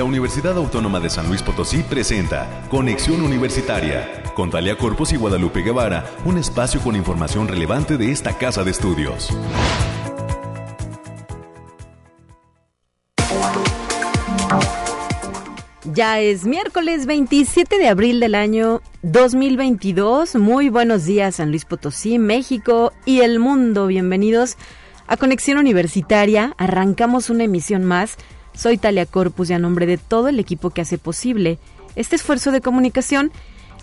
la 0.00 0.04
Universidad 0.04 0.56
Autónoma 0.56 0.98
de 0.98 1.10
San 1.10 1.28
Luis 1.28 1.42
Potosí 1.42 1.82
presenta 1.82 2.64
Conexión 2.70 3.20
Universitaria 3.20 4.22
con 4.34 4.48
Talia 4.48 4.78
Corpus 4.78 5.12
y 5.12 5.16
Guadalupe 5.16 5.60
Guevara, 5.60 6.06
un 6.24 6.38
espacio 6.38 6.80
con 6.80 6.96
información 6.96 7.46
relevante 7.46 7.98
de 7.98 8.10
esta 8.10 8.38
casa 8.38 8.64
de 8.64 8.70
estudios. 8.70 9.28
Ya 15.92 16.18
es 16.18 16.46
miércoles 16.46 17.04
27 17.04 17.76
de 17.76 17.88
abril 17.88 18.20
del 18.20 18.36
año 18.36 18.80
2022. 19.02 20.36
Muy 20.36 20.70
buenos 20.70 21.04
días 21.04 21.34
San 21.34 21.50
Luis 21.50 21.66
Potosí, 21.66 22.18
México 22.18 22.94
y 23.04 23.20
el 23.20 23.38
mundo. 23.38 23.86
Bienvenidos 23.86 24.56
a 25.08 25.18
Conexión 25.18 25.58
Universitaria. 25.58 26.54
Arrancamos 26.56 27.28
una 27.28 27.44
emisión 27.44 27.84
más. 27.84 28.16
Soy 28.54 28.78
Talia 28.78 29.06
Corpus 29.06 29.50
y 29.50 29.54
a 29.54 29.58
nombre 29.58 29.86
de 29.86 29.98
todo 29.98 30.28
el 30.28 30.38
equipo 30.38 30.70
que 30.70 30.82
hace 30.82 30.98
posible 30.98 31.58
este 31.96 32.16
esfuerzo 32.16 32.52
de 32.52 32.60
comunicación, 32.60 33.32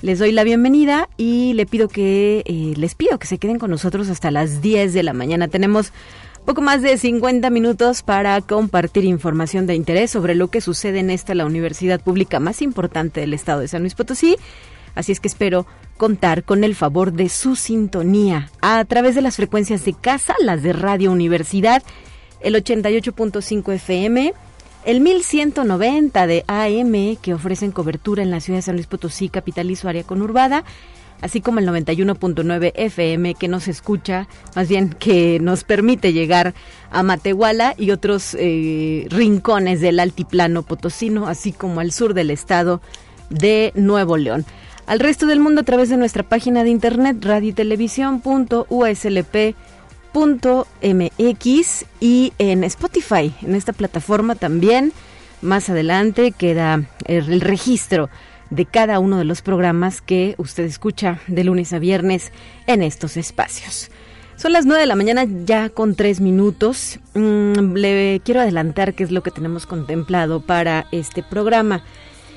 les 0.02 0.20
doy 0.20 0.32
la 0.32 0.44
bienvenida 0.44 1.10
y 1.18 1.54
le 1.54 1.66
pido 1.66 1.88
que, 1.88 2.44
eh, 2.46 2.74
les 2.78 2.96
pido 2.96 3.18
que 3.18 3.28
se 3.28 3.38
queden 3.38 3.60
con 3.60 3.72
nosotros 3.72 4.10
hasta 4.10 4.32
las 4.32 4.62
10 4.62 4.94
de 4.94 5.04
la 5.04 5.14
mañana. 5.14 5.48
Tenemos 5.48 5.92
poco 6.46 6.62
más 6.62 6.82
de 6.82 6.98
50 6.98 7.50
minutos 7.50 8.04
para 8.04 8.40
compartir 8.42 9.04
información 9.06 9.68
de 9.68 9.76
interés 9.76 10.12
sobre 10.12 10.36
lo 10.36 10.50
que 10.50 10.62
sucede 10.62 11.00
en 11.00 11.10
esta, 11.10 11.36
la 11.36 11.46
universidad 11.46 12.00
pública 12.00 12.40
más 12.40 12.62
importante 12.62 13.22
del 13.22 13.34
estado 13.34 13.62
de 13.62 13.68
San 13.68 13.82
Luis 13.82 13.96
Potosí. 13.96 14.38
Así 14.96 15.12
es 15.12 15.20
que 15.20 15.28
espero 15.28 15.68
contar 15.98 16.44
con 16.44 16.64
el 16.64 16.74
favor 16.74 17.12
de 17.12 17.30
su 17.30 17.56
sintonía 17.56 18.50
a 18.62 18.84
través 18.86 19.16
de 19.16 19.22
las 19.22 19.36
frecuencias 19.36 19.84
de 19.84 19.94
casa, 19.94 20.36
las 20.40 20.64
de 20.64 20.74
Radio 20.74 21.12
Universidad, 21.12 21.84
el 22.40 22.56
88.5 22.56 23.74
FM, 23.74 24.34
el 24.86 25.02
1190 25.02 26.28
de 26.28 26.44
AM 26.48 27.18
que 27.22 27.34
ofrecen 27.34 27.72
cobertura 27.72 28.24
en 28.24 28.32
la 28.32 28.40
ciudad 28.40 28.60
de 28.60 28.64
San 28.64 28.76
Luis 28.76 28.88
Potosí, 28.88 29.30
capital 29.30 29.70
y 29.70 29.76
su 29.76 29.88
área 29.88 30.04
conurbada, 30.04 30.64
así 31.22 31.42
como 31.42 31.60
el 31.60 31.68
91.9 31.68 32.72
FM 32.76 33.36
que 33.36 33.48
nos 33.48 33.68
escucha, 33.68 34.28
más 34.56 34.70
bien 34.70 34.90
que 34.90 35.40
nos 35.42 35.64
permite 35.64 36.14
llegar 36.14 36.54
a 36.92 37.04
Matehuala 37.04 37.76
y 37.78 37.92
otros 37.92 38.36
eh, 38.40 39.08
rincones 39.10 39.82
del 39.82 40.00
altiplano 40.00 40.64
potosino, 40.64 41.28
así 41.28 41.52
como 41.52 41.80
al 41.80 41.92
sur 41.92 42.14
del 42.14 42.32
estado 42.32 42.82
de 43.30 43.72
Nuevo 43.76 44.18
León. 44.18 44.46
Al 44.86 45.00
resto 45.00 45.26
del 45.26 45.42
mundo 45.42 45.62
a 45.62 45.66
través 45.66 45.90
de 45.90 45.98
nuestra 45.98 46.24
página 46.24 46.64
de 46.64 46.70
internet 46.70 47.18
radiotelevisión.uslp.mx 50.18 51.86
y 52.00 52.34
en 52.40 52.64
Spotify, 52.64 53.34
en 53.42 53.56
esta 53.56 53.74
plataforma 53.74 54.36
también. 54.36 54.94
Más 55.42 55.70
adelante 55.70 56.32
queda 56.32 56.84
el 57.06 57.42
registro 57.42 58.10
de 58.50 58.66
cada 58.66 59.00
uno 59.00 59.18
de 59.18 59.26
los 59.26 59.42
programas 59.42 60.02
que 60.02 60.36
usted 60.38 60.64
escucha 60.64 61.20
de 61.28 61.44
lunes 61.44 61.74
a 61.74 61.80
viernes 61.80 62.32
en 62.66 62.82
estos 62.82 63.18
espacios. 63.18 63.92
Son 64.36 64.54
las 64.54 64.66
9 64.66 64.82
de 64.82 64.88
la 64.88 64.96
mañana 64.96 65.26
ya 65.46 65.70
con 65.70 65.96
tres 65.96 66.22
minutos. 66.22 67.00
Mm, 67.14 67.74
le 67.74 68.22
quiero 68.24 68.42
adelantar 68.42 68.94
qué 68.94 69.04
es 69.04 69.12
lo 69.12 69.24
que 69.24 69.32
tenemos 69.32 69.66
contemplado 69.66 70.42
para 70.42 70.88
este 70.92 71.24
programa. 71.24 71.84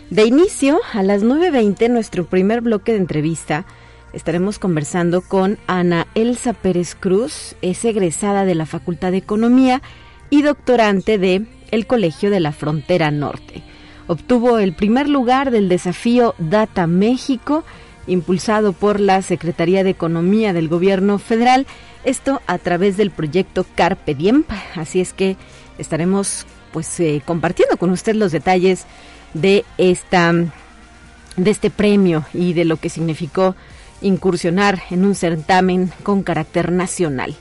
De 0.08 0.24
inicio, 0.24 0.80
a 0.92 1.02
las 1.02 1.22
9.20, 1.22 1.88
nuestro 1.88 2.26
primer 2.26 2.62
bloque 2.62 2.92
de 2.92 2.98
entrevista, 2.98 3.64
estaremos 4.12 4.58
conversando 4.58 5.22
con 5.22 5.58
Ana 5.66 6.06
Elsa 6.14 6.52
Pérez 6.52 6.94
Cruz, 6.94 7.54
es 7.62 7.84
egresada 7.84 8.44
de 8.44 8.54
la 8.54 8.66
Facultad 8.66 9.10
de 9.12 9.18
Economía 9.18 9.82
y 10.30 10.42
doctorante 10.42 11.18
de 11.18 11.46
el 11.70 11.86
Colegio 11.86 12.30
de 12.30 12.40
la 12.40 12.52
Frontera 12.52 13.10
Norte. 13.10 13.62
Obtuvo 14.06 14.58
el 14.58 14.72
primer 14.72 15.08
lugar 15.08 15.50
del 15.50 15.68
desafío 15.68 16.34
Data 16.38 16.86
México, 16.86 17.64
impulsado 18.06 18.72
por 18.72 18.98
la 18.98 19.22
Secretaría 19.22 19.84
de 19.84 19.90
Economía 19.90 20.52
del 20.52 20.68
Gobierno 20.68 21.18
Federal, 21.18 21.66
esto 22.04 22.40
a 22.46 22.58
través 22.58 22.96
del 22.96 23.10
proyecto 23.10 23.64
Carpe 23.74 24.14
Diem. 24.14 24.44
Así 24.74 25.00
es 25.00 25.12
que 25.12 25.36
estaremos 25.78 26.46
pues 26.72 26.98
eh, 27.00 27.22
compartiendo 27.24 27.76
con 27.76 27.90
usted 27.90 28.14
los 28.14 28.32
detalles 28.32 28.86
de 29.34 29.64
esta 29.78 30.32
de 31.36 31.50
este 31.50 31.70
premio 31.70 32.24
y 32.34 32.52
de 32.52 32.64
lo 32.64 32.76
que 32.76 32.88
significó 32.88 33.54
incursionar 34.02 34.82
en 34.90 35.04
un 35.04 35.14
certamen 35.14 35.92
con 36.02 36.22
carácter 36.22 36.72
nacional. 36.72 37.36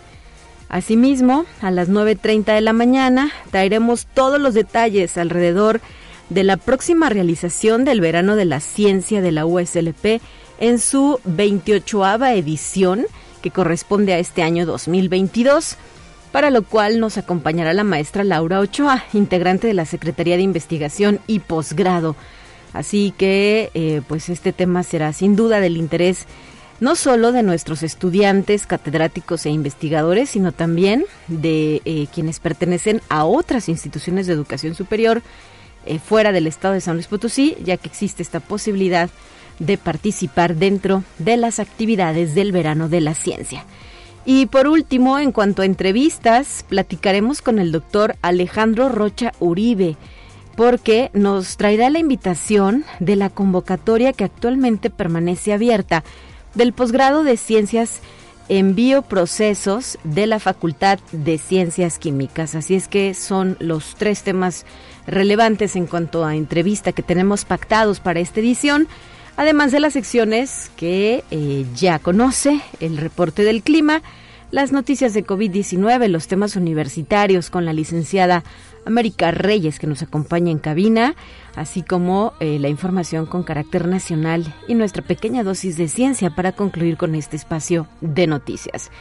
Asimismo, 0.69 1.45
a 1.61 1.71
las 1.71 1.89
9.30 1.89 2.53
de 2.53 2.61
la 2.61 2.73
mañana 2.73 3.31
traeremos 3.49 4.05
todos 4.05 4.39
los 4.39 4.53
detalles 4.53 5.17
alrededor 5.17 5.81
de 6.29 6.43
la 6.43 6.57
próxima 6.57 7.09
realización 7.09 7.85
del 7.85 8.01
Verano 8.01 8.35
de 8.35 8.45
la 8.45 8.59
Ciencia 8.59 9.21
de 9.21 9.31
la 9.31 9.47
USLP 9.47 10.21
en 10.59 10.77
su 10.77 11.19
28 11.23 12.05
edición, 12.35 13.07
que 13.41 13.49
corresponde 13.49 14.13
a 14.13 14.19
este 14.19 14.43
año 14.43 14.65
2022, 14.65 15.77
para 16.31 16.51
lo 16.51 16.61
cual 16.61 16.99
nos 16.99 17.17
acompañará 17.17 17.73
la 17.73 17.83
maestra 17.83 18.23
Laura 18.23 18.59
Ochoa, 18.59 19.03
integrante 19.13 19.65
de 19.65 19.73
la 19.73 19.85
Secretaría 19.85 20.37
de 20.37 20.43
Investigación 20.43 21.19
y 21.25 21.39
Posgrado. 21.39 22.15
Así 22.73 23.13
que, 23.17 23.71
eh, 23.73 24.01
pues 24.07 24.29
este 24.29 24.53
tema 24.53 24.83
será 24.83 25.11
sin 25.13 25.35
duda 25.35 25.59
del 25.59 25.77
interés 25.77 26.27
no 26.79 26.95
solo 26.95 27.31
de 27.31 27.43
nuestros 27.43 27.83
estudiantes, 27.83 28.65
catedráticos 28.65 29.45
e 29.45 29.49
investigadores, 29.49 30.29
sino 30.29 30.51
también 30.51 31.05
de 31.27 31.81
eh, 31.85 32.07
quienes 32.13 32.39
pertenecen 32.39 33.01
a 33.09 33.25
otras 33.25 33.69
instituciones 33.69 34.27
de 34.27 34.33
educación 34.33 34.75
superior 34.75 35.21
eh, 35.85 35.99
fuera 35.99 36.31
del 36.31 36.47
estado 36.47 36.73
de 36.73 36.81
San 36.81 36.95
Luis 36.95 37.07
Potosí, 37.07 37.57
ya 37.63 37.77
que 37.77 37.87
existe 37.87 38.23
esta 38.23 38.39
posibilidad 38.39 39.09
de 39.59 39.77
participar 39.77 40.55
dentro 40.55 41.03
de 41.17 41.37
las 41.37 41.59
actividades 41.59 42.33
del 42.33 42.51
verano 42.51 42.89
de 42.89 43.01
la 43.01 43.13
ciencia. 43.13 43.65
Y 44.25 44.45
por 44.45 44.67
último, 44.67 45.19
en 45.19 45.31
cuanto 45.31 45.61
a 45.61 45.65
entrevistas, 45.65 46.65
platicaremos 46.67 47.41
con 47.41 47.59
el 47.59 47.71
doctor 47.71 48.15
Alejandro 48.21 48.89
Rocha 48.89 49.33
Uribe, 49.39 49.97
porque 50.55 51.09
nos 51.13 51.57
traerá 51.57 51.89
la 51.89 51.99
invitación 51.99 52.83
de 52.99 53.15
la 53.15 53.29
convocatoria 53.29 54.13
que 54.13 54.25
actualmente 54.25 54.89
permanece 54.89 55.53
abierta 55.53 56.03
del 56.59 56.73
posgrado 56.73 57.23
de 57.23 57.37
Ciencias 57.37 58.01
en 58.49 58.75
Bioprocesos 58.75 59.97
de 60.03 60.27
la 60.27 60.39
Facultad 60.39 60.99
de 61.13 61.37
Ciencias 61.37 61.99
Químicas. 61.99 62.53
Así 62.53 62.75
es 62.75 62.89
que 62.89 63.13
son 63.13 63.55
los 63.59 63.95
tres 63.95 64.23
temas 64.23 64.65
relevantes 65.07 65.77
en 65.77 65.87
cuanto 65.87 66.25
a 66.25 66.35
entrevista 66.35 66.91
que 66.91 67.01
tenemos 67.01 67.45
pactados 67.45 68.01
para 68.01 68.19
esta 68.19 68.41
edición, 68.41 68.89
además 69.37 69.71
de 69.71 69.79
las 69.79 69.93
secciones 69.93 70.69
que 70.75 71.23
eh, 71.31 71.65
ya 71.75 71.97
conoce, 71.97 72.59
el 72.81 72.97
reporte 72.97 73.43
del 73.43 73.63
clima, 73.63 74.01
las 74.51 74.73
noticias 74.73 75.13
de 75.13 75.25
COVID-19, 75.25 76.09
los 76.09 76.27
temas 76.27 76.57
universitarios 76.57 77.49
con 77.49 77.63
la 77.63 77.71
licenciada 77.71 78.43
América 78.89 79.31
Reyes 79.31 79.79
que 79.79 79.87
nos 79.87 80.01
acompaña 80.01 80.51
en 80.51 80.59
cabina, 80.59 81.15
así 81.55 81.81
como 81.83 82.33
eh, 82.39 82.59
la 82.59 82.67
información 82.67 83.25
con 83.25 83.43
carácter 83.43 83.87
nacional 83.87 84.53
y 84.67 84.75
nuestra 84.75 85.01
pequeña 85.01 85.43
dosis 85.43 85.77
de 85.77 85.87
ciencia 85.87 86.31
para 86.31 86.51
concluir 86.51 86.97
con 86.97 87.15
este 87.15 87.37
espacio 87.37 87.87
de 88.01 88.27
noticias. 88.27 88.91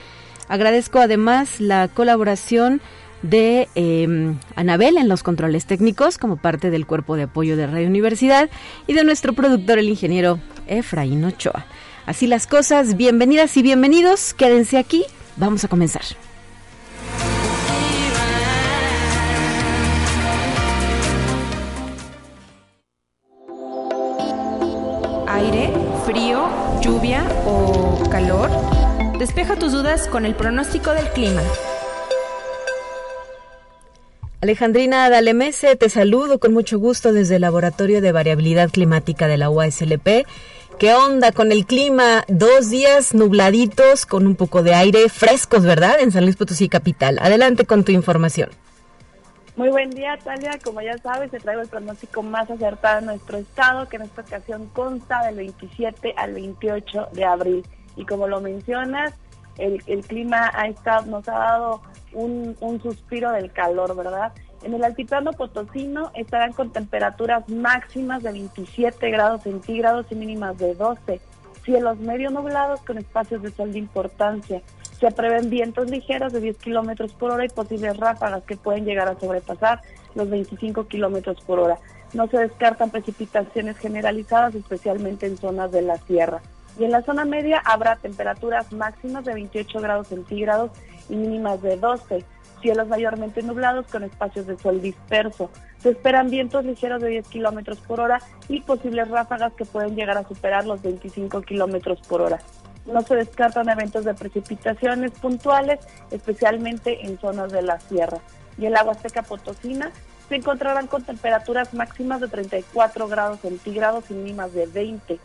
Agradezco 0.48 0.98
además 0.98 1.60
la 1.60 1.88
colaboración 1.88 2.80
de 3.22 3.68
eh, 3.74 4.34
Anabel 4.54 4.96
en 4.96 5.08
los 5.08 5.22
controles 5.22 5.66
técnicos 5.66 6.18
como 6.18 6.36
parte 6.36 6.70
del 6.70 6.86
cuerpo 6.86 7.16
de 7.16 7.24
apoyo 7.24 7.56
de 7.56 7.66
Radio 7.66 7.88
Universidad 7.88 8.48
y 8.86 8.92
de 8.92 9.04
nuestro 9.04 9.32
productor 9.32 9.78
el 9.78 9.88
ingeniero 9.88 10.38
Efraín 10.66 11.24
Ochoa. 11.24 11.66
Así 12.06 12.26
las 12.26 12.46
cosas, 12.46 12.96
bienvenidas 12.96 13.56
y 13.56 13.62
bienvenidos, 13.62 14.32
quédense 14.34 14.78
aquí, 14.78 15.04
vamos 15.36 15.64
a 15.64 15.68
comenzar. 15.68 16.04
Aire, 25.38 25.72
frío, 26.04 26.48
lluvia 26.80 27.24
o 27.46 28.02
calor. 28.10 28.50
Despeja 29.20 29.54
tus 29.54 29.70
dudas 29.70 30.08
con 30.08 30.26
el 30.26 30.34
pronóstico 30.34 30.90
del 30.90 31.08
clima. 31.10 31.42
Alejandrina 34.40 35.08
Dalemese, 35.08 35.76
te 35.76 35.90
saludo 35.90 36.40
con 36.40 36.52
mucho 36.52 36.80
gusto 36.80 37.12
desde 37.12 37.36
el 37.36 37.42
Laboratorio 37.42 38.00
de 38.00 38.10
Variabilidad 38.10 38.70
Climática 38.70 39.28
de 39.28 39.36
la 39.36 39.48
UASLP. 39.48 40.26
¿Qué 40.80 40.94
onda 40.94 41.30
con 41.30 41.52
el 41.52 41.66
clima? 41.66 42.24
Dos 42.26 42.70
días 42.70 43.14
nubladitos 43.14 44.06
con 44.06 44.26
un 44.26 44.34
poco 44.34 44.64
de 44.64 44.74
aire 44.74 45.08
frescos, 45.08 45.62
¿verdad? 45.62 46.00
En 46.00 46.10
San 46.10 46.24
Luis 46.24 46.34
Potosí 46.34 46.68
Capital. 46.68 47.20
Adelante 47.20 47.64
con 47.64 47.84
tu 47.84 47.92
información. 47.92 48.50
Muy 49.58 49.70
buen 49.70 49.90
día, 49.90 50.16
Talia. 50.22 50.56
Como 50.62 50.80
ya 50.82 50.96
sabes, 50.98 51.32
te 51.32 51.40
traigo 51.40 51.62
el 51.62 51.66
pronóstico 51.66 52.22
más 52.22 52.48
acertado 52.48 53.00
de 53.00 53.06
nuestro 53.06 53.38
estado, 53.38 53.88
que 53.88 53.96
en 53.96 54.02
esta 54.02 54.22
ocasión 54.22 54.68
consta 54.68 55.26
del 55.26 55.34
27 55.34 56.14
al 56.16 56.34
28 56.34 57.08
de 57.12 57.24
abril. 57.24 57.66
Y 57.96 58.06
como 58.06 58.28
lo 58.28 58.40
mencionas, 58.40 59.14
el, 59.56 59.82
clima 60.06 60.52
ha 60.54 60.68
estado, 60.68 61.06
nos 61.06 61.28
ha 61.28 61.38
dado 61.38 61.82
un, 62.12 62.56
suspiro 62.80 63.32
del 63.32 63.50
calor, 63.50 63.96
¿verdad? 63.96 64.32
En 64.62 64.74
el 64.74 64.84
altiplano 64.84 65.32
potosino 65.32 66.12
estarán 66.14 66.52
con 66.52 66.70
temperaturas 66.70 67.48
máximas 67.48 68.22
de 68.22 68.30
27 68.30 69.10
grados 69.10 69.42
centígrados 69.42 70.06
y 70.10 70.14
mínimas 70.14 70.56
de 70.58 70.76
12. 70.76 71.20
Cielos 71.64 71.98
medio 71.98 72.30
nublados 72.30 72.80
con 72.82 72.96
espacios 72.96 73.42
de 73.42 73.50
sol 73.50 73.72
de 73.72 73.80
importancia. 73.80 74.62
Se 75.00 75.10
prevén 75.12 75.48
vientos 75.48 75.90
ligeros 75.90 76.32
de 76.32 76.40
10 76.40 76.58
kilómetros 76.58 77.12
por 77.12 77.30
hora 77.30 77.44
y 77.44 77.48
posibles 77.48 77.96
ráfagas 77.96 78.42
que 78.44 78.56
pueden 78.56 78.84
llegar 78.84 79.08
a 79.08 79.18
sobrepasar 79.18 79.80
los 80.14 80.28
25 80.28 80.88
kilómetros 80.88 81.40
por 81.42 81.60
hora. 81.60 81.78
No 82.14 82.26
se 82.26 82.38
descartan 82.38 82.90
precipitaciones 82.90 83.78
generalizadas, 83.78 84.54
especialmente 84.54 85.26
en 85.26 85.36
zonas 85.36 85.70
de 85.70 85.82
la 85.82 85.98
sierra. 85.98 86.40
Y 86.78 86.84
en 86.84 86.92
la 86.92 87.02
zona 87.02 87.24
media 87.24 87.60
habrá 87.64 87.96
temperaturas 87.96 88.72
máximas 88.72 89.24
de 89.24 89.34
28 89.34 89.80
grados 89.80 90.08
centígrados 90.08 90.70
y 91.08 91.16
mínimas 91.16 91.60
de 91.62 91.76
12 91.76 92.24
cielos 92.60 92.88
mayormente 92.88 93.42
nublados 93.42 93.86
con 93.86 94.04
espacios 94.04 94.46
de 94.46 94.58
sol 94.58 94.80
disperso. 94.80 95.50
Se 95.78 95.90
esperan 95.90 96.30
vientos 96.30 96.64
ligeros 96.64 97.00
de 97.00 97.08
10 97.08 97.28
kilómetros 97.28 97.78
por 97.78 98.00
hora 98.00 98.20
y 98.48 98.60
posibles 98.60 99.08
ráfagas 99.08 99.52
que 99.54 99.64
pueden 99.64 99.94
llegar 99.94 100.18
a 100.18 100.26
superar 100.26 100.66
los 100.66 100.82
25 100.82 101.42
kilómetros 101.42 102.00
por 102.08 102.20
hora. 102.20 102.38
No 102.92 103.02
se 103.02 103.16
descartan 103.16 103.68
eventos 103.68 104.04
de 104.04 104.14
precipitaciones 104.14 105.12
puntuales, 105.12 105.78
especialmente 106.10 107.06
en 107.06 107.18
zonas 107.18 107.52
de 107.52 107.62
la 107.62 107.78
sierra. 107.80 108.18
Y 108.58 108.66
el 108.66 108.76
agua 108.76 108.94
seca 108.94 109.22
potosina 109.22 109.92
se 110.28 110.36
encontrarán 110.36 110.86
con 110.86 111.04
temperaturas 111.04 111.72
máximas 111.74 112.20
de 112.20 112.28
34 112.28 113.08
grados 113.08 113.40
centígrados 113.40 114.10
y 114.10 114.14
mínimas 114.14 114.52
de 114.52 114.66
20. 114.66 115.18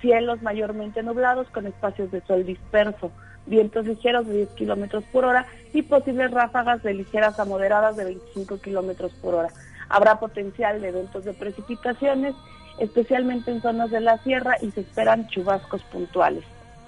Cielos 0.00 0.42
mayormente 0.42 1.02
nublados 1.02 1.48
con 1.48 1.66
espacios 1.66 2.10
de 2.10 2.20
sol 2.22 2.46
disperso 2.46 3.10
vientos 3.48 3.86
ligeros 3.86 4.26
de 4.26 4.34
10 4.34 4.48
kilómetros 4.50 5.04
por 5.04 5.24
hora 5.24 5.46
y 5.72 5.82
posibles 5.82 6.30
ráfagas 6.30 6.82
de 6.82 6.94
ligeras 6.94 7.38
a 7.40 7.44
moderadas 7.44 7.96
de 7.96 8.04
25 8.04 8.60
kilómetros 8.60 9.12
por 9.14 9.34
hora. 9.34 9.48
Habrá 9.88 10.20
potencial 10.20 10.80
de 10.80 10.88
eventos 10.88 11.24
de 11.24 11.32
precipitaciones, 11.32 12.34
especialmente 12.78 13.50
en 13.50 13.62
zonas 13.62 13.90
de 13.90 14.00
la 14.00 14.18
sierra, 14.18 14.56
y 14.60 14.70
se 14.70 14.80
esperan 14.80 15.28
chubascos 15.28 15.82
puntuales. 15.84 16.44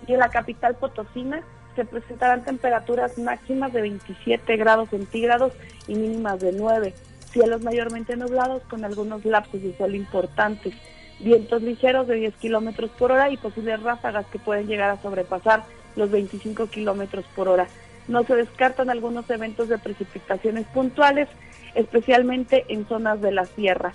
Y 0.07 0.13
en 0.13 0.19
la 0.19 0.31
capital 0.31 0.77
potosina 0.77 1.43
se 1.77 1.85
presentarán 1.85 2.45
temperaturas 2.45 3.17
máximas 3.19 3.73
de 3.73 3.83
27 3.83 4.57
grados 4.57 4.91
centígrados 4.91 5.53
y 5.87 5.95
mínimas 5.95 6.41
de 6.41 6.53
9. 6.53 6.95
Cielos 7.33 7.63
mayormente 7.63 8.17
nublados 8.17 8.63
con 8.65 8.85
algunos 8.85 9.25
lapsos 9.25 9.63
de 9.63 9.77
sol 9.77 9.95
importantes. 9.95 10.75
Vientos 11.21 11.63
ligeros 11.63 12.09
de 12.09 12.17
10 12.17 12.35
kilómetros 12.37 12.91
por 12.91 13.13
hora 13.13 13.31
y 13.31 13.37
posibles 13.37 13.83
ráfagas 13.83 14.27
que 14.27 14.39
pueden 14.39 14.67
llegar 14.67 14.91
a 14.91 15.01
sobrepasar 15.01 15.65
los 15.97 16.11
25 16.11 16.67
kilómetros 16.67 17.25
por 17.37 17.49
hora. 17.49 17.69
No 18.09 18.25
se 18.25 18.35
descartan 18.35 18.91
algunos 18.91 19.29
eventos 19.31 19.69
de 19.69 19.79
precipitaciones 19.79 20.67
puntuales, 20.69 21.29
especialmente 21.75 22.65
en 22.69 22.87
zonas 22.89 23.21
de 23.21 23.33
la 23.33 23.45
sierra. 23.45 23.93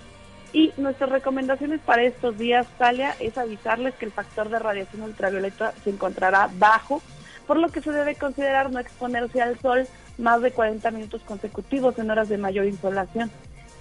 Y 0.56 0.72
nuestras 0.78 1.10
recomendaciones 1.10 1.82
para 1.84 2.04
estos 2.04 2.38
días, 2.38 2.66
Talia, 2.78 3.14
es 3.20 3.36
avisarles 3.36 3.92
que 3.96 4.06
el 4.06 4.10
factor 4.10 4.48
de 4.48 4.58
radiación 4.58 5.02
ultravioleta 5.02 5.74
se 5.84 5.90
encontrará 5.90 6.48
bajo, 6.56 7.02
por 7.46 7.58
lo 7.58 7.68
que 7.68 7.82
se 7.82 7.92
debe 7.92 8.14
considerar 8.14 8.72
no 8.72 8.78
exponerse 8.78 9.42
al 9.42 9.60
sol 9.60 9.86
más 10.16 10.40
de 10.40 10.52
40 10.52 10.90
minutos 10.92 11.20
consecutivos 11.26 11.98
en 11.98 12.10
horas 12.10 12.30
de 12.30 12.38
mayor 12.38 12.64
insolación. 12.64 13.30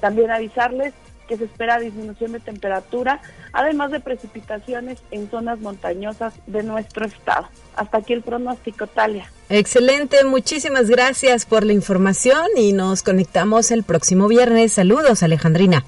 También 0.01 0.31
avisarles 0.31 0.93
que 1.29 1.37
se 1.37 1.45
espera 1.45 1.79
disminución 1.79 2.33
de 2.33 2.41
temperatura, 2.41 3.21
además 3.53 3.91
de 3.91 4.01
precipitaciones 4.01 4.99
en 5.11 5.29
zonas 5.31 5.61
montañosas 5.61 6.33
de 6.45 6.61
nuestro 6.61 7.05
estado. 7.05 7.47
Hasta 7.77 7.99
aquí 7.99 8.11
el 8.11 8.21
pronóstico, 8.21 8.85
Talia. 8.87 9.31
Excelente, 9.47 10.25
muchísimas 10.25 10.89
gracias 10.89 11.45
por 11.45 11.65
la 11.65 11.71
información 11.71 12.47
y 12.57 12.73
nos 12.73 13.01
conectamos 13.01 13.71
el 13.71 13.83
próximo 13.83 14.27
viernes. 14.27 14.73
Saludos, 14.73 15.23
Alejandrina. 15.23 15.85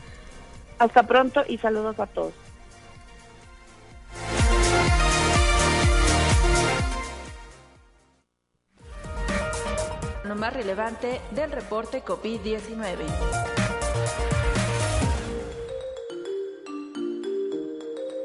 Hasta 0.80 1.04
pronto 1.04 1.42
y 1.48 1.58
saludos 1.58 2.00
a 2.00 2.06
todos. 2.06 2.34
Lo 10.24 10.36
más 10.36 10.54
relevante 10.54 11.22
del 11.32 11.52
reporte 11.52 12.04
COVID-19. 12.04 12.58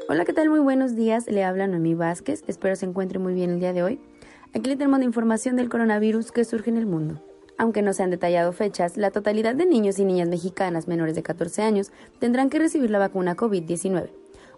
Hola, 0.09 0.25
¿qué 0.25 0.33
tal? 0.33 0.49
Muy 0.49 0.59
buenos 0.59 0.95
días. 0.95 1.27
Le 1.27 1.43
habla 1.43 1.65
Noemí 1.65 1.95
Vázquez. 1.95 2.43
Espero 2.47 2.75
se 2.75 2.85
encuentre 2.85 3.17
muy 3.17 3.33
bien 3.33 3.49
el 3.51 3.59
día 3.59 3.73
de 3.73 3.81
hoy. 3.81 3.99
Aquí 4.53 4.69
le 4.69 4.75
tenemos 4.75 4.99
la 4.99 5.05
información 5.05 5.55
del 5.55 5.69
coronavirus 5.69 6.31
que 6.31 6.45
surge 6.45 6.69
en 6.69 6.77
el 6.77 6.85
mundo. 6.85 7.19
Aunque 7.57 7.81
no 7.81 7.93
se 7.93 8.03
han 8.03 8.09
detallado 8.09 8.51
fechas, 8.51 8.97
la 8.97 9.11
totalidad 9.11 9.55
de 9.55 9.65
niños 9.65 9.99
y 9.99 10.05
niñas 10.05 10.27
mexicanas 10.27 10.87
menores 10.87 11.15
de 11.15 11.23
14 11.23 11.61
años 11.61 11.91
tendrán 12.19 12.49
que 12.49 12.59
recibir 12.59 12.89
la 12.89 12.99
vacuna 12.99 13.35
COVID-19, 13.35 14.09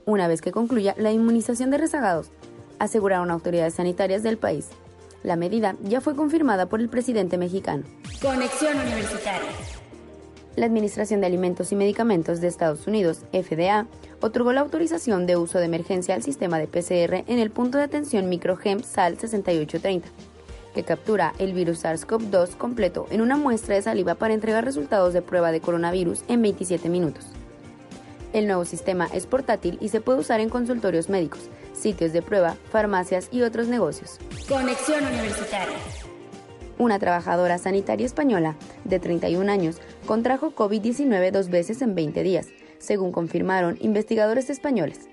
una 0.05 0.27
vez 0.27 0.41
que 0.41 0.51
concluya 0.51 0.95
la 0.97 1.11
inmunización 1.11 1.71
de 1.71 1.77
rezagados, 1.77 2.31
aseguraron 2.79 3.31
autoridades 3.31 3.75
sanitarias 3.75 4.23
del 4.23 4.37
país. 4.37 4.69
La 5.23 5.35
medida 5.35 5.75
ya 5.83 6.01
fue 6.01 6.15
confirmada 6.15 6.67
por 6.67 6.79
el 6.79 6.89
presidente 6.89 7.37
mexicano. 7.37 7.83
Conexión 8.21 8.77
Universitaria. 8.79 9.49
La 10.55 10.67
Administración 10.67 11.19
de 11.19 11.27
Alimentos 11.27 11.73
y 11.73 11.75
Medicamentos 11.75 12.39
de 12.39 12.47
Estados 12.47 12.87
Unidos, 12.87 13.23
FDA, 13.33 13.87
otorgó 14.21 14.53
la 14.53 14.61
autorización 14.61 15.25
de 15.25 15.35
uso 15.35 15.59
de 15.59 15.65
emergencia 15.65 16.15
al 16.15 16.23
sistema 16.23 16.59
de 16.59 16.67
PCR 16.67 17.29
en 17.29 17.39
el 17.39 17.51
punto 17.51 17.77
de 17.77 17.83
atención 17.83 18.29
microgem 18.29 18.81
SAL 18.81 19.17
6830, 19.19 20.07
que 20.75 20.83
captura 20.83 21.33
el 21.39 21.53
virus 21.53 21.83
SARS-CoV-2 21.83 22.57
completo 22.57 23.07
en 23.09 23.21
una 23.21 23.37
muestra 23.37 23.73
de 23.73 23.81
saliva 23.81 24.13
para 24.13 24.35
entregar 24.35 24.63
resultados 24.63 25.13
de 25.13 25.23
prueba 25.23 25.51
de 25.51 25.61
coronavirus 25.61 26.23
en 26.27 26.41
27 26.43 26.89
minutos. 26.89 27.25
El 28.33 28.47
nuevo 28.47 28.65
sistema 28.65 29.07
es 29.13 29.25
portátil 29.25 29.77
y 29.79 29.89
se 29.89 30.01
puede 30.01 30.19
usar 30.19 30.41
en 30.41 30.49
consultorios 30.49 31.09
médicos, 31.09 31.49
sitios 31.73 32.11
de 32.11 32.21
prueba, 32.21 32.57
farmacias 32.69 33.29
y 33.31 33.41
otros 33.41 33.67
negocios. 33.67 34.19
Conexión 34.49 35.05
Universitaria. 35.05 35.77
Una 36.77 36.99
trabajadora 36.99 37.57
sanitaria 37.57 38.05
española 38.05 38.57
de 38.83 38.99
31 38.99 39.49
años 39.49 39.77
contrajo 40.05 40.53
COVID-19 40.53 41.31
dos 41.31 41.49
veces 41.49 41.81
en 41.81 41.95
20 41.95 42.21
días, 42.23 42.47
según 42.77 43.13
confirmaron 43.13 43.77
investigadores 43.79 44.49
españoles. 44.49 45.07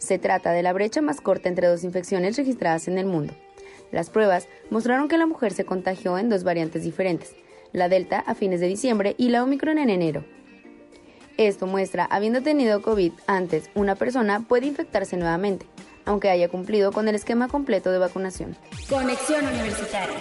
Se 0.00 0.18
trata 0.18 0.50
de 0.50 0.64
la 0.64 0.72
brecha 0.72 1.00
más 1.00 1.20
corta 1.20 1.48
entre 1.48 1.68
dos 1.68 1.84
infecciones 1.84 2.36
registradas 2.36 2.88
en 2.88 2.98
el 2.98 3.06
mundo. 3.06 3.32
Las 3.92 4.10
pruebas 4.10 4.48
mostraron 4.70 5.08
que 5.08 5.18
la 5.18 5.26
mujer 5.26 5.52
se 5.52 5.64
contagió 5.64 6.18
en 6.18 6.28
dos 6.28 6.44
variantes 6.44 6.82
diferentes, 6.82 7.34
la 7.72 7.88
Delta 7.88 8.18
a 8.18 8.34
fines 8.34 8.60
de 8.60 8.68
diciembre 8.68 9.14
y 9.18 9.28
la 9.28 9.42
Omicron 9.42 9.78
en 9.78 9.90
enero. 9.90 10.24
Esto 11.36 11.66
muestra, 11.66 12.06
habiendo 12.06 12.42
tenido 12.42 12.80
COVID 12.80 13.12
antes, 13.26 13.70
una 13.74 13.94
persona 13.94 14.40
puede 14.40 14.66
infectarse 14.66 15.16
nuevamente, 15.16 15.66
aunque 16.06 16.30
haya 16.30 16.48
cumplido 16.48 16.92
con 16.92 17.08
el 17.08 17.14
esquema 17.14 17.48
completo 17.48 17.90
de 17.92 17.98
vacunación. 17.98 18.56
Conexión 18.88 19.44
Universitaria. 19.46 20.16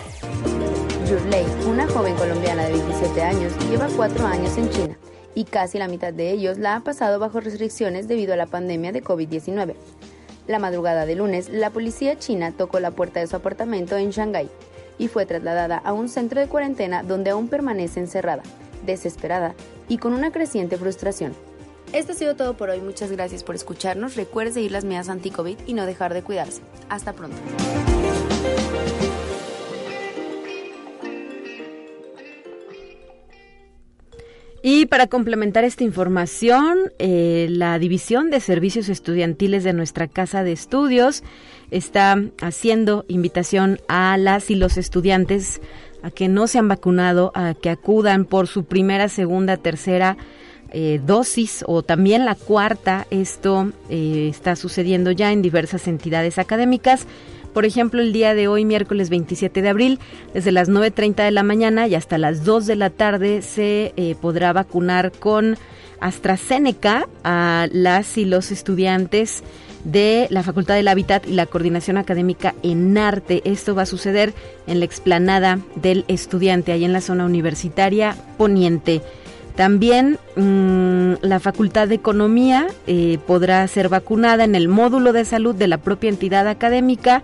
Yurley, 1.10 1.46
una 1.68 1.88
joven 1.88 2.16
colombiana 2.16 2.66
de 2.66 2.74
27 2.74 3.22
años, 3.22 3.54
lleva 3.70 3.88
cuatro 3.96 4.26
años 4.26 4.58
en 4.58 4.70
China 4.70 4.98
y 5.36 5.44
casi 5.44 5.78
la 5.78 5.88
mitad 5.88 6.14
de 6.14 6.32
ellos 6.32 6.58
la 6.58 6.78
ha 6.78 6.80
pasado 6.80 7.20
bajo 7.20 7.40
restricciones 7.40 8.08
debido 8.08 8.34
a 8.34 8.38
la 8.38 8.48
pandemia 8.48 8.92
de 8.92 9.04
COVID-19. 9.04 9.76
La 10.48 10.60
madrugada 10.60 11.06
de 11.06 11.16
lunes, 11.16 11.50
la 11.50 11.72
policía 11.72 12.18
china 12.18 12.52
tocó 12.52 12.80
la 12.80 12.92
puerta 12.92 13.20
de 13.20 13.28
su 13.28 13.36
apartamento 13.36 13.98
en 13.98 14.12
Shanghái 14.12 14.50
y 14.98 15.08
fue 15.08 15.26
trasladada 15.26 15.78
a 15.78 15.94
un 15.94 16.08
centro 16.08 16.40
de 16.40 16.48
cuarentena 16.48 17.04
donde 17.04 17.32
aún 17.32 17.48
permanece 17.48 18.00
encerrada, 18.00 18.44
desesperada 18.86 19.56
y 19.88 19.98
con 19.98 20.14
una 20.14 20.32
creciente 20.32 20.78
frustración. 20.78 21.34
Esto 21.94 22.12
ha 22.12 22.16
sido 22.16 22.36
todo 22.36 22.58
por 22.58 22.70
hoy. 22.70 22.82
Muchas 22.82 23.12
gracias 23.12 23.44
por 23.44 23.56
escucharnos. 23.56 24.16
Recuerde 24.16 24.54
seguir 24.54 24.72
las 24.72 24.84
medidas 24.84 25.10
anti-COVID 25.10 25.60
y 25.66 25.74
no 25.74 25.86
dejar 25.86 26.14
de 26.14 26.24
cuidarse. 26.24 26.62
Hasta 26.90 27.14
pronto. 27.14 27.38
Y 34.68 34.88
para 34.88 35.06
complementar 35.06 35.64
esta 35.64 35.84
información, 35.84 36.92
eh, 36.98 37.46
la 37.52 37.78
División 37.78 38.32
de 38.32 38.40
Servicios 38.40 38.90
Estudiantiles 38.90 39.64
de 39.64 39.74
nuestra 39.74 40.08
Casa 40.08 40.44
de 40.44 40.54
Estudios 40.54 41.22
está 41.70 42.20
haciendo 42.42 43.06
invitación 43.08 43.80
a 43.88 44.18
las 44.18 44.50
y 44.50 44.56
los 44.56 44.78
estudiantes 44.78 45.62
a 46.02 46.10
que 46.10 46.28
no 46.30 46.48
se 46.48 46.58
han 46.58 46.68
vacunado, 46.68 47.32
a 47.36 47.54
que 47.54 47.70
acudan 47.70 48.26
por 48.26 48.48
su 48.48 48.64
primera, 48.66 49.08
segunda, 49.08 49.58
tercera 49.58 50.18
eh, 50.72 51.00
dosis 51.06 51.64
o 51.68 51.84
también 51.84 52.26
la 52.26 52.34
cuarta. 52.34 53.06
Esto 53.12 53.72
eh, 53.92 54.30
está 54.32 54.56
sucediendo 54.56 55.12
ya 55.12 55.32
en 55.32 55.44
diversas 55.44 55.88
entidades 55.88 56.40
académicas. 56.40 57.06
Por 57.56 57.64
ejemplo, 57.64 58.02
el 58.02 58.12
día 58.12 58.36
de 58.36 58.50
hoy, 58.50 58.66
miércoles 58.66 59.10
27 59.10 59.62
de 59.62 59.70
abril, 59.70 60.00
desde 60.34 60.52
las 60.52 60.70
9.30 60.70 61.24
de 61.24 61.32
la 61.32 61.42
mañana 61.42 61.88
y 61.88 61.96
hasta 61.96 62.18
las 62.18 62.44
2 62.44 62.66
de 62.66 62.76
la 62.76 62.90
tarde 62.90 63.42
se 63.42 63.94
eh, 63.96 64.16
podrá 64.22 64.52
vacunar 64.52 65.14
con 65.14 65.58
AstraZeneca 66.02 67.08
a 67.24 67.70
las 67.72 68.18
y 68.18 68.26
los 68.26 68.52
estudiantes 68.52 69.42
de 69.86 70.28
la 70.32 70.44
Facultad 70.44 70.76
del 70.76 70.90
Hábitat 70.90 71.26
y 71.30 71.32
la 71.32 71.46
Coordinación 71.46 71.96
Académica 71.96 72.56
en 72.62 72.98
Arte. 72.98 73.42
Esto 73.46 73.74
va 73.74 73.84
a 73.84 73.86
suceder 73.86 74.34
en 74.68 74.80
la 74.80 74.86
explanada 74.86 75.60
del 75.76 76.04
estudiante, 76.10 76.74
ahí 76.74 76.84
en 76.84 76.92
la 76.92 77.00
zona 77.00 77.24
universitaria 77.24 78.18
poniente. 78.38 79.02
También 79.56 80.20
mmm, 80.36 81.14
la 81.22 81.40
Facultad 81.40 81.88
de 81.88 81.96
Economía 81.96 82.68
eh, 82.88 83.20
podrá 83.26 83.66
ser 83.68 83.90
vacunada 83.90 84.44
en 84.44 84.56
el 84.56 84.68
módulo 84.68 85.14
de 85.14 85.26
salud 85.26 85.56
de 85.56 85.68
la 85.68 85.78
propia 85.78 86.10
entidad 86.10 86.48
académica 86.48 87.24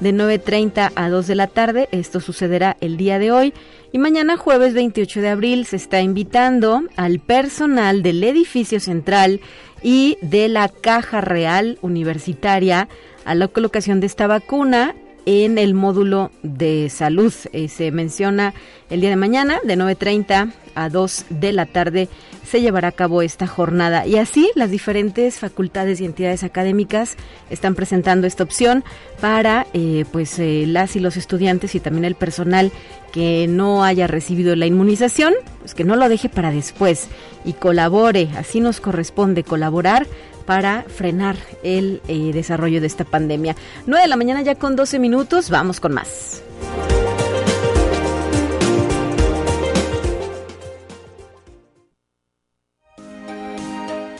de 0.00 0.12
9.30 0.12 0.92
a 0.94 1.08
2 1.08 1.26
de 1.26 1.34
la 1.34 1.46
tarde. 1.46 1.88
Esto 1.92 2.20
sucederá 2.20 2.76
el 2.80 2.96
día 2.96 3.18
de 3.18 3.32
hoy. 3.32 3.52
Y 3.92 3.98
mañana 3.98 4.36
jueves 4.36 4.74
28 4.74 5.20
de 5.20 5.28
abril 5.28 5.66
se 5.66 5.76
está 5.76 6.00
invitando 6.00 6.82
al 6.96 7.18
personal 7.18 8.02
del 8.02 8.24
edificio 8.24 8.80
central 8.80 9.40
y 9.82 10.18
de 10.22 10.48
la 10.48 10.68
Caja 10.68 11.20
Real 11.20 11.78
Universitaria 11.82 12.88
a 13.24 13.34
la 13.34 13.48
colocación 13.48 14.00
de 14.00 14.06
esta 14.06 14.26
vacuna 14.26 14.94
en 15.26 15.58
el 15.58 15.74
módulo 15.74 16.30
de 16.42 16.88
salud. 16.88 17.34
Eh, 17.52 17.68
se 17.68 17.90
menciona 17.90 18.54
el 18.88 19.00
día 19.00 19.10
de 19.10 19.16
mañana 19.16 19.60
de 19.64 19.76
9.30 19.76 20.52
a 20.74 20.88
2 20.88 21.26
de 21.28 21.52
la 21.52 21.66
tarde 21.66 22.08
se 22.46 22.60
llevará 22.60 22.88
a 22.88 22.92
cabo 22.92 23.22
esta 23.22 23.46
jornada. 23.46 24.06
Y 24.06 24.16
así 24.16 24.50
las 24.54 24.70
diferentes 24.70 25.38
facultades 25.38 26.00
y 26.00 26.04
entidades 26.04 26.44
académicas 26.44 27.16
están 27.50 27.74
presentando 27.74 28.26
esta 28.26 28.44
opción 28.44 28.84
para 29.20 29.66
eh, 29.74 30.04
pues 30.12 30.38
eh, 30.38 30.64
las 30.66 30.96
y 30.96 31.00
los 31.00 31.16
estudiantes 31.16 31.74
y 31.74 31.80
también 31.80 32.04
el 32.04 32.14
personal 32.14 32.70
que 33.12 33.46
no 33.48 33.82
haya 33.82 34.06
recibido 34.06 34.54
la 34.56 34.66
inmunización, 34.66 35.34
pues 35.60 35.74
que 35.74 35.84
no 35.84 35.96
lo 35.96 36.08
deje 36.08 36.28
para 36.28 36.50
después 36.50 37.08
y 37.44 37.54
colabore, 37.54 38.28
así 38.36 38.60
nos 38.60 38.80
corresponde 38.80 39.42
colaborar 39.42 40.06
para 40.46 40.84
frenar 40.84 41.36
el 41.62 42.00
eh, 42.08 42.30
desarrollo 42.32 42.80
de 42.80 42.86
esta 42.86 43.04
pandemia. 43.04 43.56
9 43.86 44.02
de 44.02 44.08
la 44.08 44.16
mañana 44.16 44.42
ya 44.42 44.54
con 44.54 44.76
12 44.76 44.98
minutos, 44.98 45.50
vamos 45.50 45.80
con 45.80 45.92
más. 45.92 46.42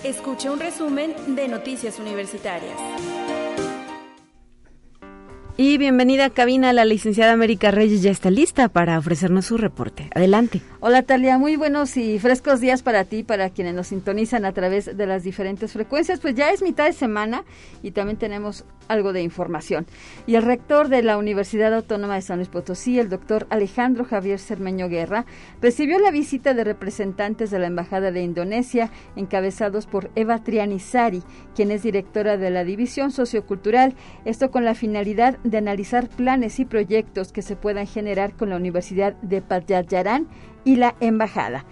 Escucha 0.05 0.53
un 0.53 0.61
resumen 0.61 1.15
de 1.35 1.49
Noticias 1.49 1.99
Universitarias. 1.99 2.77
Y 5.59 5.79
bienvenida 5.79 6.27
a 6.27 6.31
cabina, 6.31 6.75
la 6.75 6.85
licenciada 6.85 7.33
América 7.33 7.71
Reyes 7.71 8.03
ya 8.03 8.11
está 8.11 8.31
lista 8.31 8.69
para 8.69 8.99
ofrecernos 8.99 9.47
su 9.47 9.57
reporte. 9.57 10.11
Adelante. 10.15 10.61
Hola 10.81 11.03
Talia, 11.03 11.39
muy 11.39 11.57
buenos 11.57 11.97
y 11.97 12.19
frescos 12.19 12.61
días 12.61 12.83
para 12.83 13.05
ti, 13.05 13.23
para 13.23 13.49
quienes 13.49 13.75
nos 13.75 13.87
sintonizan 13.87 14.45
a 14.45 14.53
través 14.53 14.95
de 14.95 15.07
las 15.07 15.25
diferentes 15.25 15.73
frecuencias. 15.73 16.21
Pues 16.21 16.35
ya 16.35 16.51
es 16.51 16.61
mitad 16.61 16.85
de 16.85 16.93
semana 16.93 17.43
y 17.83 17.93
también 17.93 18.19
tenemos 18.19 18.67
algo 18.89 19.13
de 19.13 19.23
información. 19.23 19.87
Y 20.27 20.35
el 20.35 20.43
rector 20.43 20.89
de 20.89 21.03
la 21.03 21.17
Universidad 21.17 21.75
Autónoma 21.75 22.17
de 22.17 22.23
San 22.23 22.37
Luis 22.37 22.49
Potosí, 22.49 22.99
el 22.99 23.09
doctor 23.09 23.47
Alejandro 23.51 24.05
Javier 24.05 24.39
Cermeño 24.39 24.89
Guerra, 24.89 25.25
recibió 25.61 25.99
la 25.99 26.11
visita 26.11 26.55
de 26.55 26.65
representantes 26.65 27.51
de 27.51 27.59
la 27.59 27.67
Embajada 27.67 28.13
de 28.13 28.23
Indonesia, 28.23 28.91
encabezados 29.17 29.87
por 29.87 30.11
Eva 30.15 30.43
Trianizari, 30.43 31.23
quien 31.55 31.71
es 31.71 31.83
directora 31.83 32.37
de 32.37 32.51
la 32.51 32.65
División 32.65 33.11
Sociocultural, 33.11 33.95
esto 34.25 34.51
con 34.51 34.65
la 34.65 34.75
finalidad 34.75 35.39
de 35.51 35.59
analizar 35.59 36.09
planes 36.09 36.61
y 36.61 36.65
proyectos 36.65 37.33
que 37.33 37.43
se 37.43 37.57
puedan 37.57 37.87
generar 37.87 38.35
con 38.35 38.51
la 38.51 38.57
Universidad 38.57 39.15
de 39.23 39.43
Payayaran 39.43 40.29
y 40.65 40.77
la 40.77 40.95
Embajada. 41.01 41.65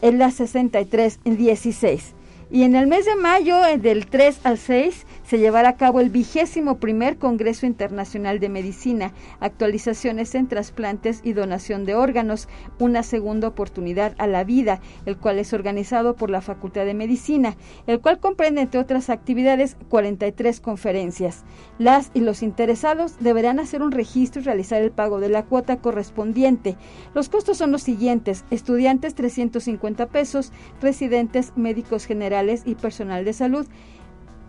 es 0.03 0.15
la 0.15 0.33
6316. 0.33 2.15
Y 2.53 2.65
en 2.65 2.75
el 2.75 2.89
mes 2.89 3.07
de 3.07 3.15
mayo, 3.15 3.65
eh, 3.65 3.79
del 3.79 4.07
3 4.07 4.41
al 4.43 4.59
6, 4.59 5.07
se 5.23 5.39
llevará 5.39 5.69
a 5.69 5.77
cabo 5.77 6.01
el 6.01 6.11
vigésimo 6.11 6.79
primer 6.79 7.17
Congreso 7.17 7.65
Internacional 7.65 8.41
de 8.41 8.49
Medicina, 8.49 9.13
actualizaciones 9.39 10.35
en 10.35 10.49
trasplantes 10.49 11.21
y 11.23 11.33
donación 11.33 11.85
de 11.85 11.95
órganos, 11.95 12.49
una 12.81 13.05
segunda 13.05 13.47
oportunidad 13.47 14.17
a 14.19 14.27
la 14.27 14.43
vida, 14.43 14.81
el 15.07 15.17
cual 15.17 15.39
es 15.39 15.53
organizado 15.53 16.17
por 16.17 16.29
la 16.29 16.41
Facultad 16.41 16.87
de 16.87 16.95
Medicina, 16.95 17.57
el 17.87 18.01
cual 18.01 18.19
comprende, 18.19 18.63
entre 18.63 18.81
otras 18.81 19.11
actividades, 19.11 19.77
43 19.89 20.59
conferencias. 20.59 21.45
Las 21.79 22.11
y 22.15 22.21
los 22.21 22.43
interesados 22.43 23.15
deberán 23.21 23.61
hacer 23.61 23.81
un 23.81 23.93
registro 23.93 24.43
y 24.43 24.45
realizar 24.47 24.83
el 24.83 24.91
pago 24.91 25.21
de 25.21 25.29
la 25.29 25.45
cuota 25.45 25.77
correspondiente. 25.77 26.77
Los 27.15 27.29
costos 27.29 27.59
son 27.59 27.71
los 27.71 27.83
siguientes, 27.85 28.45
estudiantes 28.51 29.15
350 29.15 30.07
pesos, 30.07 30.53
residentes, 30.81 31.53
médicos 31.55 32.07
generales, 32.07 32.40
y 32.65 32.75
personal 32.75 33.25
de 33.25 33.33
salud. 33.33 33.67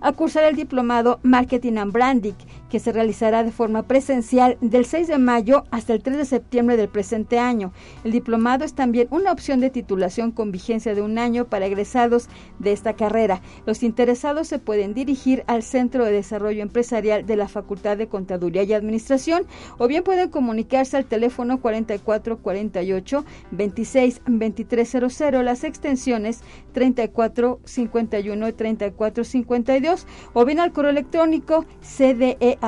a 0.00 0.12
cursar 0.12 0.44
el 0.44 0.56
diplomado 0.56 1.18
Marketing 1.22 1.78
and 1.78 1.92
Branding, 1.92 2.34
que 2.76 2.80
se 2.80 2.92
realizará 2.92 3.42
de 3.42 3.52
forma 3.52 3.84
presencial 3.84 4.58
del 4.60 4.84
6 4.84 5.08
de 5.08 5.16
mayo 5.16 5.64
hasta 5.70 5.94
el 5.94 6.02
3 6.02 6.18
de 6.18 6.24
septiembre 6.26 6.76
del 6.76 6.90
presente 6.90 7.38
año. 7.38 7.72
El 8.04 8.12
diplomado 8.12 8.66
es 8.66 8.74
también 8.74 9.08
una 9.10 9.32
opción 9.32 9.60
de 9.60 9.70
titulación 9.70 10.30
con 10.30 10.52
vigencia 10.52 10.94
de 10.94 11.00
un 11.00 11.16
año 11.16 11.46
para 11.46 11.64
egresados 11.64 12.28
de 12.58 12.72
esta 12.72 12.92
carrera. 12.92 13.40
Los 13.64 13.82
interesados 13.82 14.48
se 14.48 14.58
pueden 14.58 14.92
dirigir 14.92 15.42
al 15.46 15.62
Centro 15.62 16.04
de 16.04 16.12
Desarrollo 16.12 16.60
Empresarial 16.60 17.24
de 17.24 17.36
la 17.36 17.48
Facultad 17.48 17.96
de 17.96 18.08
Contaduría 18.08 18.62
y 18.64 18.74
Administración 18.74 19.46
o 19.78 19.88
bien 19.88 20.04
pueden 20.04 20.28
comunicarse 20.28 20.98
al 20.98 21.06
teléfono 21.06 21.62
4448 21.62 23.24
26 23.52 24.20
2300, 24.26 25.42
las 25.42 25.64
extensiones 25.64 26.42
3451 26.74 28.48
y 28.48 28.52
3452 28.52 30.06
o 30.34 30.44
bien 30.44 30.60
al 30.60 30.72
correo 30.72 30.90
electrónico 30.90 31.64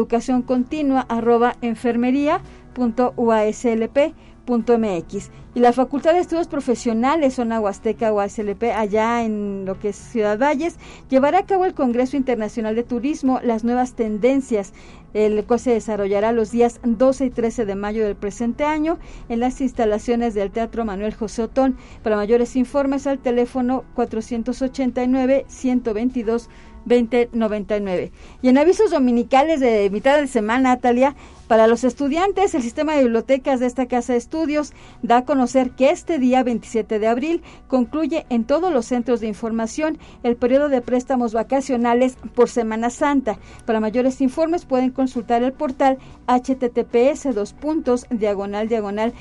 educacioncontinua@enfermería.uaslp 4.46 4.50
.mx. 4.50 5.30
Y 5.52 5.60
la 5.60 5.72
Facultad 5.72 6.12
de 6.12 6.20
Estudios 6.20 6.46
Profesionales 6.46 7.34
Zona 7.34 7.58
Huasteca 7.60 8.12
o 8.12 8.20
ASLP, 8.20 8.72
allá 8.72 9.24
en 9.24 9.64
lo 9.64 9.80
que 9.80 9.88
es 9.88 9.96
Ciudad 9.96 10.38
Valles, 10.38 10.76
llevará 11.08 11.40
a 11.40 11.46
cabo 11.46 11.64
el 11.64 11.74
Congreso 11.74 12.16
Internacional 12.16 12.76
de 12.76 12.84
Turismo, 12.84 13.40
las 13.42 13.64
nuevas 13.64 13.94
tendencias, 13.94 14.72
el 15.12 15.44
cual 15.44 15.58
se 15.58 15.72
desarrollará 15.72 16.30
los 16.30 16.52
días 16.52 16.78
12 16.84 17.26
y 17.26 17.30
13 17.30 17.66
de 17.66 17.74
mayo 17.74 18.04
del 18.04 18.14
presente 18.14 18.62
año 18.64 18.98
en 19.28 19.40
las 19.40 19.60
instalaciones 19.60 20.34
del 20.34 20.52
Teatro 20.52 20.84
Manuel 20.84 21.14
José 21.14 21.42
Otón. 21.42 21.76
Para 22.04 22.14
mayores 22.14 22.54
informes 22.54 23.08
al 23.08 23.18
teléfono 23.18 23.84
489 23.94 25.46
122 25.48 26.48
2099. 26.90 28.12
Y 28.42 28.48
en 28.48 28.58
avisos 28.58 28.90
dominicales 28.90 29.60
de 29.60 29.88
mitad 29.90 30.18
de 30.18 30.26
semana, 30.26 30.70
Natalia, 30.70 31.14
para 31.46 31.66
los 31.66 31.82
estudiantes, 31.84 32.54
el 32.54 32.62
sistema 32.62 32.94
de 32.94 33.02
bibliotecas 33.02 33.58
de 33.58 33.66
esta 33.66 33.86
casa 33.86 34.12
de 34.12 34.18
estudios 34.18 34.72
da 35.02 35.18
a 35.18 35.24
conocer 35.24 35.70
que 35.70 35.90
este 35.90 36.18
día 36.18 36.42
27 36.42 36.98
de 36.98 37.08
abril 37.08 37.42
concluye 37.66 38.24
en 38.28 38.44
todos 38.44 38.72
los 38.72 38.86
centros 38.86 39.20
de 39.20 39.26
información 39.26 39.98
el 40.22 40.36
periodo 40.36 40.68
de 40.68 40.80
préstamos 40.80 41.32
vacacionales 41.32 42.16
por 42.34 42.48
Semana 42.48 42.90
Santa. 42.90 43.38
Para 43.64 43.80
mayores 43.80 44.20
informes 44.20 44.64
pueden 44.64 44.90
consultar 44.90 45.42
el 45.42 45.52
portal 45.52 45.98
https 46.28 47.34
dos 47.34 47.52
puntos 47.52 48.06
diagonal 48.10 48.68
diagonal 48.68 49.12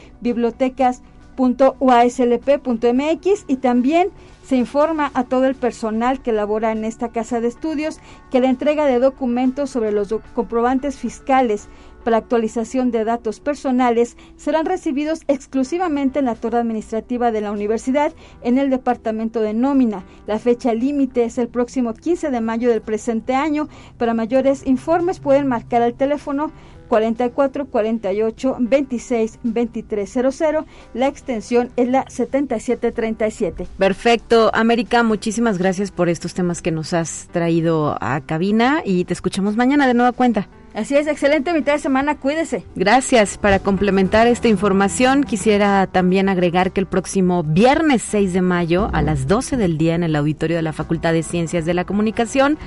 y 3.47 3.55
también 3.55 4.09
se 4.49 4.55
informa 4.55 5.11
a 5.13 5.25
todo 5.25 5.45
el 5.45 5.53
personal 5.53 6.23
que 6.23 6.31
labora 6.31 6.71
en 6.71 6.83
esta 6.83 7.09
casa 7.09 7.39
de 7.39 7.47
estudios 7.47 7.99
que 8.31 8.39
la 8.39 8.49
entrega 8.49 8.87
de 8.87 8.97
documentos 8.97 9.69
sobre 9.69 9.91
los 9.91 10.11
comprobantes 10.33 10.97
fiscales 10.97 11.69
para 12.03 12.17
actualización 12.17 12.89
de 12.89 13.03
datos 13.03 13.41
personales 13.41 14.17
serán 14.37 14.65
recibidos 14.65 15.21
exclusivamente 15.27 16.17
en 16.17 16.25
la 16.25 16.33
torre 16.33 16.57
administrativa 16.57 17.31
de 17.31 17.41
la 17.41 17.51
universidad 17.51 18.11
en 18.41 18.57
el 18.57 18.71
departamento 18.71 19.39
de 19.41 19.53
nómina. 19.53 20.03
La 20.25 20.39
fecha 20.39 20.73
límite 20.73 21.25
es 21.25 21.37
el 21.37 21.47
próximo 21.47 21.93
15 21.93 22.31
de 22.31 22.41
mayo 22.41 22.71
del 22.71 22.81
presente 22.81 23.35
año. 23.35 23.69
Para 23.99 24.15
mayores 24.15 24.65
informes 24.65 25.19
pueden 25.19 25.45
marcar 25.45 25.83
al 25.83 25.93
teléfono 25.93 26.51
44 26.89 27.67
48 27.67 28.57
26 28.59 29.39
23 29.43 30.09
00. 30.33 30.65
La 30.93 31.07
extensión 31.07 31.69
es 31.77 31.87
la 31.87 32.03
7737. 32.09 33.67
Perfecto. 33.77 34.51
América, 34.53 35.03
muchísimas 35.03 35.57
gracias 35.57 35.91
por 35.91 36.09
estos 36.09 36.33
temas 36.33 36.61
que 36.61 36.71
nos 36.71 36.93
has 36.93 37.29
traído 37.31 37.97
a 38.01 38.19
cabina 38.21 38.81
y 38.83 39.05
te 39.05 39.13
escuchamos 39.13 39.55
mañana 39.55 39.87
de 39.87 39.93
nueva 39.93 40.11
cuenta. 40.11 40.49
Así 40.73 40.95
es, 40.95 41.07
excelente 41.07 41.51
mitad 41.51 41.73
de 41.73 41.79
semana, 41.79 42.15
cuídese. 42.19 42.63
Gracias. 42.75 43.37
Para 43.37 43.59
complementar 43.59 44.27
esta 44.27 44.47
información, 44.47 45.23
quisiera 45.23 45.87
también 45.87 46.29
agregar 46.29 46.71
que 46.71 46.79
el 46.79 46.85
próximo 46.85 47.43
viernes 47.43 48.03
6 48.03 48.33
de 48.33 48.41
mayo 48.41 48.89
a 48.93 49.01
las 49.01 49.27
12 49.27 49.57
del 49.57 49.77
día 49.77 49.95
en 49.95 50.03
el 50.03 50.15
auditorio 50.15 50.57
de 50.57 50.61
la 50.61 50.73
Facultad 50.73 51.13
de 51.13 51.23
Ciencias 51.23 51.65
de 51.65 51.73
la 51.73 51.85
Comunicación, 51.85 52.57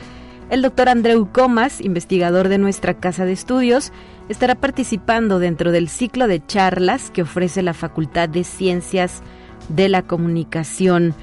el 0.53 0.61
doctor 0.61 0.91
Andreu 0.91 1.33
Comas, 1.33 1.81
investigador 1.81 2.49
de 2.49 2.59
nuestra 2.59 2.93
Casa 2.93 3.25
de 3.25 3.33
Estudios, 3.33 3.91
estará 4.29 4.55
participando 4.55 5.39
dentro 5.39 5.73
del 5.73 5.89
ciclo 5.89 6.29
de 6.29 6.45
charlas 6.45 7.11
que 7.11 7.23
ofrece 7.23 7.63
la 7.63 7.73
Facultad 7.73 8.29
de 8.29 8.45
Ciencias 8.45 9.23
de 9.71 9.89
la 9.89 10.03
Comunicación. 10.03 11.15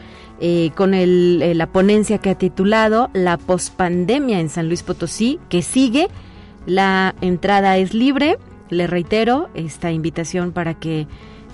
Eh, 0.42 0.72
con 0.76 0.96
eh, 0.96 1.54
la 1.54 1.68
ponencia 1.68 2.18
que 2.18 2.32
ha 2.32 2.36
titulado 2.36 3.12
La 3.14 3.38
pospandemia 3.38 4.40
en 4.40 4.50
San 4.50 4.68
Luis 4.68 4.82
Potosí, 4.82 5.40
que 5.48 5.62
sigue 5.62 6.08
la 6.66 7.14
entrada 7.22 7.78
es 7.78 7.94
libre. 7.94 8.40
Le 8.70 8.88
reitero 8.88 9.50
esta 9.54 9.92
invitación 9.92 10.54
para 10.54 10.74
que 10.74 11.06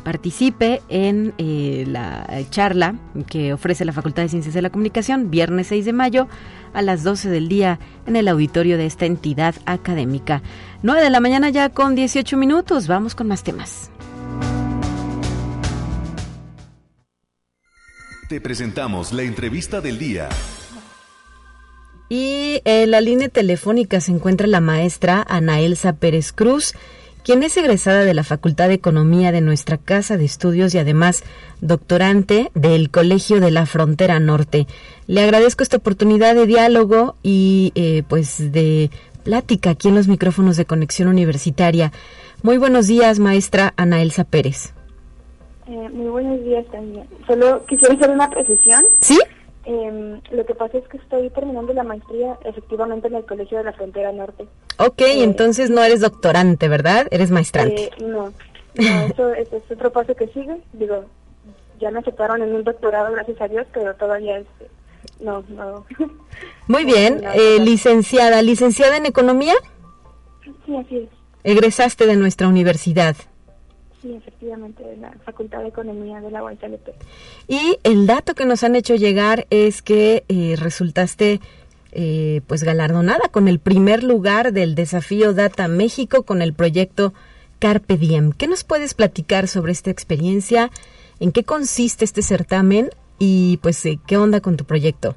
participe 0.05 0.81
en 0.87 1.33
eh, 1.39 1.83
la 1.87 2.25
charla 2.51 2.95
que 3.27 3.51
ofrece 3.51 3.83
la 3.83 3.91
Facultad 3.91 4.23
de 4.23 4.29
Ciencias 4.29 4.53
de 4.53 4.61
la 4.61 4.69
Comunicación 4.69 5.31
viernes 5.31 5.67
6 5.67 5.83
de 5.83 5.93
mayo 5.93 6.27
a 6.75 6.81
las 6.81 7.03
12 7.03 7.29
del 7.29 7.47
día 7.47 7.79
en 8.05 8.15
el 8.15 8.27
auditorio 8.27 8.77
de 8.77 8.85
esta 8.85 9.05
entidad 9.05 9.55
académica. 9.65 10.41
9 10.83 11.01
de 11.01 11.09
la 11.09 11.19
mañana 11.19 11.49
ya 11.49 11.69
con 11.69 11.95
18 11.95 12.37
minutos. 12.37 12.87
Vamos 12.87 13.15
con 13.15 13.27
más 13.27 13.43
temas. 13.43 13.89
Te 18.29 18.41
presentamos 18.41 19.13
la 19.13 19.23
entrevista 19.23 19.81
del 19.81 19.99
día. 19.99 20.29
Y 22.09 22.61
en 22.65 22.91
la 22.91 23.01
línea 23.01 23.29
telefónica 23.29 23.99
se 23.99 24.11
encuentra 24.11 24.47
la 24.47 24.61
maestra 24.61 25.25
Ana 25.27 25.59
Elsa 25.59 25.93
Pérez 25.93 26.31
Cruz, 26.31 26.73
quien 27.25 27.41
es 27.41 27.57
egresada 27.57 28.05
de 28.05 28.13
la 28.13 28.23
Facultad 28.23 28.67
de 28.67 28.75
Economía 28.75 29.31
de 29.31 29.41
nuestra 29.41 29.79
Casa 29.79 30.15
de 30.15 30.25
Estudios 30.25 30.75
y 30.75 30.77
además 30.77 31.23
doctorante 31.59 32.51
del 32.53 32.91
Colegio 32.91 33.39
de 33.39 33.49
la 33.49 33.65
Frontera 33.65 34.19
Norte. 34.19 34.67
Le 35.07 35.21
agradezco 35.21 35.63
esta 35.63 35.77
oportunidad 35.77 36.35
de 36.35 36.45
diálogo 36.45 37.15
y 37.23 37.71
eh, 37.73 38.03
pues 38.07 38.51
de 38.51 38.91
plática 39.23 39.71
aquí 39.71 39.87
en 39.87 39.95
los 39.95 40.07
micrófonos 40.07 40.55
de 40.55 40.65
Conexión 40.65 41.07
Universitaria. 41.07 41.91
Muy 42.43 42.59
buenos 42.59 42.85
días, 42.85 43.17
maestra 43.17 43.73
Ana 43.75 44.03
Elsa 44.03 44.23
Pérez. 44.23 44.73
Eh, 45.67 45.89
muy 45.91 46.09
buenos 46.09 46.43
días 46.43 46.63
también. 46.71 47.07
Solo 47.25 47.65
quisiera 47.65 47.95
hacer 47.95 48.11
una 48.11 48.29
precisión. 48.29 48.85
¿Sí? 48.99 49.17
Eh, 49.65 50.21
lo 50.29 50.45
que 50.45 50.53
pasa 50.53 50.77
es 50.77 50.87
que 50.87 50.97
estoy 50.97 51.29
terminando 51.31 51.73
la 51.73 51.83
maestría 51.83 52.37
efectivamente 52.45 53.07
en 53.07 53.15
el 53.15 53.25
Colegio 53.25 53.57
de 53.57 53.63
la 53.63 53.73
Frontera 53.73 54.11
Norte. 54.11 54.47
Ok, 54.77 55.01
eh, 55.01 55.23
entonces 55.23 55.71
no 55.71 55.83
eres 55.83 56.01
doctorante, 56.01 56.67
¿verdad? 56.67 57.07
Eres 57.09 57.31
maestrante. 57.31 57.85
Eh, 57.85 57.91
no, 58.05 58.31
eso, 58.75 59.33
es 59.33 59.49
otro 59.71 59.91
paso 59.91 60.15
que 60.15 60.27
sigue. 60.27 60.57
Digo, 60.73 61.05
ya 61.79 61.89
me 61.89 61.99
aceptaron 61.99 62.43
en 62.43 62.53
un 62.53 62.63
doctorado, 62.63 63.11
gracias 63.13 63.41
a 63.41 63.47
Dios, 63.47 63.65
pero 63.73 63.95
todavía 63.95 64.37
es... 64.37 64.47
No, 65.19 65.43
no. 65.49 65.85
Muy 66.67 66.85
bien, 66.85 67.23
eh, 67.33 67.59
licenciada, 67.59 68.41
licenciada 68.41 68.97
en 68.97 69.07
Economía. 69.07 69.55
Sí, 70.65 70.75
así 70.75 70.97
es. 70.97 71.09
Egresaste 71.43 72.05
de 72.05 72.15
nuestra 72.17 72.47
universidad. 72.47 73.15
Sí, 74.05 74.13
efectivamente, 74.13 74.83
de 74.83 74.97
la 74.97 75.11
Facultad 75.25 75.61
de 75.61 75.69
Economía 75.69 76.21
de 76.21 76.29
la 76.29 76.43
UASLP. 76.43 76.89
Y 77.47 77.79
el 77.81 78.05
dato 78.05 78.35
que 78.35 78.45
nos 78.45 78.63
han 78.63 78.75
hecho 78.75 78.93
llegar 78.93 79.47
es 79.49 79.81
que 79.81 80.23
eh, 80.27 80.55
resultaste 80.59 81.39
eh, 81.91 82.41
pues 82.45 82.63
galardonada 82.63 83.29
con 83.31 83.47
el 83.47 83.57
primer 83.57 84.03
lugar 84.03 84.53
del 84.53 84.75
desafío 84.75 85.33
Data 85.33 85.67
México 85.67 86.21
con 86.21 86.43
el 86.43 86.53
proyecto 86.53 87.15
Carpe 87.57 87.97
Diem. 87.97 88.31
¿Qué 88.31 88.45
nos 88.45 88.63
puedes 88.63 88.93
platicar 88.93 89.47
sobre 89.47 89.71
esta 89.71 89.89
experiencia? 89.89 90.69
¿En 91.19 91.31
qué 91.31 91.43
consiste 91.43 92.05
este 92.05 92.21
certamen? 92.21 92.91
Y 93.17 93.57
pues, 93.63 93.83
eh, 93.87 93.97
¿qué 94.05 94.17
onda 94.17 94.39
con 94.39 94.55
tu 94.55 94.65
proyecto? 94.65 95.15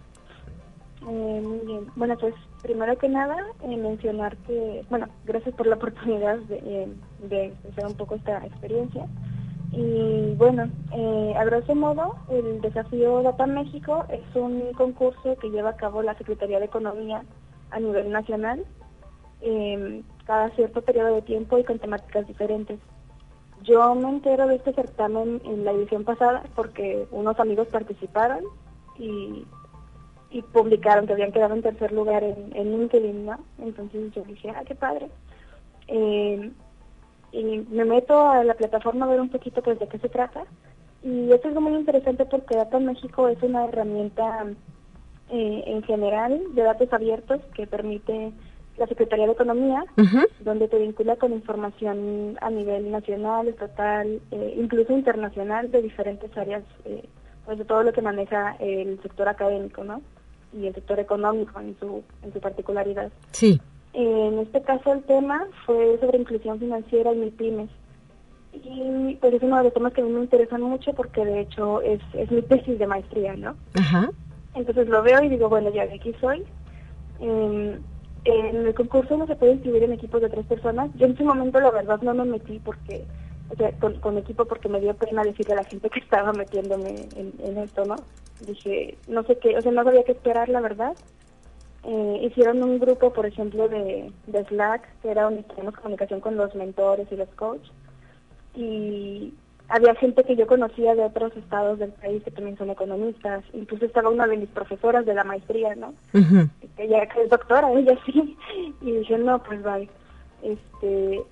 muy 1.02 1.58
bien. 1.66 1.86
Bueno, 1.94 2.16
pues 2.18 2.34
primero 2.62 2.96
que 2.98 3.08
nada, 3.08 3.36
eh, 3.62 3.76
mencionar 3.76 4.36
que, 4.38 4.84
bueno, 4.90 5.06
gracias 5.24 5.54
por 5.54 5.66
la 5.66 5.76
oportunidad 5.80 6.38
de, 6.38 6.56
eh, 6.56 6.88
de 7.28 7.54
hacer 7.70 7.86
un 7.86 7.94
poco 7.94 8.14
esta 8.16 8.44
experiencia. 8.44 9.06
Y 9.70 10.34
bueno, 10.36 10.70
eh, 10.92 11.34
a 11.36 11.44
grosso 11.44 11.74
modo, 11.74 12.16
el 12.30 12.60
desafío 12.60 13.22
Data 13.22 13.46
México 13.46 14.04
es 14.08 14.22
un 14.34 14.72
concurso 14.72 15.36
que 15.36 15.50
lleva 15.50 15.70
a 15.70 15.76
cabo 15.76 16.02
la 16.02 16.16
Secretaría 16.16 16.58
de 16.58 16.64
Economía 16.64 17.22
a 17.70 17.78
nivel 17.78 18.10
nacional, 18.10 18.64
em, 19.42 20.02
cada 20.24 20.50
cierto 20.50 20.80
periodo 20.82 21.16
de 21.16 21.22
tiempo 21.22 21.58
y 21.58 21.64
con 21.64 21.78
temáticas 21.78 22.26
diferentes. 22.26 22.78
Yo 23.62 23.94
me 23.94 24.08
entero 24.08 24.46
de 24.46 24.56
este 24.56 24.72
certamen 24.72 25.42
en 25.44 25.64
la 25.64 25.72
edición 25.72 26.04
pasada 26.04 26.44
porque 26.54 27.06
unos 27.10 27.38
amigos 27.38 27.68
participaron 27.68 28.44
y 28.98 29.44
y 30.30 30.42
publicaron 30.42 31.06
que 31.06 31.14
habían 31.14 31.32
quedado 31.32 31.54
en 31.54 31.62
tercer 31.62 31.92
lugar 31.92 32.22
en, 32.22 32.54
en 32.54 32.72
LinkedIn, 32.72 33.24
¿no? 33.24 33.38
Entonces 33.58 34.12
yo 34.14 34.22
dije, 34.24 34.50
ah, 34.50 34.62
qué 34.66 34.74
padre. 34.74 35.08
Eh, 35.86 36.50
y 37.32 37.44
me 37.70 37.84
meto 37.84 38.28
a 38.28 38.44
la 38.44 38.54
plataforma 38.54 39.06
a 39.06 39.08
ver 39.08 39.20
un 39.20 39.30
poquito 39.30 39.62
pues 39.62 39.78
de 39.78 39.88
qué 39.88 39.98
se 39.98 40.08
trata. 40.08 40.44
Y 41.02 41.32
esto 41.32 41.48
es 41.48 41.54
muy 41.54 41.74
interesante 41.74 42.26
porque 42.26 42.56
Data 42.56 42.78
México 42.78 43.28
es 43.28 43.42
una 43.42 43.64
herramienta 43.64 44.46
eh, 45.30 45.62
en 45.66 45.82
general 45.84 46.40
de 46.54 46.62
datos 46.62 46.92
abiertos 46.92 47.40
que 47.54 47.66
permite 47.66 48.32
la 48.76 48.86
Secretaría 48.86 49.26
de 49.26 49.32
Economía, 49.32 49.84
donde 50.40 50.68
te 50.68 50.78
vincula 50.78 51.16
con 51.16 51.32
información 51.32 52.38
a 52.40 52.48
nivel 52.48 52.92
nacional, 52.92 53.48
estatal, 53.48 54.20
eh, 54.30 54.54
incluso 54.56 54.92
internacional 54.92 55.70
de 55.72 55.82
diferentes 55.82 56.36
áreas, 56.36 56.62
pues 57.44 57.58
de 57.58 57.64
todo 57.64 57.82
lo 57.82 57.92
que 57.92 58.02
maneja 58.02 58.54
el 58.60 59.00
sector 59.02 59.28
académico, 59.28 59.82
¿no? 59.82 60.00
Y 60.52 60.66
el 60.66 60.74
sector 60.74 60.98
económico 60.98 61.60
en 61.60 61.76
su, 61.78 62.02
en 62.22 62.32
su 62.32 62.40
particularidad. 62.40 63.10
Sí. 63.32 63.60
En 63.92 64.38
este 64.38 64.62
caso 64.62 64.92
el 64.92 65.02
tema 65.02 65.46
fue 65.66 65.98
sobre 66.00 66.18
inclusión 66.18 66.58
financiera 66.58 67.10
en 67.10 67.30
pymes. 67.32 67.70
Y 68.52 69.16
pues 69.20 69.34
es 69.34 69.42
uno 69.42 69.58
de 69.58 69.64
los 69.64 69.74
temas 69.74 69.92
que 69.92 70.00
a 70.00 70.04
mí 70.04 70.10
me 70.10 70.20
interesan 70.20 70.62
mucho 70.62 70.92
porque 70.94 71.24
de 71.24 71.40
hecho 71.40 71.80
es, 71.82 72.00
es 72.14 72.30
mi 72.30 72.42
tesis 72.42 72.78
de 72.78 72.86
maestría, 72.86 73.36
¿no? 73.36 73.56
Ajá. 73.74 74.10
Entonces 74.54 74.88
lo 74.88 75.02
veo 75.02 75.22
y 75.22 75.28
digo, 75.28 75.48
bueno, 75.48 75.70
ya 75.70 75.86
de 75.86 75.94
aquí 75.94 76.14
soy. 76.20 76.44
Em, 77.20 77.78
en 78.24 78.66
el 78.66 78.74
concurso 78.74 79.16
no 79.16 79.26
se 79.26 79.36
puede 79.36 79.52
inscribir 79.52 79.84
en 79.84 79.92
equipos 79.92 80.20
de 80.20 80.28
tres 80.28 80.46
personas. 80.46 80.90
Yo 80.96 81.06
en 81.06 81.12
ese 81.12 81.24
momento 81.24 81.60
la 81.60 81.70
verdad 81.70 82.00
no 82.02 82.14
me 82.14 82.24
metí 82.24 82.58
porque, 82.58 83.04
o 83.50 83.56
sea, 83.56 83.72
con, 83.78 84.18
equipo 84.18 84.44
porque 84.44 84.68
me 84.68 84.80
dio 84.80 84.94
pena 84.94 85.24
decirle 85.24 85.54
a 85.54 85.58
la 85.58 85.64
gente 85.64 85.88
que 85.88 86.00
estaba 86.00 86.32
metiéndome 86.32 87.08
en, 87.16 87.58
esto, 87.58 87.84
¿no? 87.84 87.96
Dije, 88.40 88.96
no 89.08 89.22
sé 89.24 89.38
qué, 89.38 89.56
o 89.56 89.62
sea, 89.62 89.72
no 89.72 89.84
sabía 89.84 90.04
qué 90.04 90.12
esperar, 90.12 90.48
la 90.48 90.60
verdad. 90.60 90.94
Eh, 91.84 92.20
hicieron 92.22 92.62
un 92.62 92.78
grupo, 92.78 93.12
por 93.12 93.24
ejemplo, 93.26 93.68
de, 93.68 94.12
de 94.26 94.44
Slack, 94.44 95.00
que 95.00 95.10
era 95.10 95.22
donde 95.22 95.42
teníamos 95.44 95.76
comunicación 95.76 96.20
con 96.20 96.36
los 96.36 96.54
mentores 96.54 97.08
y 97.10 97.16
los 97.16 97.28
coaches. 97.30 97.72
Y 98.54 99.32
había 99.68 99.94
gente 99.94 100.24
que 100.24 100.34
yo 100.34 100.46
conocía 100.46 100.94
de 100.94 101.04
otros 101.04 101.36
estados 101.36 101.78
del 101.78 101.92
país 101.92 102.22
que 102.24 102.30
también 102.30 102.56
son 102.56 102.70
economistas. 102.70 103.44
Incluso 103.52 103.84
estaba 103.84 104.08
una 104.08 104.26
de 104.26 104.38
mis 104.38 104.48
profesoras 104.48 105.04
de 105.04 105.14
la 105.14 105.24
maestría, 105.24 105.74
¿no? 105.74 105.94
Ella 106.76 107.02
es 107.02 107.30
doctora, 107.30 107.72
ella 107.72 107.96
sí. 108.06 108.36
Y 108.80 108.92
dije, 108.92 109.18
no, 109.18 109.42
pues 109.42 109.62
vaya. 109.62 109.88
Este, 110.42 111.22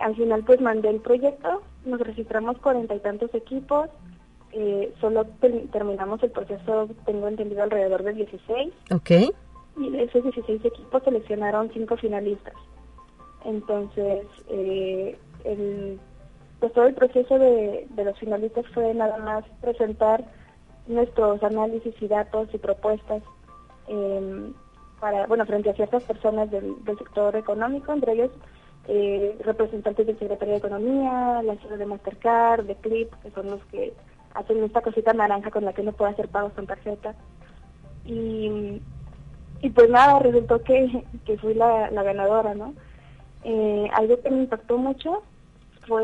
al 0.00 0.16
final 0.16 0.44
pues 0.44 0.60
mandé 0.60 0.90
el 0.90 1.00
proyecto, 1.00 1.62
nos 1.84 2.00
registramos 2.00 2.58
cuarenta 2.58 2.94
y 2.94 3.00
tantos 3.00 3.34
equipos. 3.34 3.88
Eh, 4.52 4.94
solo 5.00 5.26
terminamos 5.70 6.22
el 6.22 6.30
proceso, 6.30 6.88
tengo 7.04 7.28
entendido, 7.28 7.62
alrededor 7.62 8.02
de 8.02 8.14
16. 8.14 8.72
Ok. 8.92 9.10
Y 9.76 9.90
de 9.90 10.04
esos 10.04 10.22
16 10.22 10.64
equipos 10.64 11.02
seleccionaron 11.02 11.70
cinco 11.72 11.96
finalistas. 11.96 12.54
Entonces, 13.44 14.26
eh, 14.48 15.18
el 15.44 16.00
pues 16.60 16.72
todo 16.72 16.86
el 16.86 16.94
proceso 16.94 17.38
de, 17.38 17.86
los 17.96 18.18
finalistas 18.18 18.66
fue 18.74 18.92
nada 18.94 19.18
más 19.18 19.44
presentar 19.60 20.24
nuestros 20.86 21.42
análisis 21.42 21.94
y 22.00 22.08
datos 22.08 22.48
y 22.52 22.58
propuestas 22.58 23.22
em, 23.86 24.52
para, 25.00 25.26
bueno, 25.26 25.46
frente 25.46 25.70
a 25.70 25.74
ciertas 25.74 26.02
personas 26.04 26.50
del, 26.50 26.74
sector 26.98 27.36
económico, 27.36 27.92
entre 27.92 28.14
ellos 28.14 28.30
eh, 28.88 29.36
representantes 29.44 30.06
del 30.06 30.18
Secretario 30.18 30.54
de 30.54 30.58
Economía, 30.58 31.42
la 31.42 31.56
ciudad 31.56 31.76
de 31.76 31.86
Mastercard, 31.86 32.64
de 32.64 32.74
Clip, 32.76 33.12
que 33.22 33.30
son 33.30 33.50
los 33.50 33.62
que 33.66 33.92
hacen 34.34 34.64
esta 34.64 34.80
cosita 34.80 35.12
naranja 35.12 35.50
con 35.50 35.64
la 35.64 35.74
que 35.74 35.82
uno 35.82 35.92
puede 35.92 36.12
hacer 36.12 36.28
pagos 36.28 36.52
con 36.54 36.66
tarjeta. 36.66 37.14
Y, 38.06 38.80
y 39.60 39.70
pues 39.70 39.90
nada, 39.90 40.18
resultó 40.20 40.62
que, 40.62 41.04
que 41.26 41.36
fui 41.36 41.52
la, 41.52 41.90
ganadora, 41.90 42.54
¿no? 42.54 42.74
Eh, 43.44 43.88
algo 43.92 44.20
que 44.20 44.30
me 44.30 44.42
impactó 44.42 44.78
mucho 44.78 45.22
fue 45.86 46.02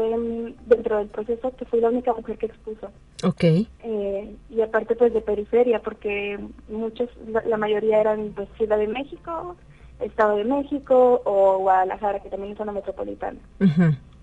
dentro 0.67 0.99
del 0.99 1.09
proceso 1.09 1.55
que 1.57 1.65
fui 1.65 1.81
la 1.81 1.89
única 1.89 2.13
mujer 2.13 2.37
que 2.39 2.47
expuso. 2.47 2.91
Ok. 3.23 3.45
Eh, 3.45 4.37
y 4.51 4.61
aparte 4.61 4.95
pues 4.97 5.15
de 5.15 5.21
periferia, 5.21 5.81
porque 5.81 6.39
muchos, 6.69 7.09
la, 7.47 7.57
mayoría 7.57 8.01
eran 8.01 8.33
pues 8.35 8.49
Ciudad 8.57 8.79
de 8.79 8.89
México, 8.89 9.57
Estado 10.01 10.37
de 10.37 10.45
México 10.45 11.23
o 11.25 11.59
Guadalajara, 11.59 12.21
que 12.21 12.29
también 12.29 12.53
es 12.53 12.61
una 12.61 12.73
metropolitana. 12.73 13.39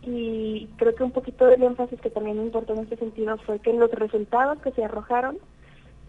Y 0.03 0.67
creo 0.77 0.95
que 0.95 1.03
un 1.03 1.11
poquito 1.11 1.45
del 1.45 1.63
énfasis 1.63 1.99
que 2.01 2.09
también 2.09 2.37
me 2.37 2.43
importó 2.43 2.73
en 2.73 2.79
este 2.79 2.97
sentido 2.97 3.37
fue 3.45 3.59
que 3.59 3.73
los 3.73 3.91
resultados 3.91 4.59
que 4.59 4.71
se 4.71 4.83
arrojaron, 4.83 5.37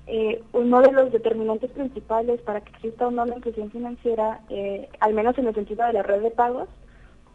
eh, 0.06 0.42
uno 0.52 0.80
de 0.80 0.92
los 0.92 1.12
determinantes 1.12 1.70
principales 1.70 2.40
para 2.40 2.60
que 2.60 2.70
exista 2.70 3.06
una 3.06 3.26
inclusión 3.26 3.70
financiera, 3.70 4.40
eh, 4.48 4.88
al 5.00 5.14
menos 5.14 5.36
en 5.38 5.46
el 5.46 5.54
sentido 5.54 5.86
de 5.86 5.92
la 5.92 6.02
red 6.02 6.22
de 6.22 6.30
pagos, 6.30 6.68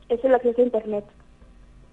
es 0.10 0.24
el 0.24 0.34
acceso 0.34 0.62
a 0.62 0.66
Internet. 0.66 1.06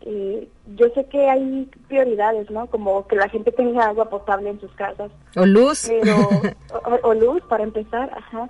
Eh, 0.07 0.49
yo 0.77 0.89
sé 0.95 1.07
que 1.07 1.31
hay 1.31 1.71
prioridades, 1.89 2.51
¿no? 2.51 2.67
Como 2.67 3.07
que 3.07 3.17
la 3.17 3.29
gente 3.29 3.53
tenga 3.53 3.87
agua 3.87 4.11
potable 4.11 4.51
en 4.51 4.61
sus 4.61 4.71
casas. 4.73 5.11
O 5.37 5.47
luz. 5.47 5.91
o, 7.03 7.15
luz, 7.15 7.43
para 7.49 7.65
empezar, 7.65 8.11
ajá. 8.15 8.49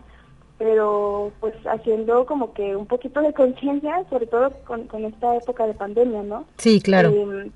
Pero 0.59 1.33
pues 1.41 1.55
haciendo 1.67 2.27
como 2.27 2.53
que 2.55 2.77
un 2.77 2.87
poquito 2.87 3.21
de 3.21 3.33
conciencia, 3.33 4.05
sobre 4.09 4.27
todo 4.27 4.51
con, 4.65 5.05
esta 5.05 5.37
época 5.37 5.67
de 5.67 5.75
pandemia, 5.75 6.23
¿no? 6.23 6.45
Sí, 6.59 6.81
claro. 6.81 7.11
Eh, 7.11 7.51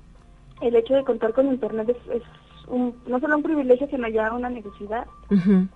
el 0.61 0.75
hecho 0.75 0.95
de 0.95 1.03
contar 1.03 1.33
con 1.33 1.47
Internet 1.47 1.95
es, 2.11 2.23
un, 2.67 2.93
no 3.07 3.19
solo 3.19 3.37
un 3.37 3.43
privilegio, 3.43 3.87
sino 3.87 4.07
ya 4.09 4.31
una 4.33 4.49
necesidad. 4.49 5.07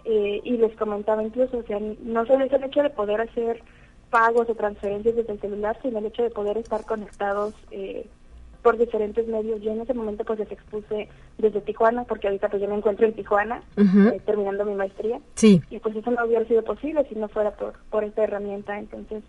Eh, 0.06 0.42
y 0.44 0.58
les 0.58 0.76
comentaba 0.76 1.24
incluso, 1.24 1.58
o 1.58 1.64
sea, 1.64 1.80
no 1.80 2.26
solo 2.26 2.46
es 2.46 2.54
el 2.54 2.64
hecho 2.66 2.84
de 2.84 2.90
poder 2.90 3.22
hacer 3.22 3.64
pagos 4.10 4.48
o 4.50 4.56
transferencias 4.56 5.16
desde 5.16 5.34
el 5.34 5.40
celular, 5.40 5.78
sino 5.82 6.00
el 6.00 6.06
hecho 6.06 6.22
de 6.22 6.30
poder 6.30 6.58
estar 6.58 6.86
conectados 6.86 7.56
eh, 7.72 8.06
por 8.64 8.78
diferentes 8.78 9.28
medios. 9.28 9.62
Yo 9.62 9.72
en 9.72 9.82
ese 9.82 9.94
momento 9.94 10.24
pues 10.24 10.40
les 10.40 10.52
expuse 10.52 11.10
desde 11.38 11.62
Tijuana, 11.62 12.06
porque 12.06 12.28
ahorita 12.28 12.50
pues 12.50 12.62
yo 12.62 12.68
me 12.68 12.76
encuentro 12.76 13.06
en 13.06 13.14
Tijuana, 13.14 13.62
eh, 13.78 14.22
terminando 14.26 14.66
mi 14.66 14.74
maestría. 14.74 15.20
Sí. 15.36 15.62
Y 15.70 15.80
pues 15.80 15.96
eso 15.96 16.10
no 16.10 16.26
hubiera 16.26 16.46
sido 16.46 16.64
posible 16.64 17.06
si 17.08 17.16
no 17.16 17.28
fuera 17.28 17.52
por, 17.52 17.74
por 17.92 18.04
esta 18.04 18.24
herramienta. 18.24 18.80
Entonces, 18.80 19.24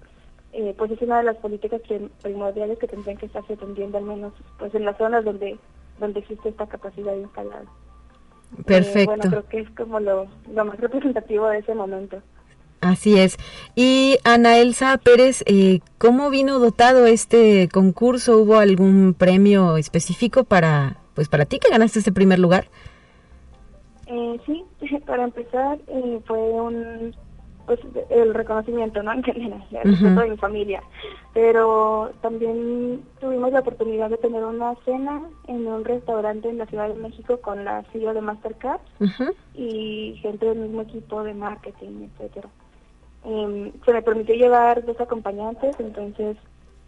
eh, 0.53 0.75
pues 0.79 0.92
es 0.92 1.03
una 1.03 1.18
de 1.18 1.25
las 1.25 1.37
políticas 1.37 1.83
que, 1.83 2.09
primordiales 2.23 2.79
que 2.79 2.87
tendrían 2.87 3.18
que 3.18 3.27
estarse 3.27 3.55
atendiendo 3.55 3.99
al 3.99 4.05
menos 4.05 4.33
pues 4.59 4.75
en 4.75 4.85
las 4.85 4.97
zonas 4.97 5.25
donde, 5.25 5.59
donde 5.99 6.20
existe 6.20 6.49
esta 6.49 6.66
capacidad 6.66 7.14
instalada. 7.14 7.64
Perfecto. 8.64 9.07
bueno, 9.07 9.25
creo 9.29 9.49
que 9.49 9.61
es 9.61 9.70
como 9.70 9.99
lo, 9.99 10.29
lo 10.53 10.64
más 10.64 10.79
representativo 10.79 11.49
de 11.49 11.59
ese 11.59 11.75
momento. 11.75 12.23
Así 12.85 13.18
es. 13.18 13.38
Y 13.75 14.18
Ana 14.25 14.59
Elsa 14.59 14.99
Pérez, 14.99 15.42
eh, 15.47 15.81
¿cómo 15.97 16.29
vino 16.29 16.59
dotado 16.59 17.07
este 17.07 17.66
concurso? 17.73 18.37
¿Hubo 18.37 18.59
algún 18.59 19.14
premio 19.14 19.79
específico 19.79 20.44
para, 20.44 20.99
pues, 21.14 21.31
para 21.31 21.47
ti 21.47 21.59
que 21.59 21.70
ganaste 21.70 22.01
este 22.01 22.12
primer 22.12 22.38
lugar? 22.38 22.66
Eh, 24.07 24.38
sí, 24.44 24.64
para 25.07 25.25
empezar 25.25 25.79
eh, 25.88 26.20
fue 26.27 26.38
un, 26.38 27.14
pues, 27.64 27.81
el 28.11 28.35
reconocimiento, 28.35 29.03
¿no? 29.03 29.12
En 29.14 29.23
general, 29.23 29.64
el 29.73 30.14
de 30.14 30.31
mi 30.31 30.37
familia. 30.37 30.83
Pero 31.33 32.12
también 32.20 33.03
tuvimos 33.18 33.51
la 33.51 33.61
oportunidad 33.61 34.11
de 34.11 34.18
tener 34.18 34.44
una 34.44 34.75
cena 34.85 35.23
en 35.49 35.66
un 35.66 35.87
restaurante 35.87 36.51
en 36.51 36.59
la 36.59 36.66
Ciudad 36.66 36.88
de 36.88 37.01
México 37.01 37.40
con 37.40 37.64
la 37.64 37.83
CEO 37.92 38.12
de 38.12 38.20
Mastercard 38.20 38.81
y 39.55 40.18
gente 40.20 40.44
del 40.44 40.59
mismo 40.59 40.83
equipo 40.83 41.25
de 41.25 41.33
marketing, 41.33 42.11
etcétera. 42.12 42.51
Em, 43.24 43.72
se 43.84 43.92
me 43.92 44.02
permitió 44.02 44.34
llevar 44.34 44.84
dos 44.84 45.00
acompañantes, 45.00 45.74
entonces, 45.80 46.37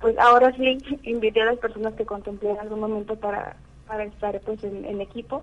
pues 0.01 0.19
ahora 0.19 0.55
sí 0.55 0.79
invité 1.05 1.43
a 1.43 1.47
las 1.47 1.59
personas 1.59 1.95
que 1.95 2.05
contemplé 2.05 2.51
en 2.51 2.59
algún 2.59 2.81
momento 2.81 3.17
para, 3.17 3.57
para 3.87 4.05
estar 4.05 4.39
pues 4.41 4.63
en, 4.63 5.01
equipo. 5.01 5.43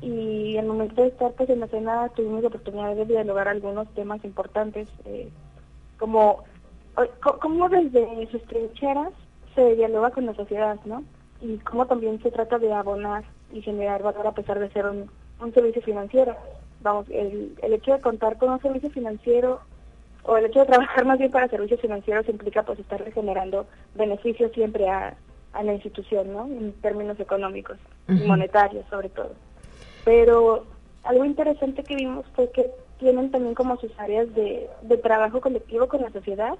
Y 0.00 0.56
al 0.58 0.66
momento 0.66 1.02
de 1.02 1.08
estar 1.08 1.32
pues 1.32 1.48
en 1.48 1.60
la 1.60 1.66
cena 1.68 2.08
tuvimos 2.10 2.42
la 2.42 2.48
oportunidad 2.48 2.94
de 2.94 3.06
dialogar 3.06 3.48
algunos 3.48 3.88
temas 3.94 4.22
importantes, 4.24 4.88
eh, 5.06 5.30
como 5.98 6.44
cómo 7.40 7.68
desde 7.68 8.28
sus 8.30 8.42
trincheras 8.44 9.12
se 9.54 9.74
dialoga 9.74 10.10
con 10.10 10.26
la 10.26 10.34
sociedad, 10.34 10.78
¿no? 10.84 11.02
Y 11.40 11.56
cómo 11.58 11.86
también 11.86 12.22
se 12.22 12.30
trata 12.30 12.58
de 12.58 12.72
abonar 12.72 13.24
y 13.52 13.62
generar 13.62 14.02
valor 14.02 14.26
a 14.26 14.32
pesar 14.32 14.60
de 14.60 14.70
ser 14.70 14.86
un, 14.86 15.10
un 15.40 15.54
servicio 15.54 15.82
financiero. 15.82 16.36
Vamos, 16.82 17.06
el, 17.10 17.56
el 17.62 17.72
hecho 17.72 17.92
de 17.92 18.00
contar 18.00 18.36
con 18.38 18.50
un 18.50 18.60
servicio 18.60 18.90
financiero 18.90 19.60
o 20.24 20.36
el 20.36 20.46
hecho 20.46 20.60
de 20.60 20.66
trabajar 20.66 21.04
más 21.06 21.18
bien 21.18 21.30
para 21.30 21.48
servicios 21.48 21.80
financieros 21.80 22.28
implica 22.28 22.62
pues 22.62 22.78
estar 22.78 23.02
generando 23.12 23.66
beneficios 23.94 24.52
siempre 24.52 24.88
a, 24.88 25.14
la 25.62 25.72
institución, 25.72 26.32
¿no? 26.32 26.46
En 26.46 26.72
términos 26.80 27.20
económicos 27.20 27.78
y 28.08 28.26
monetarios 28.26 28.84
sobre 28.90 29.08
todo. 29.08 29.30
Pero 30.04 30.66
algo 31.04 31.24
interesante 31.24 31.84
que 31.84 31.94
vimos 31.94 32.26
fue 32.34 32.50
que 32.50 32.72
tienen 32.98 33.30
también 33.30 33.54
como 33.54 33.76
sus 33.76 33.96
áreas 33.98 34.34
de, 34.34 34.68
trabajo 35.02 35.40
colectivo 35.40 35.88
con 35.88 36.02
la 36.02 36.10
sociedad. 36.10 36.56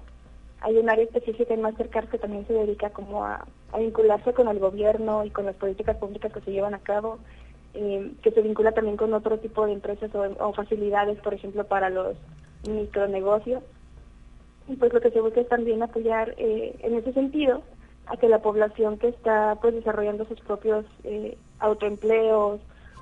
Hay 0.60 0.76
un 0.78 0.88
área 0.88 1.04
específica 1.04 1.54
en 1.54 1.62
Mastercard 1.62 2.08
que 2.08 2.18
también 2.18 2.46
se 2.46 2.52
dedica 2.52 2.90
como 2.90 3.24
a, 3.24 3.46
vincularse 3.76 4.32
con 4.32 4.48
el 4.48 4.60
gobierno 4.60 5.24
y 5.24 5.30
con 5.30 5.46
las 5.46 5.56
políticas 5.56 5.96
públicas 5.96 6.32
que 6.32 6.40
se 6.40 6.52
llevan 6.52 6.74
a 6.74 6.78
cabo, 6.78 7.18
eh, 7.74 8.12
que 8.22 8.30
se 8.30 8.42
vincula 8.42 8.72
también 8.72 8.96
con 8.96 9.12
otro 9.14 9.38
tipo 9.38 9.66
de 9.66 9.72
empresas 9.72 10.10
o 10.14 10.52
facilidades, 10.52 11.18
por 11.20 11.34
ejemplo, 11.34 11.64
para 11.64 11.90
los 11.90 12.16
micronegocios. 12.68 13.62
Y 14.68 14.76
pues 14.76 14.92
lo 14.92 15.00
que 15.00 15.10
se 15.10 15.20
busca 15.20 15.40
es 15.40 15.48
también 15.48 15.82
apoyar 15.82 16.34
eh, 16.38 16.74
en 16.80 16.94
ese 16.94 17.12
sentido 17.12 17.62
a 18.06 18.16
que 18.16 18.28
la 18.28 18.40
población 18.40 18.98
que 18.98 19.08
está 19.08 19.56
pues 19.60 19.74
desarrollando 19.74 20.24
sus 20.26 20.40
propios 20.40 20.86
eh, 21.04 21.36
autoempleos 21.58 22.60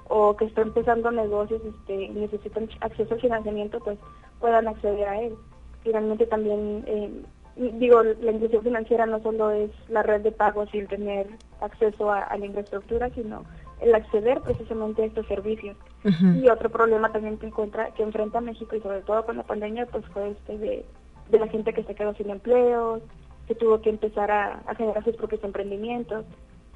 o 0.08 0.36
que 0.36 0.46
está 0.46 0.62
empezando 0.62 1.10
negocios 1.10 1.62
este, 1.64 2.04
y 2.04 2.10
necesitan 2.10 2.68
acceso 2.80 3.14
al 3.14 3.20
financiamiento 3.20 3.78
pues 3.80 3.98
puedan 4.40 4.68
acceder 4.68 5.08
a 5.08 5.20
él. 5.20 5.34
Finalmente 5.82 6.26
también 6.26 6.84
eh, 6.86 7.10
digo 7.56 8.02
la 8.02 8.32
inclusión 8.32 8.62
financiera 8.62 9.06
no 9.06 9.20
solo 9.22 9.50
es 9.50 9.70
la 9.88 10.02
red 10.02 10.22
de 10.22 10.32
pagos 10.32 10.68
y 10.72 10.78
el 10.78 10.88
tener 10.88 11.26
acceso 11.60 12.10
a 12.10 12.36
la 12.36 12.46
infraestructura 12.46 13.10
sino 13.10 13.44
el 13.82 13.94
acceder 13.94 14.40
precisamente 14.40 15.02
a 15.02 15.06
estos 15.06 15.26
servicios. 15.26 15.76
Y 16.04 16.48
otro 16.48 16.70
problema 16.70 17.12
también 17.12 17.38
que 17.38 17.46
encuentra, 17.46 17.90
que 17.92 18.02
enfrenta 18.02 18.40
México 18.40 18.76
y 18.76 18.80
sobre 18.80 19.02
todo 19.02 19.24
con 19.24 19.36
la 19.36 19.42
pandemia, 19.42 19.86
pues 19.86 20.04
fue 20.06 20.30
este 20.30 20.58
de, 20.58 20.84
de 21.30 21.38
la 21.38 21.48
gente 21.48 21.72
que 21.72 21.84
se 21.84 21.94
quedó 21.94 22.14
sin 22.14 22.30
empleos, 22.30 23.02
que 23.46 23.54
tuvo 23.54 23.80
que 23.80 23.90
empezar 23.90 24.30
a, 24.30 24.62
generar 24.76 25.04
sus 25.04 25.16
propios 25.16 25.42
emprendimientos 25.44 26.24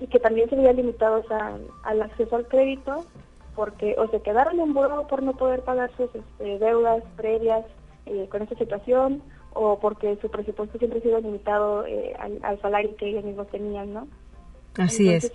y 0.00 0.06
que 0.08 0.18
también 0.18 0.48
se 0.50 0.56
veían 0.56 0.76
limitados 0.76 1.24
al 1.84 2.02
acceso 2.02 2.36
al 2.36 2.46
crédito 2.46 3.04
porque 3.54 3.96
o 3.98 4.08
se 4.08 4.20
quedaron 4.20 4.60
en 4.60 4.74
buró 4.74 5.06
por 5.08 5.22
no 5.22 5.32
poder 5.32 5.62
pagar 5.62 5.90
sus 5.96 6.14
este, 6.14 6.58
deudas 6.58 7.02
previas 7.16 7.64
eh, 8.04 8.28
con 8.30 8.42
esta 8.42 8.54
situación 8.56 9.22
o 9.54 9.78
porque 9.78 10.18
su 10.20 10.30
presupuesto 10.30 10.78
siempre 10.78 11.00
ha 11.00 11.02
sido 11.02 11.20
limitado 11.20 11.86
eh, 11.86 12.14
al, 12.42 12.60
salario 12.60 12.94
que 12.96 13.08
ellos 13.08 13.24
mismos 13.24 13.48
tenían, 13.48 13.94
¿no? 13.94 14.06
Así 14.76 15.10
es. 15.10 15.32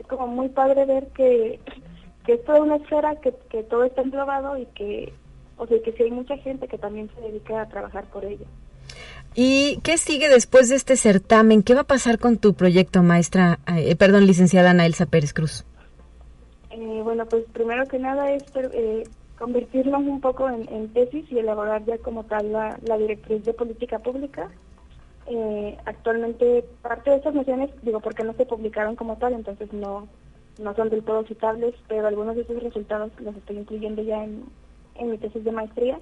Es. 0.00 0.06
como 0.06 0.26
muy 0.26 0.48
padre 0.48 0.84
ver 0.84 1.08
que, 1.08 1.60
que 2.24 2.34
es 2.34 2.44
toda 2.44 2.60
una 2.60 2.76
esfera, 2.76 3.16
que, 3.16 3.34
que 3.50 3.62
todo 3.62 3.84
está 3.84 4.02
englobado 4.02 4.56
y 4.58 4.66
que, 4.66 5.12
o 5.56 5.66
sea, 5.66 5.80
que 5.82 5.92
sí 5.92 6.02
hay 6.02 6.10
mucha 6.10 6.36
gente 6.38 6.68
que 6.68 6.78
también 6.78 7.10
se 7.14 7.20
dedica 7.20 7.60
a 7.60 7.68
trabajar 7.68 8.04
por 8.06 8.24
ello. 8.24 8.46
¿Y 9.34 9.78
qué 9.82 9.96
sigue 9.96 10.28
después 10.28 10.68
de 10.68 10.76
este 10.76 10.96
certamen? 10.96 11.62
¿Qué 11.62 11.74
va 11.74 11.82
a 11.82 11.84
pasar 11.84 12.18
con 12.18 12.38
tu 12.38 12.54
proyecto, 12.54 13.02
maestra, 13.02 13.60
eh, 13.76 13.94
perdón, 13.94 14.26
licenciada 14.26 14.70
Ana 14.70 14.86
Elsa 14.86 15.06
Pérez 15.06 15.32
Cruz? 15.32 15.64
Eh, 16.70 17.00
bueno, 17.04 17.26
pues 17.26 17.44
primero 17.52 17.86
que 17.86 17.98
nada 17.98 18.32
es 18.32 18.44
eh, 18.56 19.04
convertirnos 19.38 20.00
un 20.02 20.20
poco 20.20 20.48
en, 20.48 20.88
tesis 20.88 21.24
y 21.30 21.38
elaborar 21.38 21.84
ya 21.84 21.98
como 21.98 22.24
tal 22.24 22.52
la, 22.52 22.98
directriz 22.98 23.44
de 23.44 23.54
política 23.54 23.98
pública. 24.00 24.50
Actualmente 25.84 26.64
parte 26.82 27.10
de 27.10 27.16
estas 27.16 27.34
nociones, 27.34 27.70
digo, 27.82 28.00
porque 28.00 28.24
no 28.24 28.32
se 28.34 28.46
publicaron 28.46 28.96
como 28.96 29.16
tal, 29.16 29.34
entonces 29.34 29.72
no, 29.72 30.08
no 30.58 30.74
son 30.74 30.90
del 30.90 31.04
todo 31.04 31.24
citables, 31.24 31.74
pero 31.88 32.06
algunos 32.06 32.36
de 32.36 32.42
esos 32.42 32.62
resultados 32.62 33.10
los 33.20 33.36
estoy 33.36 33.58
incluyendo 33.58 34.02
ya 34.02 34.22
en, 34.24 34.44
en 34.96 35.10
mi 35.10 35.18
tesis 35.18 35.44
de 35.44 35.52
maestría. 35.52 35.98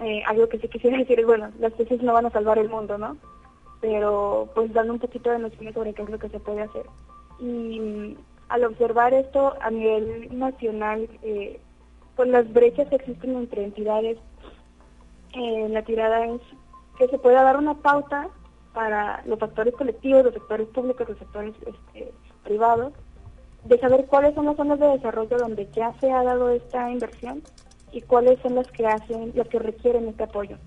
Eh, 0.00 0.22
algo 0.26 0.48
que 0.48 0.58
sí 0.58 0.68
quisiera 0.68 0.96
decir 0.98 1.20
es, 1.20 1.26
bueno, 1.26 1.50
las 1.58 1.72
tesis 1.74 2.02
no 2.02 2.12
van 2.12 2.26
a 2.26 2.30
salvar 2.30 2.58
el 2.58 2.68
mundo, 2.68 2.98
¿no? 2.98 3.16
Pero 3.80 4.48
pues 4.54 4.72
dando 4.72 4.94
un 4.94 4.98
poquito 4.98 5.30
de 5.30 5.38
nociones 5.38 5.74
sobre 5.74 5.92
qué 5.92 6.02
es 6.02 6.10
lo 6.10 6.18
que 6.18 6.30
se 6.30 6.40
puede 6.40 6.62
hacer. 6.62 6.86
Y 7.38 7.80
mm, 7.80 8.16
al 8.48 8.64
observar 8.64 9.12
esto 9.12 9.54
a 9.60 9.70
nivel 9.70 10.36
nacional, 10.36 11.08
eh, 11.22 11.60
pues 12.16 12.28
las 12.28 12.50
brechas 12.52 12.88
que 12.88 12.96
existen 12.96 13.36
entre 13.36 13.64
entidades, 13.64 14.18
eh, 15.34 15.68
la 15.68 15.82
tirada 15.82 16.24
es 16.26 16.40
que 16.96 17.08
se 17.08 17.18
pueda 17.18 17.42
dar 17.42 17.56
una 17.56 17.74
pauta 17.74 18.30
para 18.74 19.22
los 19.24 19.38
sectores 19.38 19.74
colectivos, 19.74 20.24
los 20.24 20.34
sectores 20.34 20.68
públicos, 20.68 21.08
los 21.08 21.18
sectores 21.18 21.54
este, 21.64 22.12
privados, 22.42 22.92
de 23.64 23.78
saber 23.78 24.06
cuáles 24.06 24.34
son 24.34 24.46
las 24.46 24.56
zonas 24.56 24.78
de 24.78 24.88
desarrollo 24.88 25.38
donde 25.38 25.68
ya 25.72 25.94
se 26.00 26.10
ha 26.10 26.22
dado 26.22 26.50
esta 26.50 26.90
inversión 26.90 27.42
y 27.92 28.02
cuáles 28.02 28.38
son 28.40 28.56
las 28.56 28.70
que 28.72 28.86
hacen, 28.86 29.32
las 29.34 29.48
que 29.48 29.58
requieren 29.58 30.08
este 30.08 30.24
apoyo. 30.24 30.58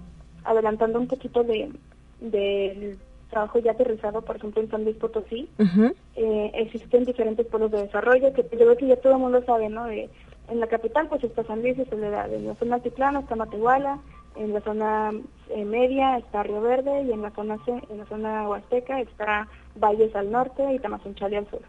Adelantando 0.44 1.00
un 1.00 1.08
poquito 1.08 1.44
de 1.44 1.72
del 2.20 2.98
trabajo 3.30 3.60
ya 3.60 3.72
aterrizado, 3.72 4.22
por 4.22 4.38
ejemplo, 4.38 4.62
en 4.62 4.72
San 4.72 4.84
Luis 4.84 4.96
Potosí, 4.98 5.50
eh, 6.16 6.52
existen 6.56 7.04
diferentes 7.04 7.46
pueblos 7.46 7.72
de 7.72 7.84
desarrollo 7.84 8.34
que 8.34 8.44
yo 8.44 8.50
creo 8.50 8.78
que 8.78 8.88
ya 8.88 8.96
todo 8.96 9.14
el 9.14 9.20
mundo 9.20 9.44
sabe, 9.46 9.70
¿no? 9.70 9.88
en 9.90 10.60
la 10.62 10.68
capital, 10.68 11.10
pues 11.10 11.24
está 11.24 11.44
San 11.44 11.62
Luis 11.62 11.78
y 11.78 11.86
Soledad, 11.86 12.34
en 12.34 12.48
la 12.48 12.56
zona 12.56 12.76
altiplana 12.76 13.20
está 13.20 13.36
Matehuala, 13.36 14.00
en 14.38 14.54
la 14.54 14.62
zona 14.62 15.12
eh, 15.50 15.66
media 15.66 16.18
está 16.18 16.44
Río 16.44 16.62
Verde 16.62 17.04
y 17.04 17.12
en 17.12 17.22
la 17.22 17.32
zona 17.32 17.58
en 17.68 17.98
la 17.98 18.06
zona 18.06 18.48
huasteca 18.48 19.00
está 19.02 19.48
Valles 19.76 20.16
al 20.16 20.32
norte 20.32 20.74
y 20.74 20.80
Tamazunchale 20.80 21.38
al 21.38 21.50
sur. 21.50 21.62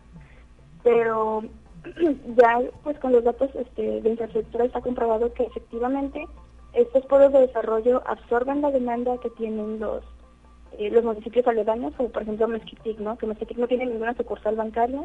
Pero 0.82 1.42
ya 2.36 2.60
pues 2.82 2.98
con 2.98 3.12
los 3.12 3.24
datos 3.24 3.50
este, 3.54 4.00
de 4.00 4.10
infraestructura 4.10 4.64
está 4.64 4.80
comprobado 4.80 5.32
que 5.32 5.44
efectivamente 5.44 6.24
estos 6.72 7.04
polos 7.06 7.32
de 7.32 7.40
desarrollo 7.40 8.02
absorben 8.06 8.62
la 8.62 8.70
demanda 8.70 9.18
que 9.18 9.30
tienen 9.30 9.80
los 9.80 10.04
eh, 10.78 10.90
los 10.90 11.02
municipios 11.02 11.46
aledaños, 11.46 11.94
como 11.96 12.11
por 12.11 12.22
ejemplo 12.22 12.46
Mezquitic, 12.46 12.98
¿no? 12.98 13.16
Que 13.16 13.26
Mezquitic 13.26 13.59
no 13.59 13.66
tiene 13.66 13.87
ninguna 13.87 14.14
sucursal 14.14 14.57
bancaria, 14.57 15.02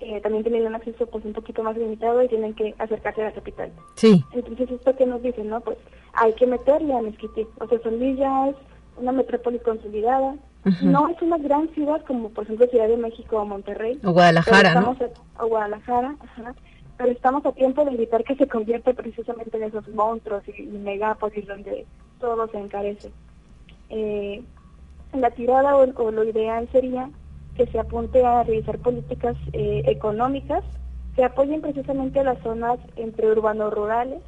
eh, 0.00 0.20
también 0.22 0.44
tienen 0.44 0.66
un 0.66 0.74
acceso 0.74 1.06
pues 1.06 1.24
un 1.24 1.32
poquito 1.32 1.62
más 1.62 1.76
limitado 1.76 2.22
y 2.22 2.28
tienen 2.28 2.54
que 2.54 2.74
acercarse 2.78 3.22
a 3.22 3.26
la 3.26 3.32
capital. 3.32 3.72
Sí. 3.96 4.24
Entonces 4.32 4.70
esto 4.70 4.96
que 4.96 5.06
nos 5.06 5.22
dicen, 5.22 5.48
¿no? 5.48 5.60
Pues 5.60 5.76
hay 6.14 6.32
que 6.34 6.46
meterle 6.46 6.94
a 6.94 7.02
Mezquitic. 7.02 7.48
O 7.60 7.68
sea, 7.68 7.78
San 7.80 8.02
es 8.02 8.56
una 8.96 9.12
metrópoli 9.12 9.58
consolidada, 9.58 10.36
no 10.80 11.08
es 11.08 11.20
una 11.20 11.38
gran 11.38 11.68
ciudad 11.70 12.02
como 12.06 12.30
por 12.30 12.44
ejemplo 12.44 12.66
Ciudad 12.68 12.88
de 12.88 12.96
México 12.96 13.36
o 13.36 13.44
Monterrey. 13.44 13.98
O 14.04 14.12
Guadalajara, 14.12 14.80
¿no? 14.80 14.96
o 15.38 15.46
Guadalajara, 15.46 16.16
Pero 16.96 17.10
estamos 17.10 17.44
a 17.44 17.52
tiempo 17.52 17.84
de 17.84 17.92
evitar 17.92 18.22
que 18.22 18.36
se 18.36 18.46
convierta 18.46 18.92
precisamente 18.92 19.56
en 19.56 19.64
esos 19.64 19.88
monstruos 19.88 20.42
y, 20.56 20.62
megápolis 20.62 21.46
donde 21.46 21.86
todo 22.20 22.46
se 22.48 22.58
encarece. 22.58 23.10
Eh, 23.90 24.42
la 25.12 25.30
tirada 25.30 25.76
o, 25.76 26.10
lo 26.10 26.24
ideal 26.24 26.68
sería 26.72 27.10
que 27.56 27.66
se 27.66 27.78
apunte 27.78 28.24
a 28.24 28.42
realizar 28.44 28.78
políticas 28.78 29.36
eh, 29.52 29.82
económicas 29.86 30.64
que 31.14 31.24
apoyen 31.24 31.60
precisamente 31.60 32.20
a 32.20 32.24
las 32.24 32.38
zonas 32.42 32.78
entre 32.96 33.30
urbanos 33.30 33.72
rurales 33.74 34.22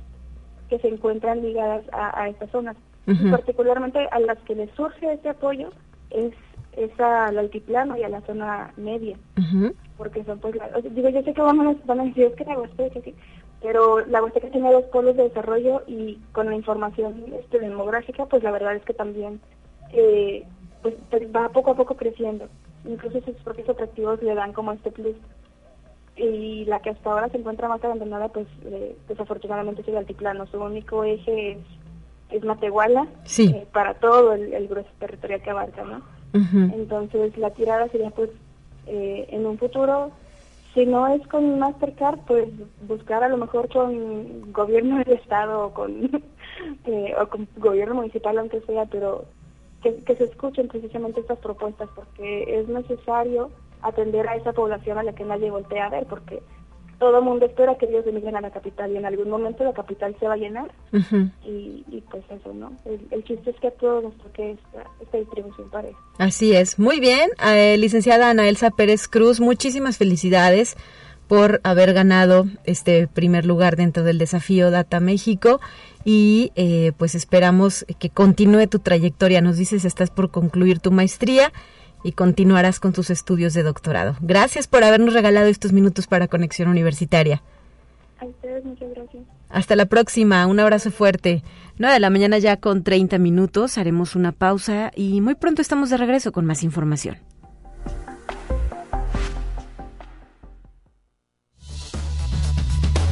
que 0.68 0.78
se 0.78 0.88
encuentran 0.88 1.42
ligadas 1.42 1.84
a, 1.92 2.28
estas 2.28 2.50
zonas. 2.50 2.76
particularmente 3.30 4.06
a 4.10 4.20
las 4.20 4.38
que 4.40 4.54
les 4.54 4.70
surge 4.72 5.12
este 5.12 5.30
apoyo 5.30 5.70
es, 6.10 6.32
es 6.76 6.98
al 7.00 7.38
altiplano 7.38 7.96
y 7.96 8.02
a 8.02 8.08
la 8.08 8.20
zona 8.22 8.72
media. 8.76 9.16
Porque 9.96 10.24
son 10.24 10.38
pues, 10.38 10.54
digo, 10.90 11.08
yo 11.08 11.22
sé 11.22 11.32
que 11.32 11.40
a, 11.40 11.44
van 11.44 12.00
a 12.00 12.04
decir, 12.04 12.24
es 12.24 12.34
que 12.34 12.44
la 12.44 12.58
Huasteca, 12.58 13.00
sí, 13.02 13.14
pero 13.62 14.04
la 14.06 14.22
Huasteca 14.22 14.50
tiene 14.50 14.72
dos 14.72 14.84
polos 14.84 15.16
de 15.16 15.24
desarrollo 15.24 15.82
y 15.86 16.18
con 16.32 16.46
la 16.46 16.56
información 16.56 17.24
este, 17.38 17.60
demográfica, 17.60 18.26
pues 18.26 18.42
la 18.42 18.50
verdad 18.50 18.74
es 18.74 18.84
que 18.84 18.94
también 18.94 19.40
eh, 19.92 20.44
pues, 21.10 21.24
va 21.34 21.48
poco 21.48 21.72
a 21.72 21.76
poco 21.76 21.96
creciendo. 21.96 22.46
Incluso 22.84 23.20
sus 23.22 23.36
propios 23.36 23.68
atractivos 23.68 24.22
le 24.22 24.34
dan 24.34 24.52
como 24.52 24.72
este 24.72 24.92
plus. 24.92 25.16
Y 26.16 26.64
la 26.66 26.80
que 26.80 26.90
hasta 26.90 27.10
ahora 27.10 27.28
se 27.30 27.38
encuentra 27.38 27.68
más 27.68 27.82
abandonada, 27.82 28.28
pues 28.28 28.46
eh, 28.66 28.96
desafortunadamente 29.08 29.82
es 29.82 29.88
el 29.88 29.96
altiplano. 29.96 30.46
Su 30.46 30.62
único 30.62 31.02
eje 31.02 31.52
es 31.52 31.58
es 32.30 32.44
Matehuala, 32.44 33.06
eh, 33.38 33.66
para 33.72 33.94
todo 33.94 34.32
el, 34.32 34.68
grueso 34.68 34.88
territorial 34.98 35.42
que 35.42 35.50
abarca, 35.50 35.84
¿no? 35.84 36.02
Entonces 36.32 37.36
la 37.38 37.50
tirada 37.50 37.88
sería 37.88 38.10
pues 38.10 38.28
eh, 38.86 39.28
en 39.30 39.46
un 39.46 39.56
futuro, 39.56 40.10
si 40.74 40.84
no 40.84 41.06
es 41.06 41.24
con 41.28 41.60
Mastercard, 41.60 42.18
pues 42.26 42.48
buscar 42.88 43.22
a 43.22 43.28
lo 43.28 43.36
mejor 43.36 43.68
con 43.68 44.52
gobierno 44.52 44.98
del 44.98 45.12
estado 45.12 45.66
o 45.66 45.72
con, 45.72 46.10
eh, 46.86 47.14
o 47.20 47.28
con 47.28 47.46
gobierno 47.56 47.94
municipal, 47.94 48.36
aunque 48.38 48.60
sea, 48.62 48.84
pero 48.86 49.26
que, 49.84 49.94
que 50.02 50.16
se 50.16 50.24
escuchen 50.24 50.66
precisamente 50.66 51.20
estas 51.20 51.38
propuestas, 51.38 51.88
porque 51.94 52.58
es 52.58 52.66
necesario 52.66 53.50
atender 53.82 54.26
a 54.26 54.34
esa 54.34 54.52
población 54.52 54.98
a 54.98 55.04
la 55.04 55.14
que 55.14 55.24
nadie 55.24 55.50
voltea 55.50 55.86
a 55.86 55.90
ver, 55.90 56.06
porque 56.06 56.42
todo 56.98 57.18
el 57.18 57.24
mundo 57.24 57.44
espera 57.46 57.76
que 57.76 57.86
ellos 57.86 58.06
emigren 58.06 58.36
a 58.36 58.40
la 58.40 58.50
capital 58.50 58.90
y 58.92 58.96
en 58.96 59.04
algún 59.04 59.28
momento 59.28 59.62
la 59.62 59.72
capital 59.72 60.16
se 60.18 60.26
va 60.26 60.34
a 60.34 60.36
llenar 60.36 60.72
y, 61.44 62.02
pues 62.10 62.24
eso, 62.30 62.54
¿no? 62.54 62.72
El, 62.84 63.24
chiste 63.24 63.50
es 63.50 63.56
que 63.60 63.68
a 63.68 63.72
todos 63.72 64.04
nos 64.04 64.16
toque 64.18 64.52
esta, 64.52 64.90
esta 65.00 65.18
distribución 65.18 65.68
pareja. 65.70 65.98
Así 66.18 66.54
es. 66.54 66.78
Muy 66.78 67.00
bien, 67.00 67.30
eh, 67.44 67.76
licenciada 67.78 68.30
Ana 68.30 68.48
Elsa 68.48 68.70
Pérez 68.70 69.08
Cruz, 69.08 69.40
muchísimas 69.40 69.98
felicidades 69.98 70.76
por 71.28 71.60
haber 71.64 71.92
ganado 71.94 72.46
este 72.64 73.06
primer 73.06 73.46
lugar 73.46 73.76
dentro 73.76 74.04
del 74.04 74.18
desafío 74.18 74.70
Data 74.70 75.00
México 75.00 75.60
y 76.04 76.52
eh, 76.54 76.92
pues 76.96 77.14
esperamos 77.14 77.86
que 77.98 78.10
continúe 78.10 78.66
tu 78.66 78.78
trayectoria. 78.78 79.40
Nos 79.40 79.56
dices, 79.56 79.84
estás 79.84 80.10
por 80.10 80.30
concluir 80.30 80.80
tu 80.80 80.90
maestría 80.90 81.52
y 82.02 82.12
continuarás 82.12 82.80
con 82.80 82.92
tus 82.92 83.10
estudios 83.10 83.54
de 83.54 83.62
doctorado. 83.62 84.16
Gracias 84.20 84.68
por 84.68 84.84
habernos 84.84 85.14
regalado 85.14 85.46
estos 85.46 85.72
minutos 85.72 86.06
para 86.06 86.28
Conexión 86.28 86.68
Universitaria. 86.68 87.42
A 88.20 88.26
ustedes, 88.26 88.64
muchas 88.64 88.90
gracias. 88.90 89.24
Hasta 89.48 89.76
la 89.76 89.86
próxima, 89.86 90.46
un 90.46 90.60
abrazo 90.60 90.90
fuerte. 90.90 91.42
9 91.78 91.94
de 91.94 92.00
la 92.00 92.10
mañana 92.10 92.38
ya 92.38 92.58
con 92.58 92.84
30 92.84 93.18
minutos, 93.18 93.78
haremos 93.78 94.14
una 94.16 94.32
pausa 94.32 94.92
y 94.94 95.20
muy 95.20 95.34
pronto 95.34 95.62
estamos 95.62 95.90
de 95.90 95.96
regreso 95.96 96.32
con 96.32 96.44
más 96.44 96.62
información. 96.62 97.18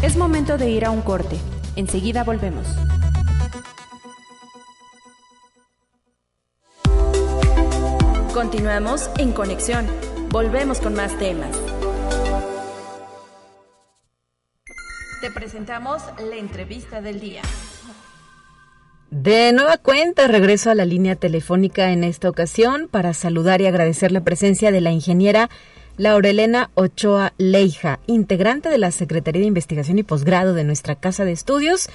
Es 0.02 0.16
momento 0.16 0.58
de 0.58 0.68
ir 0.68 0.84
a 0.84 0.90
un 0.90 1.00
corte. 1.00 1.36
Enseguida 1.74 2.22
volvemos. 2.22 2.66
Continuamos 8.34 9.10
en 9.18 9.32
conexión. 9.32 9.86
Volvemos 10.28 10.80
con 10.80 10.94
más 10.94 11.18
temas. 11.18 11.50
Te 15.22 15.30
presentamos 15.30 16.02
la 16.18 16.36
entrevista 16.36 17.00
del 17.00 17.20
día. 17.20 17.42
De 19.10 19.52
nueva 19.52 19.76
cuenta, 19.78 20.26
regreso 20.26 20.70
a 20.70 20.74
la 20.74 20.84
línea 20.84 21.16
telefónica 21.16 21.92
en 21.92 22.04
esta 22.04 22.28
ocasión 22.28 22.88
para 22.90 23.14
saludar 23.14 23.60
y 23.60 23.66
agradecer 23.66 24.12
la 24.12 24.24
presencia 24.24 24.72
de 24.72 24.80
la 24.80 24.90
ingeniera 24.90 25.48
Laurelena 25.96 26.70
Ochoa 26.74 27.32
Leija, 27.38 28.00
integrante 28.06 28.68
de 28.68 28.78
la 28.78 28.90
Secretaría 28.90 29.40
de 29.42 29.48
Investigación 29.48 29.98
y 29.98 30.02
Posgrado 30.02 30.54
de 30.54 30.64
nuestra 30.64 30.94
Casa 30.94 31.24
de 31.24 31.32
Estudios. 31.32 31.88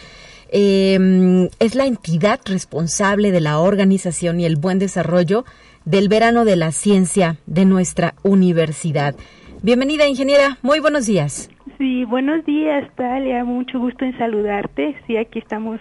Quien 0.52 1.50
es 1.60 1.76
la 1.76 1.86
entidad 1.86 2.40
responsable 2.46 3.32
de 3.32 3.42
la 3.42 3.60
organización 3.60 4.40
y 4.40 4.46
el 4.46 4.56
buen 4.56 4.80
desarrollo 4.80 5.44
del 5.86 6.10
verano 6.10 6.46
de 6.46 6.56
la 6.56 6.72
ciencia 6.72 7.38
de 7.46 7.66
nuestra 7.66 8.14
universidad. 8.24 9.16
Bienvenida, 9.62 10.08
ingeniera. 10.08 10.58
Muy 10.62 10.80
buenos 10.80 11.06
días. 11.06 11.50
Sí, 11.78 12.06
buenos 12.06 12.46
días, 12.46 12.90
Talia. 12.96 13.44
Mucho 13.44 13.80
gusto 13.80 14.06
en 14.06 14.18
saludarte. 14.18 14.96
Sí, 15.06 15.18
aquí 15.18 15.40
estamos 15.40 15.80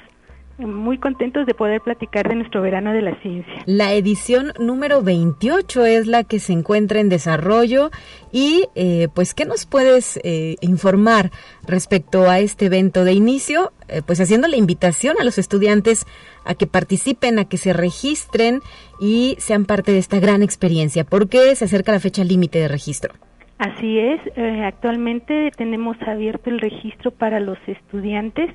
muy 0.58 0.98
contentos 0.98 1.46
de 1.46 1.54
poder 1.54 1.80
platicar 1.80 2.28
de 2.28 2.36
nuestro 2.36 2.62
verano 2.62 2.92
de 2.92 3.02
la 3.02 3.14
ciencia. 3.20 3.54
La 3.66 3.92
edición 3.92 4.52
número 4.58 5.02
28 5.02 5.84
es 5.84 6.06
la 6.06 6.24
que 6.24 6.38
se 6.38 6.52
encuentra 6.52 7.00
en 7.00 7.08
desarrollo 7.08 7.90
y 8.32 8.64
eh, 8.74 9.08
pues 9.14 9.34
¿qué 9.34 9.44
nos 9.44 9.66
puedes 9.66 10.18
eh, 10.24 10.56
informar 10.60 11.30
respecto 11.66 12.28
a 12.30 12.38
este 12.38 12.66
evento 12.66 13.04
de 13.04 13.12
inicio? 13.12 13.72
Eh, 13.88 14.00
pues 14.06 14.20
haciendo 14.20 14.48
la 14.48 14.56
invitación 14.56 15.16
a 15.20 15.24
los 15.24 15.38
estudiantes 15.38 16.06
a 16.44 16.54
que 16.54 16.66
participen, 16.66 17.38
a 17.38 17.44
que 17.44 17.58
se 17.58 17.72
registren 17.72 18.60
y 19.00 19.36
sean 19.38 19.66
parte 19.66 19.92
de 19.92 19.98
esta 19.98 20.20
gran 20.20 20.42
experiencia, 20.42 21.04
porque 21.04 21.54
se 21.54 21.66
acerca 21.66 21.92
la 21.92 22.00
fecha 22.00 22.24
límite 22.24 22.58
de 22.58 22.68
registro. 22.68 23.14
Así 23.58 23.98
es, 23.98 24.20
actualmente 24.64 25.50
tenemos 25.56 25.96
abierto 26.06 26.50
el 26.50 26.60
registro 26.60 27.10
para 27.10 27.40
los 27.40 27.56
estudiantes 27.66 28.50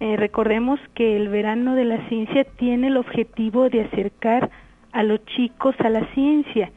eh, 0.00 0.16
recordemos 0.16 0.78
que 0.94 1.16
el 1.16 1.28
verano 1.28 1.74
de 1.74 1.84
la 1.84 2.08
ciencia 2.08 2.44
tiene 2.44 2.88
el 2.88 2.96
objetivo 2.96 3.68
de 3.68 3.82
acercar 3.82 4.50
a 4.92 5.02
los 5.02 5.24
chicos 5.26 5.74
a 5.80 5.88
la 5.88 6.06
ciencia, 6.14 6.70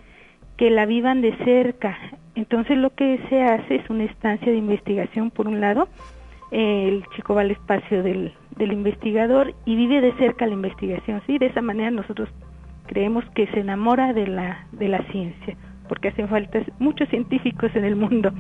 que 0.58 0.70
la 0.70 0.86
vivan 0.86 1.22
de 1.22 1.36
cerca. 1.44 1.98
Entonces 2.36 2.78
lo 2.78 2.94
que 2.94 3.20
se 3.30 3.42
hace 3.44 3.76
es 3.76 3.90
una 3.90 4.06
estancia 4.06 4.52
de 4.52 4.58
investigación 4.58 5.32
por 5.32 5.48
un 5.48 5.60
lado, 5.62 5.88
el 6.52 7.04
chico 7.16 7.36
va 7.36 7.42
al 7.42 7.52
espacio 7.52 8.02
del, 8.04 8.34
del 8.58 8.72
investigador 8.74 9.54
y 9.66 9.76
vive 9.76 10.02
de 10.02 10.14
cerca 10.14 10.48
la 10.48 10.54
investigación, 10.54 11.22
¿sí? 11.28 11.38
De 11.38 11.48
esa 11.48 11.62
manera 11.62 11.92
nosotros 11.92 12.30
creemos 12.88 13.24
que 13.36 13.48
se 13.48 13.60
enamora 13.60 14.14
de 14.14 14.28
la, 14.28 14.66
de 14.72 14.88
la 14.88 15.04
ciencia, 15.12 15.56
porque 15.88 16.08
hacen 16.08 16.28
falta 16.28 16.60
muchos 16.80 17.08
científicos 17.10 17.72
en 17.76 17.86
el 17.86 17.96
mundo. 17.96 18.32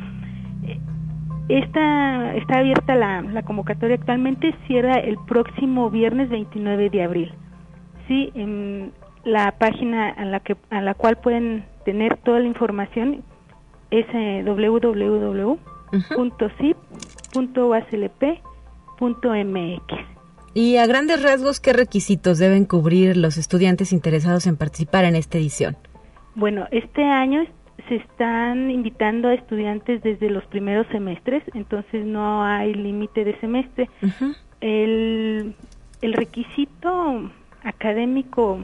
Esta, 1.49 2.35
está 2.35 2.59
abierta 2.59 2.95
la, 2.95 3.21
la, 3.21 3.41
convocatoria 3.41 3.95
actualmente, 3.95 4.55
cierra 4.67 4.93
el 4.99 5.17
próximo 5.27 5.89
viernes 5.89 6.29
29 6.29 6.91
de 6.91 7.03
abril. 7.03 7.33
Sí, 8.07 8.31
en 8.35 8.91
la 9.23 9.55
página 9.57 10.09
a 10.09 10.25
la, 10.25 10.39
que, 10.39 10.55
a 10.69 10.81
la 10.81 10.93
cual 10.93 11.17
pueden 11.17 11.65
tener 11.85 12.17
toda 12.17 12.39
la 12.39 12.47
información 12.47 13.23
es 13.89 14.05
eh, 14.13 14.43
Y 20.53 20.77
a 20.77 20.85
grandes 20.85 21.23
rasgos, 21.23 21.59
¿qué 21.59 21.73
requisitos 21.73 22.37
deben 22.37 22.65
cubrir 22.65 23.17
los 23.17 23.37
estudiantes 23.37 23.91
interesados 23.91 24.45
en 24.45 24.57
participar 24.57 25.05
en 25.05 25.15
esta 25.15 25.37
edición? 25.37 25.77
Bueno, 26.35 26.67
este 26.71 27.03
año 27.03 27.41
se 27.89 27.95
están 27.95 28.71
invitando 28.71 29.27
a 29.27 29.33
estudiantes 29.33 30.01
desde 30.03 30.29
los 30.29 30.45
primeros 30.45 30.87
semestres, 30.87 31.43
entonces 31.53 32.05
no 32.05 32.43
hay 32.43 32.73
límite 32.73 33.25
de 33.25 33.37
semestre. 33.39 33.89
el, 34.61 35.55
el 36.01 36.13
requisito 36.13 37.31
académico 37.63 38.59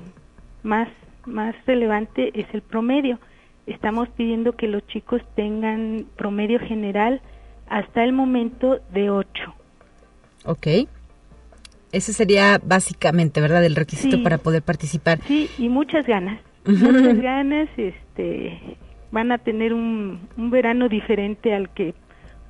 más, 0.64 0.88
más 1.26 1.56
relevante 1.66 2.32
es 2.40 2.46
el 2.54 2.62
promedio. 2.62 3.20
Estamos 3.66 4.08
pidiendo 4.10 4.54
que 4.54 4.68
los 4.68 4.86
chicos 4.88 5.22
tengan 5.36 6.06
promedio 6.16 6.60
general 6.60 7.22
hasta 7.68 8.04
el 8.04 8.14
momento 8.14 8.80
de 8.94 9.10
8. 9.10 9.28
Ok. 10.46 10.68
Ese 11.92 12.14
sería 12.14 12.60
básicamente, 12.64 13.42
¿verdad? 13.42 13.66
El 13.66 13.76
requisito 13.76 14.22
para 14.22 14.38
poder 14.38 14.62
participar. 14.62 15.20
Sí, 15.28 15.50
y 15.58 15.70
muchas 15.70 16.06
ganas. 16.06 16.40
Muchas 16.66 17.20
ganas, 17.20 17.70
este, 17.78 18.78
van 19.16 19.32
a 19.32 19.38
tener 19.38 19.74
un, 19.74 20.28
un 20.36 20.50
verano 20.50 20.90
diferente 20.90 21.56
al 21.56 21.70
que 21.70 21.96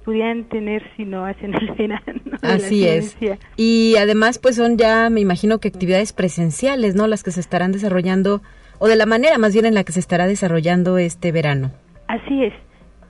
pudieran 0.04 0.46
tener 0.46 0.82
si 0.98 1.06
no 1.06 1.24
hacen 1.24 1.54
el 1.54 1.72
verano. 1.78 2.22
Así 2.42 2.88
es. 2.88 3.16
Y 3.56 3.96
además, 4.00 4.40
pues 4.40 4.56
son 4.56 4.76
ya, 4.76 5.12
me 5.12 5.22
imagino 5.22 5.60
que 5.60 5.68
actividades 5.68 6.12
presenciales, 6.12 6.96
¿no? 6.96 7.06
Las 7.06 7.22
que 7.22 7.30
se 7.30 7.40
estarán 7.40 7.72
desarrollando, 7.72 8.42
o 8.80 8.88
de 8.88 8.96
la 8.96 9.06
manera 9.06 9.38
más 9.38 9.54
bien 9.54 9.68
en 9.68 9.76
la 9.76 9.84
que 9.84 9.92
se 9.92 10.00
estará 10.00 10.26
desarrollando 10.26 10.98
este 10.98 11.32
verano. 11.32 11.70
Así 12.08 12.44
es. 12.44 12.54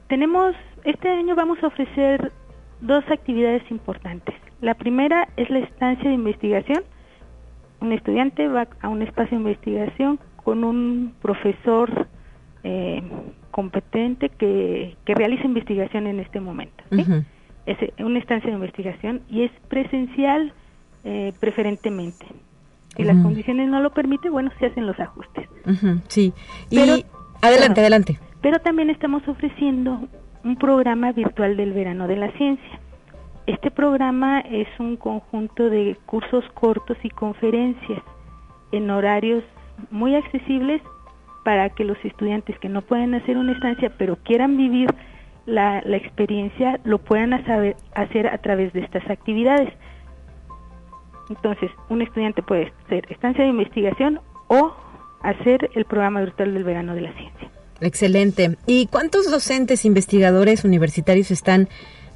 Tenemos, 0.09 0.53
este 0.83 1.07
año 1.07 1.33
vamos 1.35 1.57
a 1.63 1.67
ofrecer 1.67 2.33
dos 2.81 3.05
actividades 3.09 3.63
importantes. 3.71 4.35
La 4.59 4.73
primera 4.73 5.29
es 5.37 5.49
la 5.49 5.59
estancia 5.59 6.09
de 6.09 6.15
investigación. 6.15 6.83
Un 7.79 7.93
estudiante 7.93 8.49
va 8.49 8.67
a 8.81 8.89
un 8.89 9.01
espacio 9.01 9.37
de 9.37 9.43
investigación 9.43 10.19
con 10.43 10.65
un 10.65 11.13
profesor 11.21 12.07
eh, 12.63 13.01
competente 13.55 14.27
que, 14.27 14.97
que 15.05 15.15
realiza 15.15 15.45
investigación 15.45 16.07
en 16.07 16.19
este 16.19 16.41
momento. 16.41 16.83
Es 17.65 17.77
una 17.99 18.19
estancia 18.19 18.49
de 18.49 18.55
investigación 18.57 19.21
y 19.29 19.43
es 19.43 19.51
presencial 19.69 20.51
eh, 21.05 21.31
preferentemente. 21.39 22.25
Si 22.97 23.03
las 23.03 23.15
condiciones 23.23 23.69
no 23.69 23.79
lo 23.79 23.91
permiten, 23.91 24.33
bueno, 24.33 24.51
se 24.59 24.65
hacen 24.65 24.85
los 24.85 24.99
ajustes. 24.99 25.47
Sí. 26.09 26.33
Y 26.69 27.05
adelante, 27.41 27.79
adelante. 27.79 28.19
Pero 28.41 28.59
también 28.59 28.89
estamos 28.89 29.25
ofreciendo 29.25 30.01
un 30.43 30.57
programa 30.57 31.13
virtual 31.13 31.55
del 31.55 31.71
verano 31.71 32.09
de 32.09 32.17
la 32.17 32.31
ciencia. 32.33 32.79
Este 33.47 33.71
programa 33.71 34.41
es 34.41 34.67
un 34.79 34.97
conjunto 34.97 35.69
de 35.69 35.95
cursos 36.05 36.43
cortos 36.55 36.97
y 37.03 37.09
conferencias 37.09 38.03
en 38.73 38.89
horarios 38.89 39.45
muy 39.91 40.13
accesibles 40.13 40.81
para 41.45 41.69
que 41.69 41.83
los 41.83 41.97
estudiantes 42.03 42.57
que 42.57 42.69
no 42.69 42.81
pueden 42.81 43.13
hacer 43.13 43.37
una 43.37 43.53
estancia 43.53 43.93
pero 43.99 44.17
quieran 44.17 44.57
vivir 44.57 44.89
la, 45.45 45.83
la 45.85 45.95
experiencia 45.95 46.79
lo 46.83 46.97
puedan 46.97 47.33
hacer 47.33 48.27
a 48.27 48.37
través 48.39 48.73
de 48.73 48.79
estas 48.79 49.07
actividades. 49.07 49.71
Entonces, 51.29 51.69
un 51.87 52.01
estudiante 52.01 52.41
puede 52.41 52.73
hacer 52.85 53.05
estancia 53.11 53.43
de 53.43 53.51
investigación 53.51 54.21
o 54.47 54.73
hacer 55.21 55.69
el 55.75 55.85
programa 55.85 56.21
virtual 56.21 56.51
del 56.51 56.63
verano 56.63 56.95
de 56.95 57.01
la 57.01 57.13
ciencia. 57.13 57.49
Excelente. 57.79 58.57
¿Y 58.65 58.87
cuántos 58.87 59.29
docentes 59.29 59.85
investigadores 59.85 60.65
universitarios 60.65 61.29
están 61.29 61.67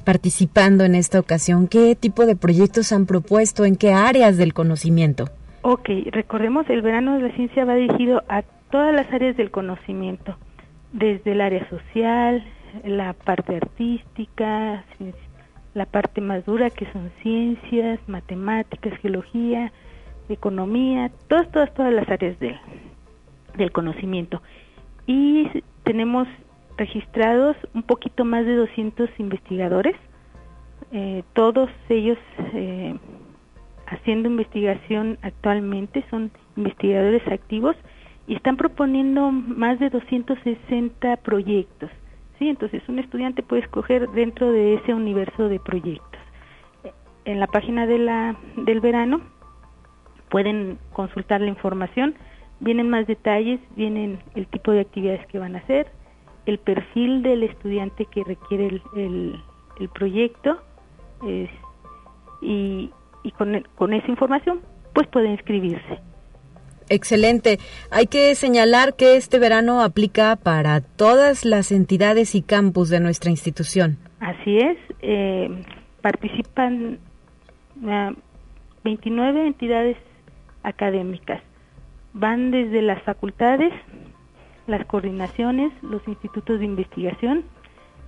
participando 0.04 0.82
en 0.82 0.96
esta 0.96 1.20
ocasión? 1.20 1.68
¿Qué 1.68 1.94
tipo 1.94 2.26
de 2.26 2.34
proyectos 2.34 2.92
han 2.92 3.06
propuesto? 3.06 3.64
¿En 3.64 3.76
qué 3.76 3.92
áreas 3.92 4.36
del 4.36 4.54
conocimiento? 4.54 5.28
Ok, 5.62 5.88
recordemos, 6.10 6.68
el 6.68 6.82
verano 6.82 7.14
de 7.14 7.28
la 7.28 7.36
ciencia 7.36 7.64
va 7.64 7.74
dirigido 7.74 8.24
a 8.28 8.42
todas 8.70 8.94
las 8.94 9.12
áreas 9.12 9.36
del 9.36 9.50
conocimiento, 9.50 10.36
desde 10.92 11.32
el 11.32 11.40
área 11.40 11.68
social, 11.68 12.44
la 12.84 13.12
parte 13.12 13.56
artística, 13.56 14.84
la 15.74 15.86
parte 15.86 16.20
más 16.20 16.44
dura 16.44 16.70
que 16.70 16.90
son 16.92 17.10
ciencias, 17.22 18.00
matemáticas, 18.08 18.98
geología, 19.00 19.72
economía, 20.28 21.10
todas, 21.28 21.50
todas, 21.50 21.72
todas 21.74 21.92
las 21.92 22.08
áreas 22.08 22.38
del, 22.38 22.56
del 23.56 23.72
conocimiento. 23.72 24.42
Y 25.06 25.48
tenemos 25.84 26.28
registrados 26.76 27.56
un 27.74 27.82
poquito 27.82 28.24
más 28.24 28.46
de 28.46 28.54
200 28.54 29.10
investigadores, 29.18 29.96
eh, 30.92 31.22
todos 31.34 31.70
ellos 31.88 32.18
eh, 32.54 32.96
haciendo 33.86 34.28
investigación 34.28 35.18
actualmente, 35.22 36.04
son 36.10 36.30
investigadores 36.56 37.26
activos 37.28 37.76
y 38.26 38.34
están 38.34 38.56
proponiendo 38.56 39.30
más 39.30 39.78
de 39.78 39.90
260 39.90 41.16
proyectos. 41.18 41.90
¿sí? 42.38 42.48
Entonces, 42.48 42.82
un 42.88 42.98
estudiante 42.98 43.42
puede 43.42 43.62
escoger 43.62 44.08
dentro 44.10 44.50
de 44.52 44.74
ese 44.74 44.94
universo 44.94 45.48
de 45.48 45.60
proyectos. 45.60 46.20
En 47.24 47.40
la 47.40 47.46
página 47.46 47.86
de 47.86 47.98
la, 47.98 48.36
del 48.56 48.80
verano 48.80 49.20
pueden 50.30 50.78
consultar 50.92 51.40
la 51.40 51.48
información, 51.48 52.14
vienen 52.60 52.88
más 52.88 53.06
detalles, 53.06 53.60
vienen 53.76 54.20
el 54.34 54.46
tipo 54.46 54.70
de 54.72 54.80
actividades 54.80 55.26
que 55.26 55.38
van 55.38 55.56
a 55.56 55.58
hacer, 55.58 55.90
el 56.46 56.58
perfil 56.58 57.22
del 57.22 57.42
estudiante 57.42 58.06
que 58.06 58.24
requiere 58.24 58.80
el, 58.96 59.40
el, 59.78 59.88
proyecto 59.90 60.62
y, 62.42 62.90
y 63.22 63.30
con, 63.32 63.66
con 63.74 63.92
esa 63.92 64.08
información 64.08 64.60
pues 64.94 65.06
puede 65.08 65.30
inscribirse. 65.30 66.09
Excelente. 66.90 67.58
Hay 67.90 68.06
que 68.06 68.34
señalar 68.34 68.94
que 68.94 69.16
este 69.16 69.38
verano 69.38 69.80
aplica 69.80 70.34
para 70.34 70.80
todas 70.80 71.44
las 71.44 71.70
entidades 71.70 72.34
y 72.34 72.42
campus 72.42 72.90
de 72.90 72.98
nuestra 72.98 73.30
institución. 73.30 73.96
Así 74.18 74.58
es. 74.58 74.76
Eh, 75.00 75.48
participan 76.02 76.98
29 78.84 79.46
entidades 79.46 79.96
académicas. 80.64 81.40
Van 82.12 82.50
desde 82.50 82.82
las 82.82 83.00
facultades, 83.04 83.72
las 84.66 84.84
coordinaciones, 84.86 85.72
los 85.82 86.06
institutos 86.08 86.58
de 86.58 86.66
investigación, 86.66 87.44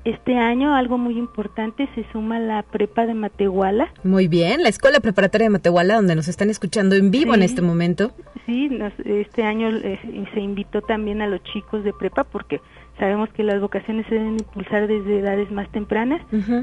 Este 0.05 0.37
año 0.37 0.75
algo 0.75 0.99
muy 0.99 1.17
importante 1.17 1.89
se 1.95 2.05
suma 2.11 2.41
la 2.41 2.65
prepa 2.65 3.07
de 3.07 3.15
Matehuala. 3.15 3.93
Muy 4.03 4.27
bien, 4.27 4.65
la 4.65 4.69
Escuela 4.69 4.99
Preparatoria 4.99 5.45
de 5.45 5.51
Matehuala, 5.51 5.95
donde 5.95 6.17
nos 6.17 6.27
están 6.27 6.51
escuchando 6.51 6.97
en 6.97 7.13
vivo 7.13 7.35
en 7.35 7.43
este 7.43 7.63
momento. 7.63 8.11
Sí, 8.47 8.71
este 9.05 9.45
año 9.45 9.69
eh, 9.69 10.27
se 10.35 10.41
invitó 10.41 10.83
también 10.83 11.23
a 11.23 11.29
los 11.29 11.43
chicos 11.45 11.85
de 11.85 11.93
prepa 11.93 12.25
porque 12.25 12.61
sabemos 12.99 13.29
que 13.31 13.45
las 13.45 13.61
vocaciones 13.61 14.05
se 14.07 14.17
deben 14.17 14.35
impulsar 14.35 14.89
desde 14.89 15.21
edades 15.21 15.51
más 15.53 15.71
tempranas. 15.71 16.21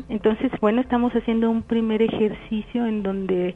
Entonces, 0.10 0.52
bueno, 0.60 0.82
estamos 0.82 1.14
haciendo 1.14 1.50
un 1.50 1.64
primer 1.64 2.02
ejercicio 2.02 2.86
en 2.86 3.02
donde 3.02 3.56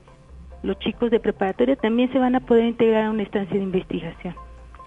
los 0.63 0.79
chicos 0.79 1.11
de 1.11 1.19
preparatoria 1.19 1.75
también 1.75 2.11
se 2.13 2.19
van 2.19 2.35
a 2.35 2.39
poder 2.39 2.65
integrar 2.65 3.05
a 3.05 3.11
una 3.11 3.23
estancia 3.23 3.57
de 3.57 3.63
investigación. 3.63 4.35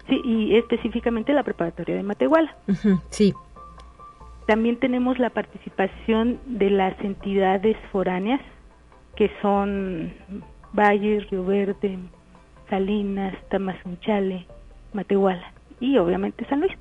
Sí, 0.08 0.20
y 0.24 0.56
específicamente 0.56 1.32
la 1.32 1.42
preparatoria 1.42 1.96
de 1.96 2.02
Matehuala. 2.02 2.56
sí. 3.10 3.34
También 4.46 4.78
tenemos 4.78 5.18
la 5.18 5.30
participación 5.30 6.38
de 6.46 6.70
las 6.70 6.98
entidades 7.00 7.76
foráneas, 7.90 8.40
que 9.16 9.28
son 9.42 10.12
Valle, 10.72 11.26
Río 11.28 11.44
Verde, 11.44 11.98
Salinas, 12.68 13.34
Tamazunchale, 13.50 14.46
Matehuala 14.92 15.52
y 15.80 15.98
obviamente 15.98 16.44
San 16.48 16.60
Luis. 16.60 16.72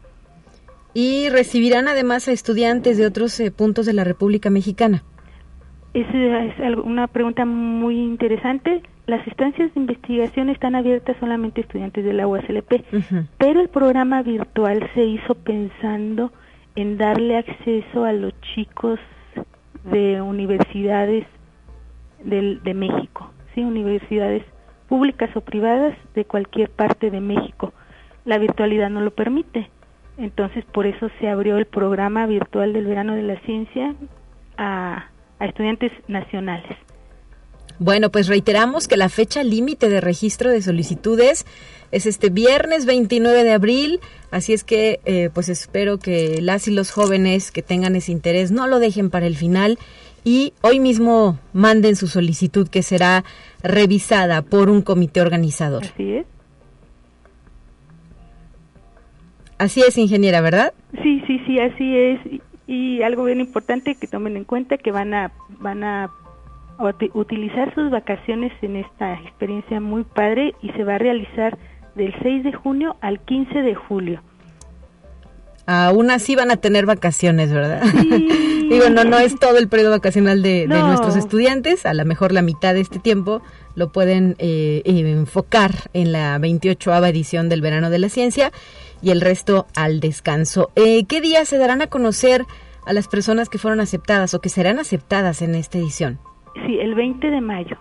Y 0.94 1.30
recibirán 1.30 1.88
además 1.88 2.28
a 2.28 2.32
estudiantes 2.32 2.98
de 2.98 3.06
otros 3.06 3.38
eh, 3.40 3.52
puntos 3.52 3.86
de 3.86 3.94
la 3.94 4.04
República 4.04 4.50
Mexicana. 4.50 5.04
Es, 5.94 6.08
es 6.14 6.78
una 6.78 7.08
pregunta 7.08 7.46
muy 7.46 7.98
interesante. 7.98 8.82
Las 9.06 9.26
estancias 9.28 9.74
de 9.74 9.80
investigación 9.80 10.50
están 10.50 10.76
abiertas 10.76 11.16
solamente 11.20 11.62
a 11.62 11.64
estudiantes 11.64 12.04
de 12.04 12.14
la 12.14 12.28
USLP, 12.28 12.84
pero 13.38 13.62
el 13.62 13.70
programa 13.70 14.24
virtual 14.24 14.90
se 14.96 15.04
hizo 15.04 15.36
pensando 15.36 16.32
en 16.76 16.98
darle 16.98 17.38
acceso 17.38 18.04
a 18.04 18.14
los 18.14 18.34
chicos 18.56 19.00
de 19.84 20.22
universidades 20.22 21.26
del, 22.24 22.64
de 22.64 22.74
México, 22.74 23.32
sí, 23.54 23.62
universidades 23.62 24.44
públicas 24.88 25.30
o 25.36 25.42
privadas 25.42 25.96
de 26.14 26.26
cualquier 26.26 26.70
parte 26.70 27.12
de 27.12 27.20
México. 27.20 27.74
La 28.24 28.38
virtualidad 28.38 28.90
no 28.90 29.02
lo 29.02 29.12
permite. 29.12 29.70
Entonces, 30.18 30.64
por 30.66 30.86
eso 30.86 31.10
se 31.20 31.28
abrió 31.28 31.58
el 31.58 31.66
programa 31.66 32.26
virtual 32.26 32.74
del 32.74 32.86
verano 32.86 33.16
de 33.16 33.24
la 33.24 33.40
ciencia 33.42 33.96
a 34.58 35.10
estudiantes 35.40 35.92
nacionales. 36.08 36.78
Bueno, 37.78 38.10
pues 38.10 38.28
reiteramos 38.28 38.88
que 38.88 38.96
la 38.96 39.10
fecha 39.10 39.44
límite 39.44 39.90
de 39.90 40.00
registro 40.00 40.50
de 40.50 40.62
solicitudes 40.62 41.46
es 41.92 42.06
este 42.06 42.30
viernes 42.30 42.86
29 42.86 43.44
de 43.44 43.52
abril, 43.52 44.00
así 44.32 44.54
es 44.54 44.64
que 44.64 45.02
eh, 45.04 45.30
pues 45.34 45.50
espero 45.50 46.00
que 46.00 46.42
las 46.42 46.70
y 46.70 46.72
los 46.72 46.92
jóvenes 46.92 47.52
que 47.52 47.62
tengan 47.62 47.96
ese 47.98 48.14
interés 48.14 48.52
no 48.52 48.68
lo 48.68 48.80
dejen 48.80 49.10
para 49.10 49.28
el 49.28 49.36
final 49.36 49.78
y 50.26 50.54
hoy 50.62 50.82
mismo 50.82 51.40
manden 51.54 51.96
su 51.96 52.08
solicitud 52.08 52.68
que 52.68 52.84
será 52.84 53.24
revisada 53.64 54.42
por 54.42 54.70
un 54.70 54.82
comité 54.82 55.22
organizador. 55.22 55.84
Así 55.86 56.14
es. 56.16 56.26
Así 59.58 59.82
es, 59.88 59.98
ingeniera, 59.98 60.42
¿verdad? 60.42 60.74
Sí, 61.02 61.24
sí, 61.26 61.40
sí, 61.46 61.60
así 61.60 61.98
es 61.98 62.20
y 62.68 63.04
algo 63.04 63.26
bien 63.26 63.40
importante 63.40 63.96
que 63.96 64.08
tomen 64.08 64.38
en 64.38 64.44
cuenta 64.44 64.78
que 64.78 64.92
van 64.92 65.14
a 65.14 65.32
van 65.60 65.84
a 65.84 66.10
utilizar 67.14 67.74
sus 67.74 67.90
vacaciones 67.90 68.52
en 68.62 68.76
esta 68.76 69.14
experiencia 69.14 69.80
muy 69.80 70.04
padre 70.04 70.54
y 70.62 70.72
se 70.72 70.84
va 70.84 70.96
a 70.96 70.98
realizar 70.98 71.58
del 71.96 72.14
6 72.22 72.44
de 72.44 72.52
junio 72.52 72.98
al 73.00 73.22
15 73.22 73.60
de 73.60 73.76
julio. 73.76 74.22
Aún 75.68 76.12
así 76.12 76.36
van 76.36 76.52
a 76.52 76.58
tener 76.58 76.86
vacaciones, 76.86 77.54
¿verdad? 77.54 77.82
Digo, 78.70 78.90
no, 78.90 79.04
no 79.04 79.20
es 79.20 79.38
todo 79.40 79.58
el 79.58 79.68
periodo 79.68 79.92
vacacional 79.92 80.42
de, 80.42 80.68
nuestros 80.68 81.16
estudiantes, 81.16 81.86
a 81.86 81.94
lo 81.94 82.06
mejor 82.06 82.32
la 82.32 82.42
mitad 82.42 82.74
de 82.74 82.82
este 82.82 83.00
tiempo 83.00 83.42
lo 83.76 83.92
pueden 83.92 84.36
eh, 84.40 84.82
enfocar 84.86 85.72
en 85.94 86.12
la 86.12 86.38
28 86.40 87.06
edición 87.06 87.50
del 87.50 87.62
Verano 87.62 87.90
de 87.90 88.00
la 88.00 88.10
Ciencia 88.10 88.52
y 89.02 89.12
el 89.12 89.22
resto 89.22 89.68
al 89.76 90.00
descanso. 90.00 90.72
Eh, 90.76 91.06
¿Qué 91.06 91.22
días 91.22 91.48
se 91.48 91.58
darán 91.58 91.82
a 91.82 91.88
conocer 91.88 92.44
a 92.86 92.94
las 92.94 93.08
personas 93.08 93.50
que 93.50 93.58
fueron 93.58 93.80
aceptadas 93.80 94.34
o 94.34 94.42
que 94.42 94.50
serán 94.50 94.80
aceptadas 94.80 95.42
en 95.42 95.56
esta 95.56 95.78
edición? 95.78 96.20
Sí, 96.66 96.80
el 96.80 96.96
20 96.96 97.30
de 97.30 97.42
mayo. 97.42 97.78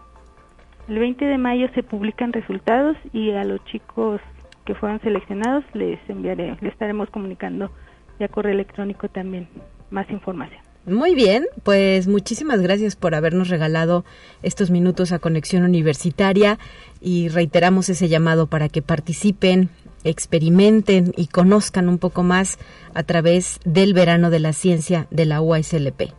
El 0.89 0.99
20 0.99 1.25
de 1.25 1.39
mayo 1.39 1.69
se 1.75 1.83
publican 1.83 2.33
resultados 2.33 2.97
y 3.13 3.31
a 3.31 3.45
los 3.45 3.65
chicos 3.65 4.21
que 4.65 4.75
fueron 4.75 5.01
seleccionados 5.01 5.65
les 5.75 5.99
enviaré, 6.09 6.57
les 6.61 6.73
estaremos 6.73 7.09
comunicando 7.11 7.71
ya 8.19 8.29
correo 8.29 8.53
electrónico 8.53 9.09
también 9.09 9.49
más 9.91 10.11
información. 10.11 10.64
Muy 10.87 11.15
bien, 11.15 11.47
pues 11.63 12.07
muchísimas 12.07 12.61
gracias 12.61 12.95
por 12.95 13.15
habernos 13.15 13.49
regalado 13.49 14.05
estos 14.43 14.71
minutos 14.71 15.13
a 15.13 15.19
Conexión 15.19 15.63
Universitaria 15.63 16.59
y 17.01 17.29
reiteramos 17.29 17.89
ese 17.89 18.09
llamado 18.09 18.49
para 18.49 18.69
que 18.69 18.83
participen 18.83 19.71
experimenten 20.05 21.13
y 21.17 21.27
conozcan 21.27 21.89
un 21.89 21.99
poco 21.99 22.23
más 22.23 22.59
a 22.95 23.03
través 23.03 23.59
del 23.65 23.95
verano 23.95 24.31
de 24.31 24.39
la 24.39 24.53
ciencia 24.53 25.07
de 25.11 25.25
la 25.25 25.41
UASLP. 25.41 26.13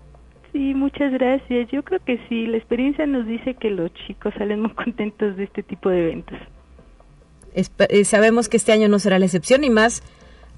Sí, 0.52 0.74
muchas 0.74 1.12
gracias. 1.14 1.70
Yo 1.72 1.84
creo 1.84 2.00
que 2.04 2.20
sí, 2.28 2.48
la 2.48 2.58
experiencia 2.58 3.06
nos 3.06 3.28
dice 3.28 3.54
que 3.56 3.70
los 3.70 3.94
chicos 4.08 4.34
salen 4.38 4.62
muy 4.62 4.72
contentos 4.74 5.38
de 5.38 5.44
este 5.46 5.64
tipo 5.64 5.90
de 5.90 6.04
eventos. 6.04 6.38
Eh, 7.54 8.04
sabemos 8.04 8.50
que 8.50 8.58
este 8.58 8.74
año 8.74 8.90
no 8.90 9.00
será 9.00 9.18
la 9.18 9.26
excepción 9.26 9.64
y 9.64 9.70
más 9.70 10.02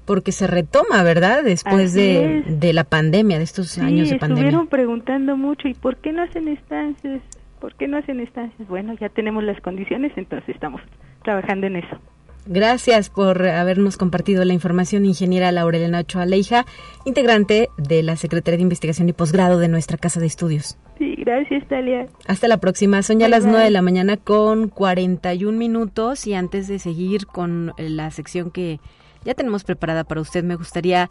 porque 0.08 0.32
se 0.32 0.46
retoma, 0.46 1.02
¿verdad? 1.02 1.44
Después 1.44 1.92
de, 1.92 2.42
la 2.72 2.84
pandemia, 2.84 3.36
de 3.36 3.44
estos 3.44 3.76
años 3.76 4.08
de 4.08 4.16
pandemia. 4.16 4.44
Estuvieron 4.44 4.66
preguntando 4.66 5.36
mucho, 5.36 5.68
¿y 5.68 5.74
por 5.74 5.98
qué 5.98 6.14
no 6.14 6.22
hacen 6.22 6.48
estancias? 6.48 7.20
¿Por 7.60 7.74
qué 7.74 7.88
no 7.88 7.98
hacen 7.98 8.20
estancias? 8.20 8.66
Bueno, 8.68 8.94
ya 8.98 9.10
tenemos 9.10 9.44
las 9.44 9.60
condiciones, 9.60 10.10
entonces 10.16 10.48
estamos 10.48 10.80
trabajando 11.24 11.66
en 11.66 11.76
eso. 11.76 12.00
Gracias 12.46 13.10
por 13.10 13.46
habernos 13.46 13.98
compartido 13.98 14.46
la 14.46 14.54
información, 14.54 15.04
ingeniera 15.04 15.52
Laurelena 15.52 15.98
Ochoa 15.98 16.24
Leija, 16.24 16.64
integrante 17.04 17.68
de 17.76 18.02
la 18.02 18.16
Secretaría 18.16 18.56
de 18.56 18.62
Investigación 18.62 19.10
y 19.10 19.12
Posgrado 19.12 19.58
de 19.58 19.68
nuestra 19.68 19.98
Casa 19.98 20.20
de 20.20 20.26
Estudios. 20.26 20.78
Sí, 20.96 21.16
gracias, 21.18 21.68
Talia. 21.68 22.06
Hasta 22.26 22.48
la 22.48 22.56
próxima. 22.56 23.02
Son 23.02 23.18
ya 23.18 23.28
las 23.28 23.44
nueve 23.44 23.64
de 23.64 23.70
la 23.70 23.82
mañana 23.82 24.16
con 24.16 24.70
41 24.70 25.58
minutos 25.58 26.26
y 26.26 26.32
antes 26.32 26.66
de 26.66 26.78
seguir 26.78 27.26
con 27.26 27.74
la 27.76 28.10
sección 28.10 28.50
que 28.50 28.80
ya 29.24 29.34
tenemos 29.34 29.64
preparada 29.64 30.04
para 30.04 30.20
usted, 30.20 30.44
me 30.44 30.56
gustaría 30.56 31.10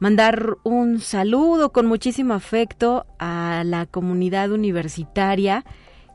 mandar 0.00 0.56
un 0.62 1.00
saludo 1.00 1.72
con 1.72 1.86
muchísimo 1.86 2.34
afecto 2.34 3.06
a 3.18 3.62
la 3.64 3.86
comunidad 3.86 4.52
universitaria 4.52 5.64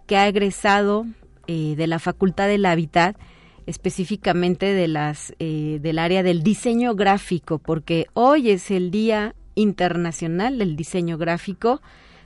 que 0.08 0.18
ha 0.18 0.28
egresado 0.28 1.06
eh, 1.48 1.76
de 1.76 1.88
la 1.88 2.00
Facultad 2.00 2.48
del 2.48 2.66
Hábitat 2.66 3.18
específicamente 3.66 4.74
de 4.74 4.88
las 4.88 5.34
eh, 5.40 5.80
del 5.82 6.00
área 6.00 6.24
del 6.24 6.44
diseño 6.44 6.96
gráfico, 6.96 7.60
porque 7.60 8.08
hoy 8.14 8.50
es 8.50 8.72
el 8.72 8.92
Día 8.92 9.36
Internacional 9.56 10.58
del 10.58 10.76
Diseño 10.76 11.18
Gráfico. 11.18 11.82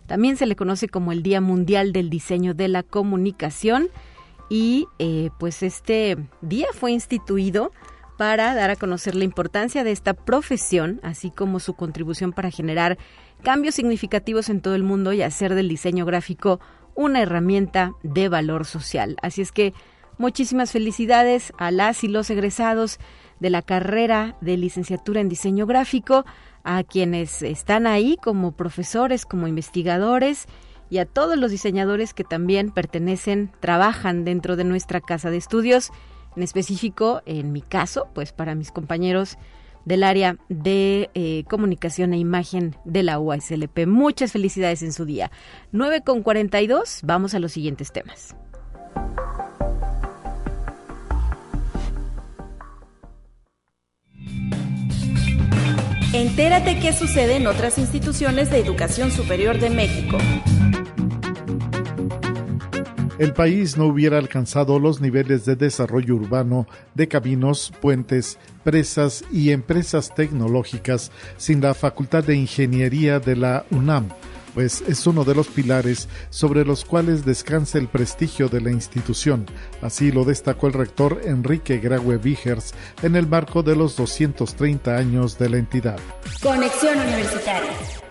También 0.07 0.37
se 0.37 0.45
le 0.45 0.55
conoce 0.55 0.87
como 0.87 1.11
el 1.11 1.21
Día 1.21 1.41
Mundial 1.41 1.91
del 1.91 2.09
Diseño 2.09 2.53
de 2.53 2.69
la 2.69 2.83
Comunicación 2.83 3.89
y 4.49 4.87
eh, 4.99 5.29
pues 5.37 5.63
este 5.63 6.17
día 6.41 6.67
fue 6.73 6.91
instituido 6.91 7.71
para 8.17 8.55
dar 8.55 8.69
a 8.69 8.75
conocer 8.75 9.15
la 9.15 9.23
importancia 9.23 9.83
de 9.83 9.91
esta 9.91 10.13
profesión, 10.13 10.99
así 11.03 11.31
como 11.31 11.59
su 11.59 11.73
contribución 11.75 12.33
para 12.33 12.51
generar 12.51 12.97
cambios 13.43 13.75
significativos 13.75 14.49
en 14.49 14.61
todo 14.61 14.75
el 14.75 14.83
mundo 14.83 15.13
y 15.13 15.21
hacer 15.21 15.55
del 15.55 15.69
diseño 15.69 16.05
gráfico 16.05 16.59
una 16.95 17.21
herramienta 17.21 17.93
de 18.01 18.27
valor 18.27 18.65
social. 18.65 19.17
Así 19.21 19.41
es 19.41 19.51
que 19.51 19.73
Muchísimas 20.17 20.71
felicidades 20.71 21.53
a 21.59 21.69
las 21.69 22.03
y 22.03 22.07
los 22.07 22.31
egresados 22.31 22.97
de 23.39 23.51
la 23.51 23.61
carrera 23.61 24.35
de 24.41 24.57
licenciatura 24.57 25.21
en 25.21 25.29
diseño 25.29 25.67
gráfico, 25.67 26.25
a 26.63 26.83
quienes 26.83 27.43
están 27.43 27.85
ahí 27.85 28.17
como 28.21 28.53
profesores, 28.53 29.27
como 29.27 29.47
investigadores 29.47 30.47
y 30.89 30.97
a 30.97 31.05
todos 31.05 31.37
los 31.37 31.51
diseñadores 31.51 32.15
que 32.15 32.23
también 32.23 32.71
pertenecen, 32.71 33.51
trabajan 33.59 34.25
dentro 34.25 34.55
de 34.55 34.63
nuestra 34.63 35.01
casa 35.01 35.29
de 35.29 35.37
estudios, 35.37 35.91
en 36.35 36.43
específico, 36.43 37.21
en 37.25 37.51
mi 37.51 37.61
caso, 37.61 38.07
pues 38.13 38.31
para 38.31 38.55
mis 38.55 38.71
compañeros 38.71 39.37
del 39.85 40.03
área 40.03 40.37
de 40.49 41.09
eh, 41.13 41.45
comunicación 41.49 42.13
e 42.13 42.17
imagen 42.17 42.75
de 42.83 43.03
la 43.03 43.19
UASLP. 43.19 43.87
Muchas 43.87 44.33
felicidades 44.33 44.83
en 44.83 44.91
su 44.91 45.05
día. 45.05 45.31
9 45.71 46.01
con 46.01 46.23
42, 46.23 46.99
vamos 47.03 47.33
a 47.33 47.39
los 47.39 47.53
siguientes 47.53 47.93
temas. 47.93 48.35
Entérate 56.13 56.79
qué 56.79 56.93
sucede 56.93 57.35
en 57.35 57.47
otras 57.47 57.77
instituciones 57.77 58.49
de 58.49 58.59
educación 58.59 59.11
superior 59.11 59.59
de 59.59 59.69
México. 59.69 60.17
El 63.19 63.33
país 63.33 63.77
no 63.77 63.85
hubiera 63.85 64.17
alcanzado 64.17 64.79
los 64.79 65.01
niveles 65.01 65.45
de 65.45 65.55
desarrollo 65.55 66.15
urbano 66.15 66.67
de 66.93 67.07
caminos, 67.07 67.73
puentes, 67.81 68.37
presas 68.63 69.23
y 69.31 69.51
empresas 69.51 70.13
tecnológicas 70.13 71.11
sin 71.37 71.61
la 71.61 71.73
Facultad 71.73 72.23
de 72.23 72.35
Ingeniería 72.35 73.19
de 73.19 73.35
la 73.35 73.65
UNAM, 73.71 74.09
pues 74.53 74.83
es 74.87 75.05
uno 75.07 75.23
de 75.23 75.35
los 75.35 75.47
pilares 75.47 76.07
sobre 76.29 76.65
los 76.65 76.85
cuales 76.85 77.25
descansa 77.25 77.77
el 77.77 77.87
prestigio 77.87 78.49
de 78.49 78.61
la 78.61 78.71
institución. 78.71 79.45
Así 79.81 80.11
lo 80.11 80.23
destacó 80.23 80.67
el 80.67 80.73
rector 80.73 81.21
Enrique 81.25 81.79
Graue 81.79 82.17
Vigers 82.17 82.73
en 83.01 83.15
el 83.15 83.27
marco 83.27 83.63
de 83.63 83.75
los 83.75 83.95
230 83.95 84.95
años 84.95 85.37
de 85.37 85.49
la 85.49 85.57
entidad. 85.57 85.99
Conexión 86.41 86.97
Universitaria. 86.97 88.06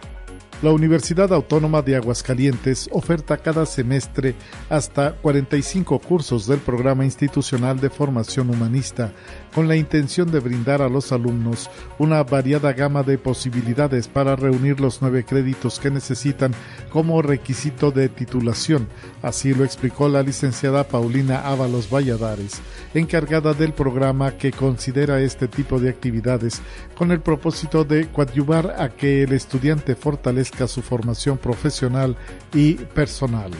La 0.63 0.71
Universidad 0.71 1.35
Autónoma 1.35 1.83
de 1.83 1.97
Aguascalientes 1.97 2.89
oferta 2.91 3.37
cada 3.37 3.67
semestre 3.67 4.35
hasta 4.71 5.13
45 5.13 5.99
cursos 5.99 6.47
del 6.47 6.61
Programa 6.61 7.05
Institucional 7.05 7.79
de 7.79 7.91
Formación 7.91 8.49
Humanista 8.49 9.13
con 9.55 9.69
la 9.69 9.77
intención 9.77 10.31
de 10.31 10.41
brindar 10.41 10.81
a 10.81 10.89
los 10.89 11.13
alumnos 11.13 11.69
una 11.99 12.23
variada 12.23 12.73
gama 12.73 13.03
de 13.03 13.19
posibilidades 13.19 14.09
para 14.09 14.35
reunir 14.35 14.81
los 14.81 15.03
nueve 15.03 15.27
créditos 15.27 15.79
que 15.79 15.91
necesitan 15.91 16.55
como 16.91 17.21
requisito 17.21 17.91
de 17.91 18.09
titulación. 18.09 18.89
Así 19.21 19.53
lo 19.53 19.63
explicó 19.63 20.09
la 20.09 20.23
licenciada 20.23 20.89
Paulina 20.89 21.41
Ábalos 21.41 21.91
Valladares, 21.91 22.63
encargada 22.95 23.53
del 23.53 23.75
programa 23.75 24.39
que 24.39 24.53
considera 24.53 25.21
este 25.21 25.49
tipo 25.49 25.79
de 25.79 25.91
actividades 25.91 26.63
con 26.97 27.13
el 27.13 27.21
propósito 27.21 27.85
de 27.85 28.09
coadyuvar 28.09 28.77
a 28.79 28.89
que 28.89 29.23
el 29.23 29.33
estudiante 29.33 29.95
fortalezca 29.95 30.46
su 30.67 30.83
formación 30.83 31.39
profesional 31.39 32.17
y 32.55 32.75
personal. 32.75 33.51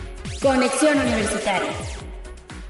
Conexión 0.43 0.99
Universitaria. 0.99 1.73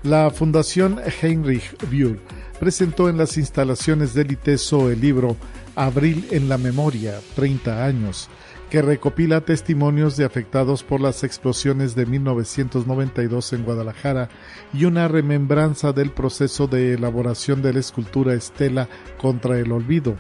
La 0.03 0.31
Fundación 0.31 1.01
Heinrich 1.21 1.77
Böll 1.91 2.21
presentó 2.61 3.09
en 3.09 3.19
las 3.19 3.37
instalaciones 3.37 4.15
del 4.15 4.33
ITESO 4.33 4.91
el 4.91 5.01
libro 5.01 5.37
Abril 5.75 6.27
en 6.31 6.49
la 6.49 6.59
Memoria, 6.59 7.21
30 7.35 7.85
años, 7.85 8.29
que 8.71 8.83
recopila 8.83 9.43
testimonios 9.43 10.17
de 10.17 10.25
afectados 10.25 10.83
por 10.83 11.01
las 11.01 11.23
explosiones 11.23 11.95
de 11.95 12.07
1992 12.07 13.53
en 13.53 13.65
Guadalajara 13.65 14.29
y 14.73 14.85
una 14.85 15.09
remembranza 15.09 15.93
del 15.93 16.11
proceso 16.11 16.67
de 16.67 16.95
elaboración 16.95 17.63
de 17.63 17.73
la 17.73 17.81
escultura 17.81 18.35
Estela 18.35 18.89
contra 19.19 19.59
el 19.59 19.71
olvido. 19.71 20.17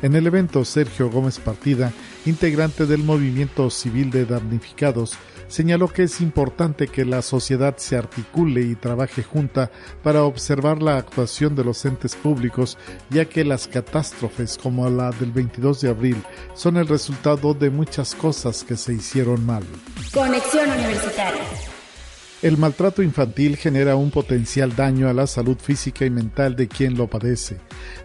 En 0.00 0.14
el 0.14 0.28
evento, 0.28 0.64
Sergio 0.64 1.10
Gómez 1.10 1.40
Partida, 1.40 1.92
integrante 2.24 2.86
del 2.86 3.02
Movimiento 3.02 3.68
Civil 3.68 4.10
de 4.10 4.26
Damnificados, 4.26 5.18
señaló 5.48 5.88
que 5.88 6.04
es 6.04 6.20
importante 6.20 6.86
que 6.86 7.04
la 7.04 7.20
sociedad 7.20 7.76
se 7.78 7.96
articule 7.96 8.60
y 8.60 8.76
trabaje 8.76 9.24
junta 9.24 9.72
para 10.04 10.22
observar 10.22 10.80
la 10.82 10.98
actuación 10.98 11.56
de 11.56 11.64
los 11.64 11.84
entes 11.84 12.14
públicos, 12.14 12.78
ya 13.10 13.24
que 13.24 13.44
las 13.44 13.66
catástrofes 13.66 14.56
como 14.56 14.88
la 14.88 15.10
del 15.10 15.32
22 15.32 15.80
de 15.80 15.88
abril 15.88 16.16
son 16.54 16.76
el 16.76 16.86
resultado 16.86 17.52
de 17.52 17.70
muchas 17.70 18.14
cosas 18.14 18.62
que 18.62 18.76
se 18.76 18.94
hicieron 18.94 19.44
mal. 19.44 19.64
Conexión 20.14 20.70
Universitaria. 20.70 21.42
El 22.40 22.56
maltrato 22.56 23.02
infantil 23.02 23.56
genera 23.56 23.96
un 23.96 24.12
potencial 24.12 24.76
daño 24.76 25.08
a 25.08 25.12
la 25.12 25.26
salud 25.26 25.56
física 25.58 26.04
y 26.04 26.10
mental 26.10 26.54
de 26.54 26.68
quien 26.68 26.96
lo 26.96 27.08
padece. 27.08 27.56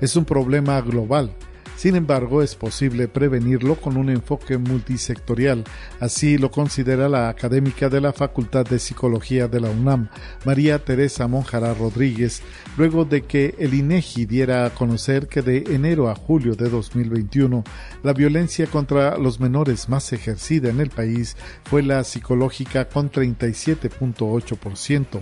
Es 0.02 0.16
un 0.16 0.26
problema 0.26 0.82
global 0.82 1.36
sin 1.84 1.98
embargo, 1.98 2.42
es 2.42 2.56
posible 2.56 3.10
prevenirlo 3.10 3.76
con 3.76 3.98
un 3.98 4.10
enfoque 4.10 4.58
multisectorial. 4.58 5.66
Así 6.00 6.38
lo 6.38 6.50
considera 6.50 7.10
la 7.10 7.28
académica 7.28 7.90
de 7.90 8.00
la 8.00 8.14
Facultad 8.14 8.66
de 8.66 8.80
Psicología 8.80 9.50
de 9.50 9.60
la 9.60 9.70
UNAM, 9.70 10.08
María 10.46 10.80
Teresa 10.80 11.28
Monjara 11.28 11.74
Rodríguez, 11.74 12.42
luego 12.78 13.04
de 13.04 13.24
que 13.24 13.56
el 13.60 13.74
INEGI 13.74 14.26
diera 14.26 14.66
a 14.66 14.70
conocer 14.70 15.28
que 15.28 15.42
de 15.42 15.58
enero 15.76 16.10
a 16.10 16.16
julio 16.16 16.56
de 16.56 16.70
2021 16.70 17.66
la 18.02 18.14
violencia 18.14 18.66
contra 18.68 19.18
los 19.18 19.42
menores 19.42 19.90
más 19.90 20.14
ejercida 20.14 20.70
en 20.70 20.80
el 20.80 20.90
país 20.90 21.36
fue 21.66 21.84
la 21.84 22.06
psicológica 22.06 22.88
con 22.88 23.12
37.8%. 23.12 25.20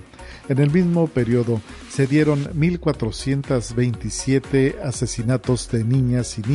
En 0.48 0.60
el 0.60 0.70
mismo 0.70 1.08
periodo 1.08 1.60
se 1.90 2.06
dieron 2.06 2.46
1.427 2.54 4.80
asesinatos 4.84 5.72
de 5.72 5.84
niñas 5.84 6.38
y 6.38 6.51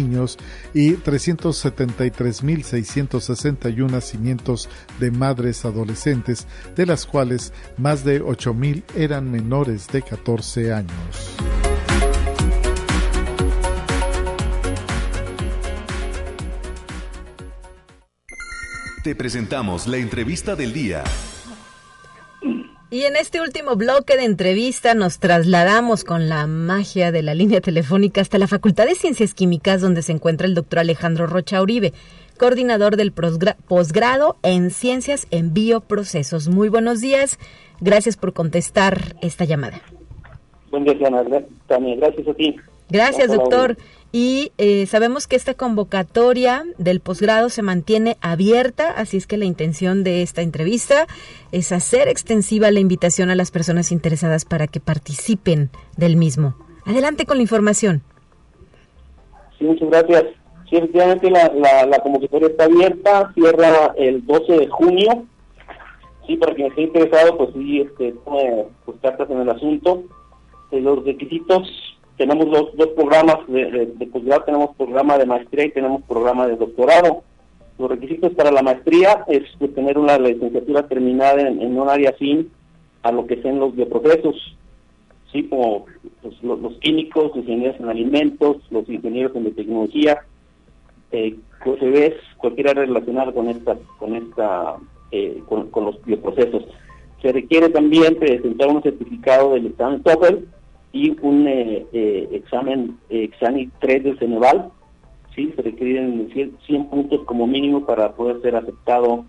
y 0.74 0.92
373.661 0.92 3.90
nacimientos 3.90 4.68
de 5.00 5.10
madres 5.10 5.64
adolescentes, 5.64 6.46
de 6.74 6.86
las 6.86 7.06
cuales 7.06 7.52
más 7.76 8.04
de 8.04 8.22
8.000 8.22 8.84
eran 8.96 9.30
menores 9.30 9.88
de 9.88 10.00
14 10.02 10.72
años. 10.72 11.36
Te 19.06 19.14
presentamos 19.14 19.86
la 19.86 19.98
entrevista 19.98 20.56
del 20.56 20.72
día. 20.72 21.04
Y 22.88 23.02
en 23.02 23.16
este 23.16 23.40
último 23.40 23.74
bloque 23.74 24.16
de 24.16 24.24
entrevista 24.24 24.94
nos 24.94 25.18
trasladamos 25.18 26.04
con 26.04 26.28
la 26.28 26.46
magia 26.46 27.10
de 27.10 27.20
la 27.22 27.34
línea 27.34 27.60
telefónica 27.60 28.20
hasta 28.20 28.38
la 28.38 28.46
Facultad 28.46 28.86
de 28.86 28.94
Ciencias 28.94 29.34
Químicas 29.34 29.80
donde 29.80 30.02
se 30.02 30.12
encuentra 30.12 30.46
el 30.46 30.54
doctor 30.54 30.78
Alejandro 30.78 31.26
Rocha 31.26 31.60
Uribe, 31.60 31.92
coordinador 32.38 32.96
del 32.96 33.12
posgrado 33.12 34.36
en 34.44 34.70
Ciencias 34.70 35.26
en 35.32 35.52
Bioprocesos. 35.52 36.46
Muy 36.46 36.68
buenos 36.68 37.00
días, 37.00 37.40
gracias 37.80 38.16
por 38.16 38.32
contestar 38.32 39.16
esta 39.20 39.44
llamada. 39.44 39.80
Buen 40.70 40.84
día, 40.84 40.94
Tania, 41.66 41.96
gracias 41.96 42.28
a 42.28 42.34
ti. 42.34 42.54
Gracias, 42.88 43.32
doctor. 43.32 43.76
Y 44.18 44.52
eh, 44.56 44.86
sabemos 44.86 45.26
que 45.26 45.36
esta 45.36 45.52
convocatoria 45.52 46.64
del 46.78 47.00
posgrado 47.00 47.50
se 47.50 47.60
mantiene 47.60 48.16
abierta, 48.22 48.90
así 48.96 49.18
es 49.18 49.26
que 49.26 49.36
la 49.36 49.44
intención 49.44 50.04
de 50.04 50.22
esta 50.22 50.40
entrevista 50.40 51.06
es 51.52 51.70
hacer 51.70 52.08
extensiva 52.08 52.70
la 52.70 52.80
invitación 52.80 53.28
a 53.28 53.34
las 53.34 53.50
personas 53.50 53.92
interesadas 53.92 54.46
para 54.46 54.68
que 54.68 54.80
participen 54.80 55.68
del 55.98 56.16
mismo. 56.16 56.54
Adelante 56.86 57.26
con 57.26 57.36
la 57.36 57.42
información. 57.42 58.00
Sí, 59.58 59.66
muchas 59.66 59.90
gracias. 59.90 60.24
Sí, 60.70 60.76
efectivamente 60.76 61.30
la, 61.30 61.52
la, 61.84 61.98
convocatoria 61.98 62.48
está 62.48 62.64
abierta, 62.64 63.32
cierra 63.34 63.92
el 63.98 64.24
12 64.24 64.50
de 64.50 64.68
junio. 64.68 65.26
Sí, 66.26 66.38
para 66.38 66.54
quien 66.54 66.68
esté 66.68 66.84
interesado, 66.84 67.36
pues 67.36 67.50
sí, 67.52 67.82
este, 67.82 68.12
tome 68.24 68.64
pues, 68.86 68.96
cartas 69.02 69.28
en 69.28 69.42
el 69.42 69.50
asunto. 69.50 70.04
De 70.70 70.80
los 70.80 71.04
requisitos 71.04 71.95
tenemos 72.16 72.50
dos, 72.50 72.76
dos 72.76 72.88
programas 72.88 73.46
de, 73.46 73.86
de, 73.94 74.06
posgrado, 74.06 74.44
tenemos 74.44 74.74
programa 74.76 75.18
de 75.18 75.26
maestría 75.26 75.66
y 75.66 75.72
tenemos 75.72 76.02
programa 76.02 76.46
de 76.46 76.56
doctorado. 76.56 77.22
Los 77.78 77.90
requisitos 77.90 78.32
para 78.32 78.50
la 78.50 78.62
maestría 78.62 79.24
es 79.28 79.42
tener 79.74 79.98
una 79.98 80.18
licenciatura 80.18 80.88
terminada 80.88 81.42
en, 81.42 81.78
un 81.78 81.88
área 81.88 82.14
sin 82.18 82.50
a 83.02 83.12
lo 83.12 83.26
que 83.26 83.40
sean 83.42 83.58
los 83.58 83.76
bioprocesos, 83.76 84.56
¿sí? 85.30 85.44
como 85.44 85.84
pues, 86.22 86.42
los, 86.42 86.74
químicos, 86.78 87.36
los 87.36 87.44
ingenieros 87.44 87.78
en 87.78 87.88
alimentos, 87.90 88.56
los 88.70 88.88
ingenieros 88.88 89.36
en 89.36 89.44
biotecnología, 89.44 90.22
eh, 91.12 91.36
cualquier 92.38 92.68
área 92.68 92.84
relacionada 92.86 93.32
con 93.32 93.48
esta, 93.48 93.76
con 93.98 94.16
esta, 94.16 94.76
eh, 95.10 95.42
con, 95.46 95.68
con, 95.70 95.84
los 95.84 96.02
bioprocesos. 96.04 96.64
Se 97.20 97.30
requiere 97.30 97.68
también 97.68 98.16
presentar 98.16 98.68
un 98.68 98.82
certificado 98.82 99.54
del 99.54 99.66
examen 99.66 100.02
TOEFL 100.02 100.55
y 100.96 101.16
un 101.20 101.46
eh, 101.46 101.86
eh, 101.92 102.28
examen 102.32 102.98
eh, 103.10 103.24
Exani 103.24 103.68
3 103.80 104.04
del 104.04 104.18
Ceneval, 104.18 104.70
¿sí? 105.34 105.52
se 105.54 105.62
requieren 105.62 106.30
100, 106.66 106.86
puntos 106.86 107.20
como 107.26 107.46
mínimo 107.46 107.84
para 107.84 108.12
poder 108.12 108.40
ser 108.40 108.56
aceptado 108.56 109.26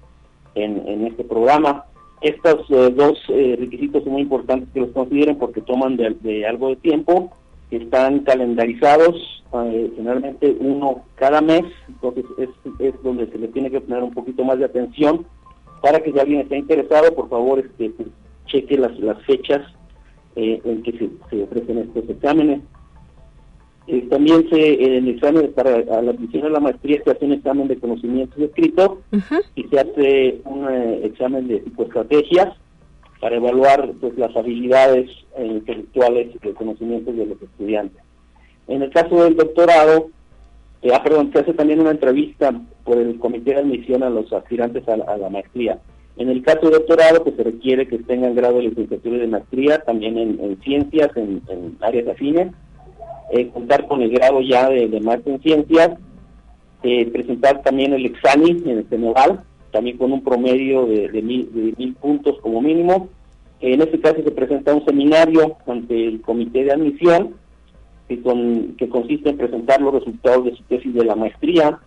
en, 0.56 1.06
este 1.06 1.24
programa. 1.24 1.86
Estos 2.22 2.68
dos 2.70 3.28
requisitos 3.28 4.04
son 4.04 4.14
muy 4.14 4.24
importantes 4.24 4.70
que 4.74 4.80
los 4.80 4.90
consideren 4.90 5.38
porque 5.38 5.62
toman 5.62 5.98
de, 5.98 6.48
algo 6.48 6.70
de 6.70 6.78
tiempo, 6.78 7.32
están 7.70 8.22
calendarizados, 8.22 9.44
generalmente 9.96 10.56
uno 10.60 11.04
cada 11.14 11.42
mes, 11.42 11.64
entonces 11.88 12.26
es, 12.40 12.50
es, 12.80 13.04
donde 13.04 13.28
se 13.28 13.38
le 13.38 13.50
tiene 13.50 13.70
que 13.70 13.82
poner 13.82 14.02
un 14.02 14.16
poquito 14.16 14.44
más 14.44 14.58
de 14.58 14.66
atención 14.66 15.28
para 15.84 16.00
que 16.00 16.12
si 16.12 16.20
alguien 16.20 16.42
está 16.42 16.56
interesado, 16.56 17.14
por 17.14 17.30
favor, 17.30 17.60
este, 17.60 17.92
pues, 17.92 18.08
cheque 18.48 18.78
las, 18.78 18.98
las 18.98 19.22
fechas 19.26 19.62
eh, 20.40 20.62
en 20.66 20.84
que 20.84 20.92
se, 20.92 21.42
ofrecen 21.42 21.80
estos 21.80 22.08
exámenes. 22.08 22.62
Eh, 23.88 24.06
también 24.08 24.48
se, 24.52 24.84
en 24.84 24.94
el 24.94 25.08
examen 25.08 25.52
para 25.54 25.80
la 25.80 26.12
admisión 26.12 26.46
a 26.46 26.50
la 26.50 26.60
maestría 26.60 27.02
se 27.04 27.10
hace 27.10 27.26
un 27.26 27.32
examen 27.32 27.68
de 27.68 27.80
conocimientos 27.80 28.38
escritos 28.38 29.00
y 29.56 29.64
se 29.64 29.80
hace 29.80 30.42
un 30.46 30.70
eh, 30.70 31.06
examen 31.06 31.48
de 31.48 31.64
psicoestrategias 31.64 32.56
para 33.20 33.38
evaluar 33.38 33.92
pues, 34.00 34.16
las 34.16 34.36
habilidades 34.36 35.10
intelectuales 35.44 36.36
y 36.36 36.50
conocimientos 36.50 37.18
de 37.18 37.26
los 37.26 37.42
estudiantes. 37.42 38.04
En 38.68 38.84
el 38.84 38.92
caso 38.92 39.24
del 39.24 39.36
doctorado, 39.36 40.10
ah, 40.94 41.02
perdón, 41.02 41.32
se 41.34 41.40
hace 41.40 41.54
también 41.56 41.80
una 41.80 41.92
entrevista 41.92 42.52
por 42.84 43.00
el 43.00 43.18
comité 43.18 43.56
de 43.56 43.62
admisión 43.62 44.04
a 44.04 44.12
los 44.12 44.32
aspirantes 44.32 44.88
a 44.88 44.98
la 44.98 45.30
maestría 45.32 45.80
En 46.18 46.30
el 46.30 46.42
caso 46.42 46.62
de 46.62 46.78
doctorado, 46.78 47.24
pues 47.24 47.36
se 47.36 47.44
requiere 47.44 47.88
que 47.88 48.00
tengan 48.00 48.36
grado 48.36 48.58
de 48.58 48.64
licenciatura 48.64 49.18
y 49.18 49.20
de 49.20 49.28
maestría, 49.28 49.80
también 49.80 50.18
en, 50.18 50.60
ciencias, 50.64 51.16
en, 51.16 51.42
áreas 51.82 52.08
afines, 52.08 52.52
eh, 53.32 53.50
contar 53.50 53.88
con 53.88 54.02
el 54.02 54.10
grado 54.10 54.42
ya 54.42 54.68
de, 54.68 54.88
de 54.88 54.98
en 54.98 55.42
ciencias, 55.42 55.92
eh, 56.82 57.06
presentar 57.12 57.62
también 57.62 57.94
el 57.94 58.06
examen 58.06 58.64
en 58.68 58.80
el 58.80 58.90
Senegal, 58.90 59.44
también 59.72 59.98
con 59.98 60.12
un 60.12 60.24
promedio 60.24 60.88
de, 60.88 61.10
de, 61.10 61.22
mil, 61.22 61.96
puntos 62.02 62.40
como 62.42 62.62
mínimo. 62.62 63.10
En 63.60 63.82
este 63.82 64.00
caso 64.00 64.18
se 64.24 64.32
presenta 64.32 64.74
un 64.74 64.86
seminario 64.86 65.58
ante 65.68 66.08
el 66.08 66.22
comité 66.22 66.64
de 66.64 66.72
admisión 66.72 67.36
que 68.08 68.90
consiste 68.90 69.30
en 69.30 69.38
presentar 69.38 69.82
los 69.82 69.94
resultados 69.94 70.46
de 70.46 70.56
su 70.56 70.64
tesis 70.64 70.94
de 70.94 71.06
la 71.06 71.16
maestría. 71.16 71.80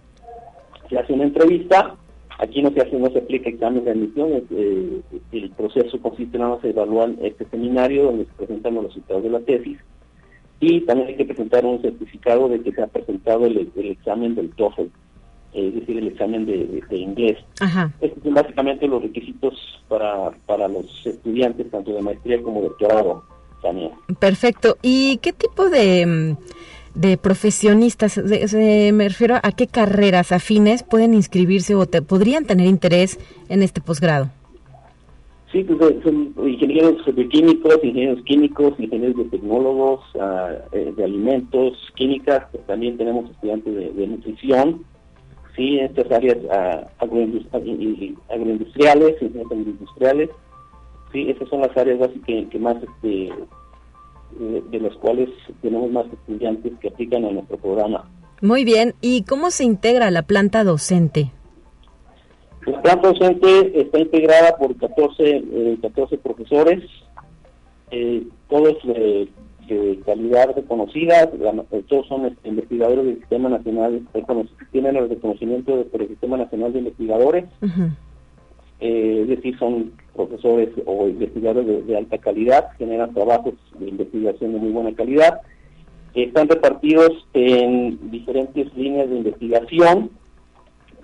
Se 0.88 0.98
hace 0.98 1.14
una 1.14 1.24
entrevista 1.24 1.96
Aquí 2.42 2.62
no 2.62 2.70
se 2.70 2.80
hace, 2.80 2.98
no 2.98 3.10
se 3.10 3.18
aplica 3.18 3.50
examen 3.50 3.84
de 3.84 3.90
admisión, 3.90 4.30
eh, 4.50 5.00
el 5.32 5.50
proceso 5.50 6.00
consiste 6.00 6.38
en 6.38 6.44
más 6.44 6.64
evaluar 6.64 7.10
este 7.20 7.44
seminario 7.50 8.04
donde 8.04 8.24
se 8.24 8.32
presentan 8.32 8.76
los 8.76 8.84
resultados 8.84 9.22
de 9.22 9.28
la 9.28 9.40
tesis 9.40 9.78
y 10.58 10.80
también 10.82 11.08
hay 11.08 11.16
que 11.16 11.26
presentar 11.26 11.66
un 11.66 11.82
certificado 11.82 12.48
de 12.48 12.62
que 12.62 12.72
se 12.72 12.82
ha 12.82 12.86
presentado 12.86 13.44
el, 13.44 13.70
examen 13.76 14.34
del 14.34 14.50
TOEFL, 14.52 14.86
es 15.52 15.74
decir, 15.74 15.98
el 15.98 16.08
examen 16.08 16.46
de, 16.46 16.82
inglés. 16.96 17.38
Estos 18.00 18.22
son 18.22 18.34
básicamente 18.34 18.86
los 18.86 19.02
requisitos 19.02 19.54
para, 19.88 20.30
para 20.46 20.66
los 20.66 21.06
estudiantes, 21.06 21.70
tanto 21.70 21.92
de 21.92 22.00
maestría 22.00 22.42
como 22.42 22.62
de 22.62 22.68
doctorado. 22.68 23.22
También. 23.62 23.90
Perfecto. 24.18 24.78
¿Y 24.80 25.18
qué 25.18 25.34
tipo 25.34 25.68
de 25.68 26.34
de 26.94 27.16
profesionistas, 27.16 28.18
me 28.18 29.08
refiero 29.08 29.36
a 29.42 29.52
qué 29.52 29.66
carreras 29.66 30.32
afines 30.32 30.82
pueden 30.82 31.14
inscribirse 31.14 31.74
o 31.74 31.86
podrían 31.86 32.44
tener 32.44 32.66
interés 32.66 33.18
en 33.48 33.62
este 33.62 33.80
posgrado. 33.80 34.28
Sí, 35.52 35.64
pues 35.64 35.78
son 36.04 36.32
ingenieros 36.46 37.02
químicos, 37.28 37.78
ingenieros 37.82 38.22
químicos, 38.22 38.78
ingenieros 38.78 39.16
de 39.16 39.24
tecnólogos, 39.24 40.00
ah, 40.20 40.52
eh, 40.70 40.92
de 40.96 41.04
alimentos, 41.04 41.76
químicas, 41.96 42.44
pues 42.52 42.64
también 42.66 42.96
tenemos 42.96 43.28
estudiantes 43.30 43.96
de, 43.96 44.06
nutrición, 44.06 44.84
sí, 45.56 45.80
en 45.80 45.86
estas 45.86 46.08
áreas 46.12 46.36
uh, 46.44 46.86
agroindustriales, 47.02 49.20
ingenieros 49.20 49.52
industriales, 49.52 50.30
sí, 51.12 51.30
esas 51.30 51.48
son 51.48 51.62
las 51.62 51.76
áreas 51.76 51.98
básicas 51.98 52.48
que 52.48 52.58
más 52.60 52.76
este, 52.76 53.32
de 54.38 54.80
los 54.80 54.96
cuales 54.96 55.28
tenemos 55.60 55.90
más 55.90 56.06
estudiantes 56.06 56.72
que 56.80 56.88
aplican 56.88 57.24
a 57.24 57.30
nuestro 57.30 57.56
programa. 57.58 58.08
Muy 58.42 58.64
bien, 58.64 58.94
¿y 59.00 59.24
cómo 59.24 59.50
se 59.50 59.64
integra 59.64 60.10
la 60.10 60.22
planta 60.22 60.64
docente? 60.64 61.30
La 62.66 62.80
planta 62.80 63.08
docente 63.08 63.80
está 63.80 63.98
integrada 63.98 64.56
por 64.56 64.76
14, 64.76 65.78
14 65.82 66.14
eh, 66.14 66.18
profesores, 66.22 66.84
eh, 67.90 68.22
todos 68.48 68.76
de, 68.84 69.28
calidad 70.04 70.52
reconocida, 70.56 71.30
todos 71.88 72.06
son 72.08 72.26
este, 72.26 72.48
investigadores 72.48 73.04
del 73.04 73.18
Sistema 73.20 73.48
Nacional, 73.50 74.02
tienen 74.72 74.96
el 74.96 75.08
reconocimiento 75.08 75.84
por 75.92 76.02
el 76.02 76.08
Sistema 76.08 76.36
Nacional 76.38 76.72
de 76.72 76.80
Investigadores, 76.80 77.44
eh, 78.80 79.20
es 79.22 79.28
decir, 79.28 79.58
son 79.58 79.92
profesores 80.14 80.70
o 80.86 81.08
investigadores 81.08 81.86
de, 81.86 81.96
alta 81.96 82.18
calidad, 82.18 82.68
generan 82.78 83.12
trabajos 83.12 83.54
de 83.78 83.88
investigación 83.88 84.52
de 84.54 84.58
muy 84.58 84.70
buena 84.70 84.94
calidad. 84.94 85.40
Están 86.14 86.48
repartidos 86.48 87.12
en 87.34 88.10
diferentes 88.10 88.74
líneas 88.74 89.08
de 89.08 89.16
investigación. 89.16 90.10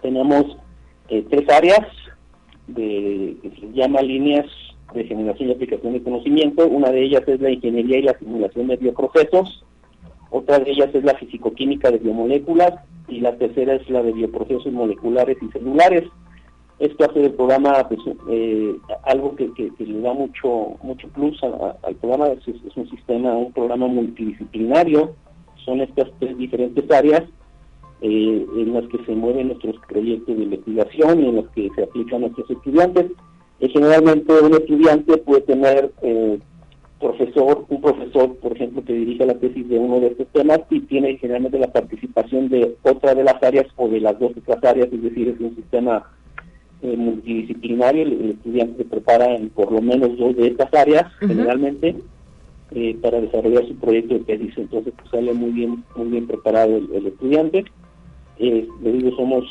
Tenemos 0.03 0.57
eh, 1.09 1.25
tres 1.31 1.49
áreas 1.51 1.87
de, 2.67 3.37
que 3.43 3.51
se 3.61 3.73
llama 3.73 4.01
líneas 4.03 4.47
de 4.95 5.05
generación 5.05 5.51
y 5.51 5.53
aplicación 5.53 5.93
de 5.93 6.03
conocimiento. 6.03 6.67
Una 6.67 6.91
de 6.91 7.03
ellas 7.03 7.23
es 7.27 7.41
la 7.41 7.51
ingeniería 7.51 7.99
y 7.99 8.03
la 8.03 8.19
simulación 8.19 8.69
de 8.69 8.77
bioprocesos. 8.77 9.65
Otra 10.31 10.59
de 10.59 10.71
ellas 10.71 10.95
es 10.95 11.05
la 11.05 11.15
fisicoquímica 11.15 11.91
de 11.91 11.99
biomoléculas 11.99 12.73
y 13.09 13.21
la 13.21 13.37
tercera 13.37 13.75
es 13.75 13.89
la 13.89 14.03
de 14.03 14.13
bioprocesos 14.13 14.73
moleculares 14.73 15.37
y 15.41 15.49
celulares. 15.53 16.05
Esto 16.79 17.07
hace 17.07 17.21
del 17.21 17.33
programa 17.33 17.89
pues, 17.89 18.01
eh, 18.29 18.77
algo 19.05 19.35
que, 19.35 19.51
le 19.79 20.01
da 20.01 20.13
mucho 20.13 20.77
mucho 20.83 21.09
plus 21.09 21.43
al 21.43 21.95
programa, 21.97 22.29
es, 22.29 22.77
un 22.77 22.91
sistema, 22.91 23.33
un 23.33 23.53
programa 23.53 23.87
multidisciplinario, 23.87 25.15
son 25.65 25.81
estas 25.81 26.11
tres 26.19 26.37
diferentes 26.37 26.89
áreas 26.91 27.23
eh, 28.03 28.47
en 28.57 28.75
las 28.75 28.85
que 28.89 29.03
se 29.07 29.13
mueven 29.13 29.49
nuestros 29.49 29.77
proyectos 29.89 30.37
de 30.37 30.43
investigación 30.43 31.25
y 31.25 31.29
en 31.31 31.37
las 31.37 31.49
que 31.49 31.71
se 31.75 31.83
aplican 31.83 32.21
nuestros 32.21 32.51
estudiantes. 32.51 33.07
Eh, 33.61 33.69
generalmente 33.71 34.35
un 34.39 34.53
estudiante 34.53 35.17
puede 35.17 35.41
tener 35.43 35.91
profesor, 37.01 37.65
un 37.71 37.81
profesor, 37.81 38.37
por 38.37 38.53
ejemplo, 38.53 38.85
que 38.85 38.93
dirige 38.93 39.25
la 39.25 39.39
tesis 39.39 39.67
de 39.67 39.79
uno 39.79 39.99
de 40.01 40.09
estos 40.09 40.27
temas 40.29 40.61
y 40.69 40.81
tiene 40.81 41.17
generalmente 41.17 41.59
la 41.59 41.73
participación 41.73 42.51
de 42.51 42.77
otra 42.83 43.15
de 43.15 43.25
las 43.25 43.43
áreas 43.43 43.67
o 43.77 43.89
de 43.89 44.01
las 44.01 44.19
dos 44.19 44.33
otras 44.37 44.63
áreas, 44.63 44.89
es 44.93 45.03
decir, 45.03 45.29
es 45.29 45.41
un 45.41 45.57
sistema 45.57 46.05
eh, 46.83 46.97
multidisciplinario, 46.97 48.03
el, 48.03 48.31
estudiante 48.31 48.79
se 48.79 48.85
prepara 48.85 49.35
en 49.35 49.49
por 49.51 49.73
lo 49.73 49.81
menos 49.81 50.17
dos 50.19 50.37
de 50.37 50.49
estas 50.49 50.73
áreas, 50.75 51.11
generalmente, 51.21 51.97
eh, 52.73 52.97
para 53.01 53.21
desarrollar 53.21 53.67
su 53.67 53.77
proyecto 53.77 54.15
de 54.15 54.21
tesis. 54.21 54.57
Entonces, 54.57 54.93
pues, 54.97 55.11
sale 55.11 55.33
muy 55.33 55.51
bien, 55.51 55.85
muy 55.97 56.09
bien 56.09 56.27
preparado 56.27 56.77
el, 56.77 57.07
estudiante. 57.07 57.65
Eh, 58.39 58.69
le 58.83 58.93
digo, 58.93 59.17
somos 59.17 59.45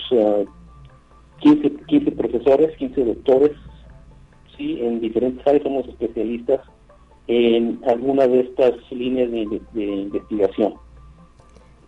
15, 1.39 1.67
ah, 1.67 1.85
15 1.87 2.11
profesores, 2.11 2.77
15 2.77 3.03
doctores, 3.03 3.51
sí, 4.57 4.79
en 4.81 5.01
diferentes 5.01 5.45
áreas 5.47 5.63
somos 5.63 5.87
especialistas 5.87 6.61
en 7.27 7.79
alguna 7.87 8.27
de 8.27 8.41
estas 8.41 8.73
líneas 8.91 9.31
de 9.31 9.83
investigación. 9.83 10.75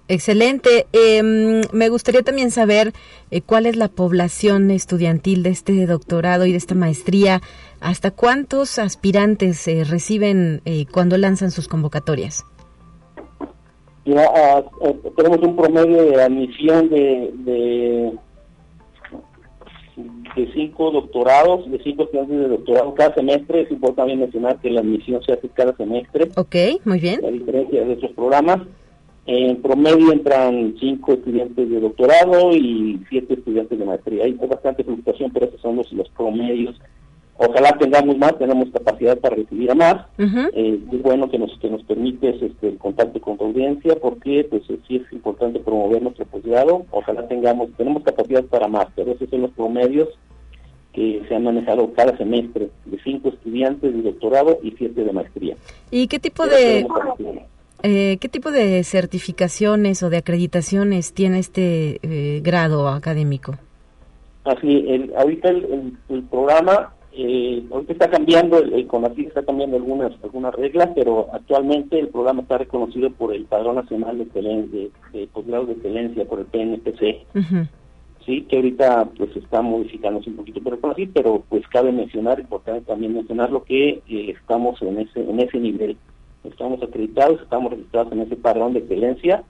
Excelente. 0.10 0.88
Em, 0.94 1.62
me 1.74 1.90
gustaría 1.90 2.24
también 2.24 2.50
saber 2.50 2.94
eh, 3.30 3.42
cuál 3.42 3.66
es 3.66 3.76
la 3.76 3.90
población 3.90 4.72
estudiantil 4.72 5.44
de 5.44 5.50
este 5.50 5.86
doctorado 5.86 6.46
y 6.46 6.52
de 6.52 6.58
esta 6.58 6.76
maestría. 6.76 7.42
¿Hasta 7.82 8.12
cuántos 8.12 8.80
aspirantes 8.80 9.68
eh, 9.68 9.84
reciben 9.84 10.62
eh, 10.66 10.86
cuando 10.92 11.18
lanzan 11.18 11.52
sus 11.52 11.68
convocatorias? 11.68 12.46
Ah, 14.16 14.64
tenemos 15.18 15.40
un 15.40 15.58
promedio 15.58 16.04
de 16.04 16.22
admisión 16.24 16.90
de, 16.90 17.34
de, 17.40 18.14
cinco 20.54 20.92
doctorados, 20.92 21.70
de 21.70 21.84
cinco 21.84 22.04
estudiantes 22.04 22.40
de 22.40 22.48
doctorado 22.48 22.96
cada 22.96 23.14
semestre. 23.14 23.64
Es 23.64 23.72
importante 23.72 24.16
mencionar 24.16 24.62
que 24.62 24.70
la 24.70 24.80
admisión 24.80 25.22
se 25.24 25.34
hace 25.34 25.50
cada 25.50 25.76
semestre. 25.76 26.30
Ok, 26.38 26.56
muy 26.86 27.02
bien. 27.02 27.26
A 27.26 27.30
diferencia 27.30 27.84
de 27.84 27.94
otros 27.94 28.12
programas. 28.14 28.62
En 29.30 29.62
promedio 29.62 30.14
entran 30.14 30.74
cinco 30.80 31.12
estudiantes 31.12 31.70
de 31.70 31.82
doctorado 31.82 32.54
y 32.54 32.98
siete 33.10 33.34
estudiantes 33.34 33.78
de 33.78 33.84
maestría. 33.84 34.24
Hay 34.24 34.32
bastante 34.34 34.86
fluctuación, 34.86 35.32
pero 35.34 35.48
esos 35.48 35.60
son 35.60 35.76
los, 35.76 36.10
promedios. 36.16 36.80
Ojalá 37.36 37.78
tengamos 37.78 38.18
más, 38.18 38.40
tenemos 38.40 38.70
capacidad 38.72 39.18
para 39.20 39.36
recibir 39.36 39.70
a 39.70 39.76
más. 39.76 40.06
Eh, 40.18 40.80
es 40.92 41.02
bueno 41.02 41.30
que 41.30 41.38
nos 41.38 41.52
que 41.60 41.70
nos 41.70 41.84
permite 41.84 42.30
este, 42.30 42.70
el 42.70 42.78
contacto 42.78 43.20
con 43.20 43.38
tu 43.38 43.44
audiencia 43.44 43.98
porque 44.02 44.48
pues 44.50 44.64
sí 44.88 44.96
es 44.96 45.12
importante 45.12 45.60
promover 45.60 46.02
nuestro 46.02 46.24
posgrado. 46.26 46.86
Ojalá 46.92 47.28
tengamos, 47.28 47.70
tenemos 47.76 48.04
capacidad 48.04 48.46
para 48.46 48.70
más, 48.70 48.88
pero 48.96 49.12
esos 49.12 49.30
son 49.30 49.42
los 49.42 49.52
promedios 49.52 50.08
que 50.94 51.22
se 51.28 51.36
han 51.36 51.44
manejado 51.44 51.94
cada 51.94 52.16
semestre 52.18 52.70
de 52.86 52.98
cinco 53.04 53.28
estudiantes 53.28 53.94
de 53.94 54.02
doctorado 54.04 54.58
y 54.64 54.72
siete 54.72 55.04
de 55.04 55.12
maestría. 55.12 55.58
¿Y 55.92 56.08
qué 56.08 56.18
tipo 56.18 56.48
de 56.48 56.88
eh, 57.84 58.18
¿Qué 58.20 58.30
tipo 58.30 58.52
de 58.52 58.84
certificaciones 58.84 60.02
o 60.02 60.10
de 60.10 60.18
acreditaciones 60.18 61.14
tiene 61.14 61.40
este 61.40 62.00
eh, 62.02 62.42
grado 62.42 62.88
académico? 62.88 63.56
Así, 64.46 64.86
el, 64.88 65.14
ahorita 65.16 65.50
el, 65.50 66.24
programa, 66.32 66.94
eh, 67.12 67.64
ahorita 67.70 67.94
está 67.94 68.10
cambiando, 68.10 68.60
el, 68.60 68.74
el 68.74 68.88
está 69.28 69.44
cambiando 69.44 69.76
algunas 69.76 70.12
algunas 70.24 70.56
reglas, 70.56 70.90
pero 70.96 71.28
actualmente 71.34 72.00
el 72.00 72.08
programa 72.08 72.42
está 72.42 72.58
reconocido 72.58 73.12
por 73.12 73.34
el 73.34 73.46
Padrón 73.46 73.76
Nacional 73.76 74.18
de, 74.18 74.26
de, 74.42 74.92
de 75.12 75.28
Posgrado 75.28 75.66
de 75.66 75.74
Excelencia, 75.74 76.26
por 76.26 76.40
el 76.40 76.46
PNPC. 76.46 77.28
Sí, 78.26 78.42
que 78.42 78.58
ahorita 78.58 79.10
pues 79.18 79.36
está 79.38 79.62
modificándose 79.62 80.30
un 80.30 80.36
poquito 80.36 80.62
por 80.62 80.74
el 80.74 80.80
CONACYT, 80.80 81.12
pero 81.14 81.44
pues 81.48 81.66
cabe 81.68 81.94
mencionar, 81.94 82.40
importante 82.40 82.82
también 82.82 83.14
mencionar 83.14 83.52
lo 83.52 83.64
que 83.64 84.02
estamos 84.10 84.82
en 84.82 85.00
ese 85.00 85.22
en 85.22 85.40
ese 85.40 85.58
nivel 85.60 85.98
estamos 86.44 86.82
acreditados, 86.82 87.42
estamos 87.42 87.72
registrados 87.72 88.14
en 88.14 88.22
ese 88.22 88.36
padrón 88.36 88.74
de 88.74 88.80
excelencia, 88.80 89.44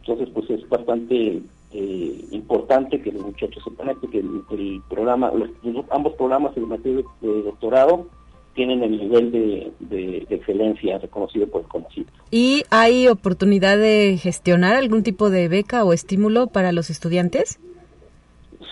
entonces 0.00 0.28
pues 0.32 0.48
es 0.50 0.68
bastante 0.68 1.42
eh, 1.72 2.24
importante 2.30 3.00
que 3.00 3.12
los 3.12 3.22
muchachos 3.26 3.62
sepan 3.62 3.94
que 4.10 4.18
el, 4.18 4.82
programa, 4.88 5.30
los, 5.32 5.50
ambos 5.90 6.14
programas 6.14 6.56
en 6.56 6.68
materia 6.68 7.02
de 7.20 7.42
doctorado 7.42 8.06
tienen 8.54 8.82
el 8.82 8.98
nivel 8.98 9.30
de, 9.30 10.26
excelencia 10.30 10.98
reconocido 10.98 11.46
por 11.46 11.60
el 11.60 11.68
CONACYT. 11.68 12.08
¿Y 12.30 12.64
hay 12.70 13.06
oportunidad 13.06 13.78
de 13.78 14.18
gestionar 14.20 14.74
algún 14.74 15.02
tipo 15.02 15.30
de 15.30 15.46
beca 15.48 15.84
o 15.84 15.92
estímulo 15.92 16.48
para 16.48 16.72
los 16.72 16.90
estudiantes? 16.90 17.60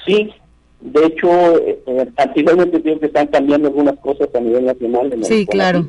Sí, 0.04 0.30
De 0.80 1.06
hecho, 1.06 1.28
eh, 1.58 1.78
eh, 1.86 2.08
anteriormente 2.16 2.82
creo 2.82 2.98
que 2.98 3.06
están 3.06 3.28
cambiando 3.28 3.68
algunas 3.68 3.96
cosas 4.00 4.28
a 4.34 4.40
nivel 4.40 4.64
nacional. 4.64 5.12
En 5.12 5.24
sí, 5.24 5.46
claro. 5.46 5.88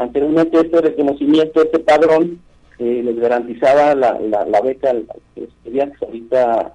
Anteriormente 0.00 0.58
este 0.58 0.80
reconocimiento, 0.80 1.62
este 1.62 1.78
padrón, 1.78 2.40
eh, 2.78 3.02
les 3.04 3.16
garantizaba 3.18 3.94
la, 3.94 4.18
la, 4.18 4.60
beca 4.62 4.88
a 4.88 4.94
los 4.94 5.04
estudiantes. 5.36 6.02
Ahorita 6.02 6.72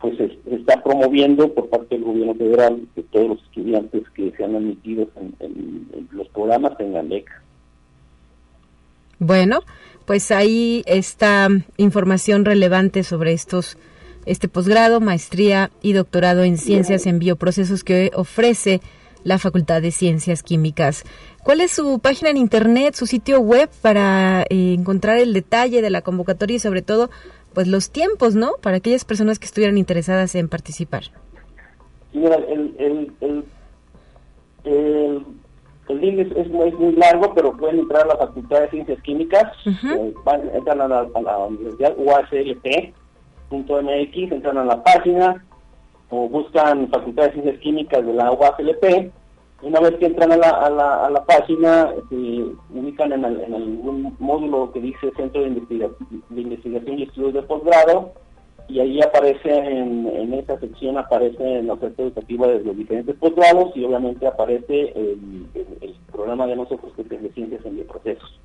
pues 0.00 0.14
está 0.46 0.80
promoviendo 0.80 1.52
por 1.52 1.68
parte 1.68 1.96
del 1.96 2.04
gobierno 2.04 2.36
federal 2.36 2.80
que 2.94 3.02
todos 3.02 3.30
los 3.30 3.42
estudiantes 3.42 4.02
que 4.14 4.32
sean 4.36 4.54
admitidos 4.54 5.08
en, 5.16 6.06
los 6.12 6.28
programas 6.28 6.78
tengan 6.78 7.08
beca. 7.08 7.42
Bueno, 9.18 9.62
pues 10.06 10.30
ahí 10.30 10.84
está 10.86 11.48
información 11.78 12.44
relevante 12.44 13.02
sobre 13.02 13.32
estos 13.32 13.76
este 14.24 14.46
posgrado, 14.46 15.00
maestría 15.00 15.72
y 15.82 15.94
doctorado 15.94 16.44
en 16.44 16.58
ciencias 16.58 17.06
en 17.06 17.18
bioprocesos 17.18 17.82
que 17.82 18.12
ofrece 18.14 18.80
la 19.24 19.38
Facultad 19.38 19.82
de 19.82 19.90
Ciencias 19.90 20.42
Químicas. 20.42 21.04
¿Cuál 21.42 21.60
es 21.60 21.72
su 21.72 21.98
página 21.98 22.30
en 22.30 22.36
internet, 22.36 22.94
su 22.94 23.06
sitio 23.06 23.40
web 23.40 23.68
para 23.80 24.42
eh, 24.42 24.74
encontrar 24.74 25.18
el 25.18 25.32
detalle 25.32 25.82
de 25.82 25.90
la 25.90 26.02
convocatoria 26.02 26.56
y 26.56 26.60
sobre 26.60 26.82
todo 26.82 27.10
pues 27.54 27.68
los 27.68 27.90
tiempos, 27.90 28.34
¿no? 28.34 28.52
Para 28.62 28.78
aquellas 28.78 29.04
personas 29.04 29.38
que 29.38 29.46
estuvieran 29.46 29.78
interesadas 29.78 30.34
en 30.34 30.48
participar. 30.48 31.04
mira, 32.12 32.36
el, 32.36 32.74
el, 32.78 33.12
el, 33.20 33.44
el, 34.64 36.00
link 36.00 36.32
es, 36.36 36.48
muy, 36.48 36.72
largo, 36.96 37.34
pero 37.34 37.56
pueden 37.56 37.80
entrar 37.80 38.04
a 38.04 38.06
la 38.06 38.16
Facultad 38.16 38.60
de 38.62 38.70
Ciencias 38.70 39.02
Químicas, 39.02 39.52
eh, 39.66 40.14
entran 40.54 40.80
a 40.80 40.88
la, 40.88 41.06
a 41.14 41.20
la 41.20 41.38
Universidad 41.38 41.94
UASLP.mx, 41.98 42.92
entran 44.32 44.58
a 44.58 44.64
la 44.64 44.82
página 44.82 45.44
o 46.14 46.28
buscan 46.28 46.88
Facultad 46.90 47.24
de 47.24 47.32
Ciencias 47.32 47.58
Químicas 47.60 48.04
de 48.04 48.12
la 48.12 48.30
UASLP 48.30 49.10
una 49.62 49.80
vez 49.80 49.94
que 49.98 50.06
entran 50.06 50.32
a 50.32 50.36
la, 50.36 50.50
a 50.50 50.70
la, 50.70 51.06
a 51.06 51.10
la 51.10 51.24
página, 51.24 51.92
se 52.08 52.16
ubican 52.16 53.12
en, 53.12 53.24
algún 53.24 54.14
módulo 54.18 54.72
que 54.72 54.80
dice 54.80 55.12
Centro 55.16 55.42
de, 55.42 55.48
Investigación 55.48 56.98
y 56.98 57.04
Estudios 57.04 57.34
de 57.34 57.42
Posgrado, 57.42 58.12
y 58.68 58.80
ahí 58.80 59.00
aparece, 59.00 59.50
en, 59.56 60.34
esa 60.34 60.58
sección 60.58 60.98
aparece 60.98 61.62
la 61.62 61.74
oferta 61.74 62.02
educativa 62.02 62.48
de 62.48 62.64
los 62.64 62.76
diferentes 62.76 63.14
posgrados 63.16 63.70
y 63.76 63.84
obviamente 63.84 64.26
aparece 64.26 64.92
el, 64.96 65.46
programa 66.10 66.46
de 66.46 66.56
nosotros 66.56 66.92
que 66.94 67.02
es 67.02 67.22
de 67.22 67.32
Ciencias 67.32 67.64
en 67.64 67.76
Bioprocesos. 67.76 68.40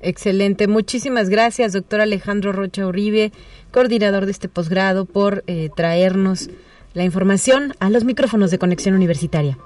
Excelente, 0.00 0.68
muchísimas 0.68 1.28
gracias, 1.28 1.72
doctor 1.74 2.00
Alejandro 2.00 2.52
Rocha 2.52 2.86
Uribe, 2.86 3.32
coordinador 3.72 4.24
de 4.24 4.30
este 4.30 4.48
posgrado, 4.48 5.04
por 5.04 5.44
eh, 5.46 5.68
traernos 5.76 6.48
la 6.94 7.04
información 7.04 7.74
a 7.80 7.90
los 7.90 8.04
micrófonos 8.04 8.50
de 8.50 8.58
Conexión 8.58 8.94
Universitaria 8.94 9.58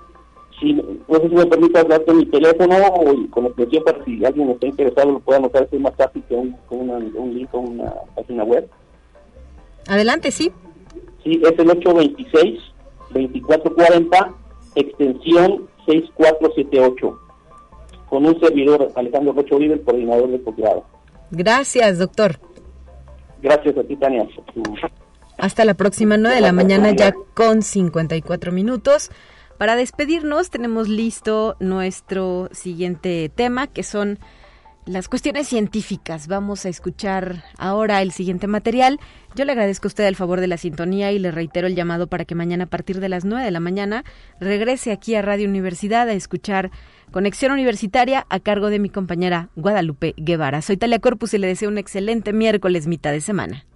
si 0.60 0.72
no 0.72 0.82
sé 1.20 1.28
si 1.28 1.34
me 1.34 1.46
permitas 1.46 1.86
darte 1.88 2.12
mi 2.12 2.26
teléfono 2.26 2.76
o 2.76 3.04
con 3.30 3.46
extensión 3.46 3.84
para 3.84 4.04
si 4.04 4.24
alguien 4.24 4.50
está 4.50 4.66
interesado 4.66 5.12
lo 5.12 5.20
pueda 5.20 5.38
anotar, 5.38 5.68
es 5.70 5.80
más 5.80 5.94
fácil 5.96 6.22
que 6.28 6.34
un, 6.34 6.52
con 6.66 6.90
un 6.90 7.34
link 7.34 7.50
con 7.50 7.68
una 7.68 7.92
página 8.14 8.44
web. 8.44 8.68
Adelante, 9.88 10.30
sí. 10.30 10.52
Sí, 11.22 11.42
es 11.42 11.58
el 11.58 11.68
826-2440, 13.12 14.34
extensión 14.74 15.68
6478, 15.86 17.20
con 18.08 18.24
un 18.26 18.40
servidor, 18.40 18.90
Alejandro 18.94 19.34
Rocho 19.34 19.58
el 19.58 19.82
coordinador 19.82 20.30
del 20.30 20.40
posgrado. 20.40 20.84
Gracias, 21.30 21.98
doctor. 21.98 22.38
Gracias 23.42 23.76
a 23.76 23.82
ti, 23.82 23.96
Tania. 23.96 24.26
Hasta 25.45 25.66
la 25.66 25.74
próxima 25.74 26.16
9 26.16 26.36
de 26.36 26.40
la 26.40 26.53
mañana, 26.53 26.92
ya 26.92 27.12
con 27.34 27.61
54 27.61 28.51
minutos. 28.51 29.11
Para 29.59 29.76
despedirnos 29.76 30.49
tenemos 30.49 30.88
listo 30.88 31.57
nuestro 31.61 32.49
siguiente 32.53 33.28
tema, 33.28 33.66
que 33.66 33.82
son 33.82 34.18
las 34.86 35.07
cuestiones 35.07 35.47
científicas. 35.47 36.28
Vamos 36.28 36.64
a 36.64 36.70
escuchar 36.70 37.45
ahora 37.59 38.01
el 38.01 38.12
siguiente 38.12 38.47
material. 38.47 38.99
Yo 39.34 39.45
le 39.45 39.53
agradezco 39.53 39.86
a 39.86 39.88
usted 39.88 40.07
el 40.07 40.16
favor 40.16 40.40
de 40.40 40.47
la 40.47 40.57
sintonía 40.57 41.12
y 41.12 41.18
le 41.18 41.30
reitero 41.30 41.66
el 41.66 41.74
llamado 41.74 42.07
para 42.07 42.24
que 42.24 42.34
mañana 42.34 42.64
a 42.64 42.68
partir 42.68 42.99
de 43.01 43.11
las 43.11 43.26
9 43.26 43.45
de 43.45 43.51
la 43.51 43.61
mañana 43.61 44.03
regrese 44.40 44.92
aquí 44.92 45.14
a 45.14 45.20
Radio 45.20 45.47
Universidad 45.47 46.09
a 46.09 46.14
escuchar 46.14 46.70
Conexión 47.12 47.53
Universitaria 47.53 48.24
a 48.30 48.40
cargo 48.40 48.70
de 48.70 48.78
mi 48.78 48.88
compañera 48.88 49.51
Guadalupe 49.57 50.14
Guevara. 50.16 50.62
Soy 50.62 50.78
Talia 50.78 51.01
Corpus 51.01 51.34
y 51.34 51.38
le 51.38 51.49
deseo 51.49 51.68
un 51.68 51.76
excelente 51.76 52.32
miércoles 52.32 52.86
mitad 52.86 53.12
de 53.12 53.20
semana. 53.20 53.66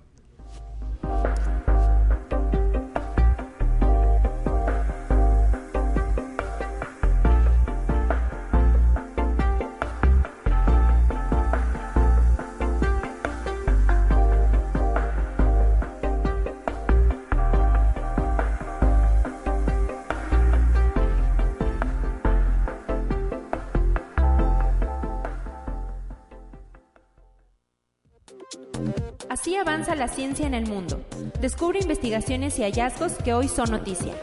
Avanza 29.61 29.95
la 29.95 30.09
ciencia 30.09 30.47
en 30.47 30.55
el 30.55 30.67
mundo. 30.67 31.05
Descubre 31.41 31.81
investigaciones 31.81 32.59
y 32.59 32.63
hallazgos 32.63 33.15
que 33.25 33.35
hoy 33.35 33.49
son 33.49 33.71
noticia. 33.73 34.15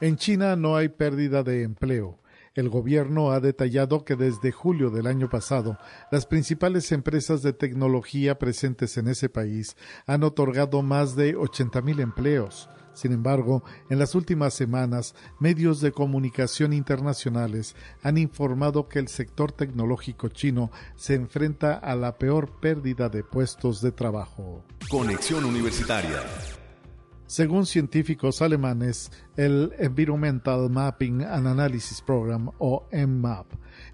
En 0.00 0.16
China 0.16 0.56
no 0.56 0.76
hay 0.76 0.88
pérdida 0.88 1.42
de 1.42 1.62
empleo. 1.62 2.21
El 2.54 2.68
gobierno 2.68 3.30
ha 3.30 3.40
detallado 3.40 4.04
que 4.04 4.14
desde 4.14 4.52
julio 4.52 4.90
del 4.90 5.06
año 5.06 5.30
pasado, 5.30 5.78
las 6.10 6.26
principales 6.26 6.92
empresas 6.92 7.42
de 7.42 7.54
tecnología 7.54 8.38
presentes 8.38 8.98
en 8.98 9.08
ese 9.08 9.30
país 9.30 9.76
han 10.06 10.22
otorgado 10.22 10.82
más 10.82 11.16
de 11.16 11.34
80.000 11.34 12.00
empleos. 12.00 12.68
Sin 12.92 13.12
embargo, 13.12 13.64
en 13.88 13.98
las 13.98 14.14
últimas 14.14 14.52
semanas, 14.52 15.14
medios 15.40 15.80
de 15.80 15.92
comunicación 15.92 16.74
internacionales 16.74 17.74
han 18.02 18.18
informado 18.18 18.86
que 18.86 18.98
el 18.98 19.08
sector 19.08 19.50
tecnológico 19.50 20.28
chino 20.28 20.70
se 20.94 21.14
enfrenta 21.14 21.74
a 21.74 21.96
la 21.96 22.18
peor 22.18 22.60
pérdida 22.60 23.08
de 23.08 23.24
puestos 23.24 23.80
de 23.80 23.92
trabajo. 23.92 24.62
Conexión 24.90 25.46
Universitaria. 25.46 26.20
Según 27.32 27.64
científicos 27.64 28.42
alemanes, 28.42 29.10
el 29.38 29.72
Environmental 29.78 30.68
Mapping 30.68 31.22
and 31.22 31.46
Analysis 31.46 32.02
Program, 32.02 32.50
o 32.58 32.86
EMMAP, 32.90 33.46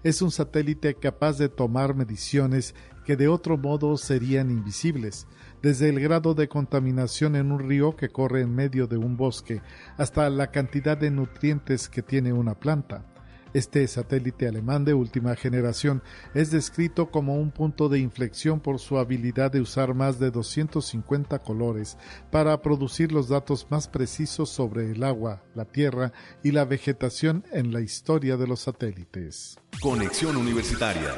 es 0.03 0.21
un 0.21 0.29
satélite 0.29 0.95
capaz 0.95 1.37
de 1.37 1.47
tomar 1.47 1.95
mediciones 1.95 2.75
que 3.05 3.15
de 3.15 3.29
otro 3.29 3.57
modo 3.57 3.95
serían 3.95 4.51
invisibles 4.51 5.25
desde 5.61 5.87
el 5.87 6.01
grado 6.01 6.33
de 6.33 6.49
contaminación 6.49 7.37
en 7.37 7.53
un 7.53 7.59
río 7.59 7.95
que 7.95 8.09
corre 8.09 8.41
en 8.41 8.53
medio 8.53 8.87
de 8.87 8.97
un 8.97 9.15
bosque 9.15 9.61
hasta 9.97 10.29
la 10.29 10.51
cantidad 10.51 10.97
de 10.97 11.09
nutrientes 11.09 11.87
que 11.87 12.01
tiene 12.01 12.33
una 12.33 12.59
planta. 12.59 13.08
Este 13.53 13.87
satélite 13.87 14.47
alemán 14.47 14.85
de 14.85 14.93
última 14.93 15.35
generación 15.35 16.03
es 16.35 16.51
descrito 16.51 17.09
como 17.09 17.35
un 17.35 17.49
punto 17.49 17.89
de 17.89 17.99
inflexión 17.99 18.59
por 18.59 18.79
su 18.79 18.99
habilidad 18.99 19.51
de 19.51 19.61
usar 19.61 19.95
más 19.95 20.19
de 20.19 20.29
250 20.29 21.39
colores 21.39 21.97
para 22.31 22.61
producir 22.61 23.11
los 23.11 23.27
datos 23.27 23.65
más 23.71 23.87
precisos 23.87 24.49
sobre 24.49 24.91
el 24.91 25.03
agua, 25.03 25.41
la 25.55 25.65
tierra 25.65 26.13
y 26.43 26.51
la 26.51 26.65
vegetación 26.65 27.43
en 27.51 27.73
la 27.73 27.81
historia 27.81 28.37
de 28.37 28.47
los 28.47 28.61
satélites. 28.61 29.57
Conexión 29.81 30.37
Universitaria 30.37 31.15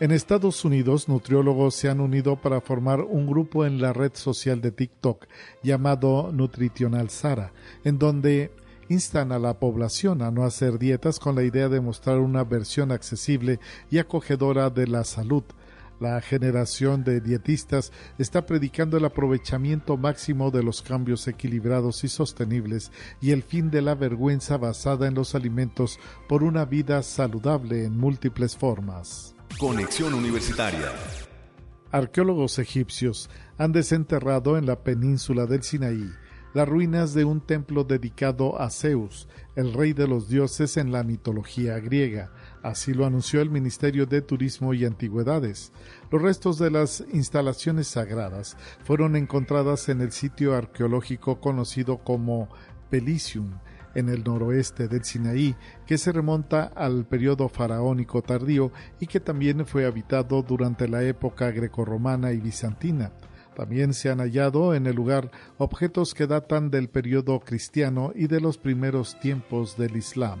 en 0.00 0.10
Estados 0.10 0.64
Unidos, 0.64 1.08
nutriólogos 1.08 1.76
se 1.76 1.88
han 1.88 2.00
unido 2.00 2.34
para 2.34 2.60
formar 2.60 3.00
un 3.00 3.26
grupo 3.28 3.64
en 3.64 3.80
la 3.80 3.92
red 3.92 4.10
social 4.14 4.60
de 4.60 4.72
TikTok 4.72 5.26
llamado 5.62 6.32
Nutritional 6.32 7.10
Sara, 7.10 7.52
en 7.84 8.00
donde 8.00 8.50
instan 8.88 9.32
a 9.32 9.38
la 9.38 9.58
población 9.58 10.22
a 10.22 10.30
no 10.30 10.44
hacer 10.44 10.78
dietas 10.78 11.18
con 11.18 11.34
la 11.34 11.42
idea 11.42 11.68
de 11.68 11.80
mostrar 11.80 12.18
una 12.18 12.44
versión 12.44 12.92
accesible 12.92 13.60
y 13.90 13.98
acogedora 13.98 14.70
de 14.70 14.86
la 14.86 15.04
salud. 15.04 15.44
La 16.00 16.20
generación 16.20 17.04
de 17.04 17.20
dietistas 17.20 17.92
está 18.18 18.46
predicando 18.46 18.96
el 18.96 19.04
aprovechamiento 19.04 19.96
máximo 19.96 20.50
de 20.50 20.62
los 20.62 20.82
cambios 20.82 21.28
equilibrados 21.28 22.02
y 22.02 22.08
sostenibles 22.08 22.90
y 23.20 23.30
el 23.30 23.42
fin 23.42 23.70
de 23.70 23.80
la 23.80 23.94
vergüenza 23.94 24.56
basada 24.56 25.06
en 25.06 25.14
los 25.14 25.34
alimentos 25.34 26.00
por 26.28 26.42
una 26.42 26.64
vida 26.64 27.02
saludable 27.02 27.84
en 27.84 27.96
múltiples 27.96 28.56
formas. 28.56 29.34
Conexión 29.58 30.14
Universitaria. 30.14 30.92
Arqueólogos 31.92 32.58
egipcios 32.58 33.30
han 33.56 33.70
desenterrado 33.70 34.58
en 34.58 34.66
la 34.66 34.82
península 34.82 35.46
del 35.46 35.62
Sinaí 35.62 36.10
las 36.54 36.68
ruinas 36.68 37.14
de 37.14 37.24
un 37.24 37.40
templo 37.40 37.82
dedicado 37.82 38.60
a 38.60 38.70
Zeus, 38.70 39.28
el 39.56 39.72
rey 39.72 39.92
de 39.92 40.06
los 40.06 40.28
dioses 40.28 40.76
en 40.76 40.92
la 40.92 41.02
mitología 41.02 41.80
griega. 41.80 42.30
Así 42.62 42.94
lo 42.94 43.06
anunció 43.06 43.40
el 43.40 43.50
Ministerio 43.50 44.06
de 44.06 44.22
Turismo 44.22 44.72
y 44.72 44.84
Antigüedades. 44.84 45.72
Los 46.12 46.22
restos 46.22 46.58
de 46.58 46.70
las 46.70 47.04
instalaciones 47.12 47.88
sagradas 47.88 48.56
fueron 48.84 49.16
encontradas 49.16 49.88
en 49.88 50.00
el 50.00 50.12
sitio 50.12 50.54
arqueológico 50.54 51.40
conocido 51.40 51.98
como 51.98 52.48
Pelicium, 52.88 53.58
en 53.96 54.08
el 54.08 54.22
noroeste 54.22 54.86
del 54.86 55.04
Sinaí, 55.04 55.56
que 55.86 55.98
se 55.98 56.12
remonta 56.12 56.64
al 56.76 57.04
periodo 57.04 57.48
faraónico 57.48 58.22
tardío 58.22 58.70
y 59.00 59.08
que 59.08 59.18
también 59.18 59.66
fue 59.66 59.86
habitado 59.86 60.42
durante 60.42 60.86
la 60.86 61.02
época 61.02 61.50
grecorromana 61.50 62.32
y 62.32 62.38
bizantina. 62.38 63.12
También 63.54 63.94
se 63.94 64.10
han 64.10 64.18
hallado 64.18 64.74
en 64.74 64.86
el 64.86 64.96
lugar 64.96 65.30
objetos 65.58 66.14
que 66.14 66.26
datan 66.26 66.70
del 66.70 66.88
periodo 66.88 67.40
cristiano 67.40 68.12
y 68.14 68.26
de 68.26 68.40
los 68.40 68.58
primeros 68.58 69.18
tiempos 69.20 69.76
del 69.76 69.96
Islam. 69.96 70.40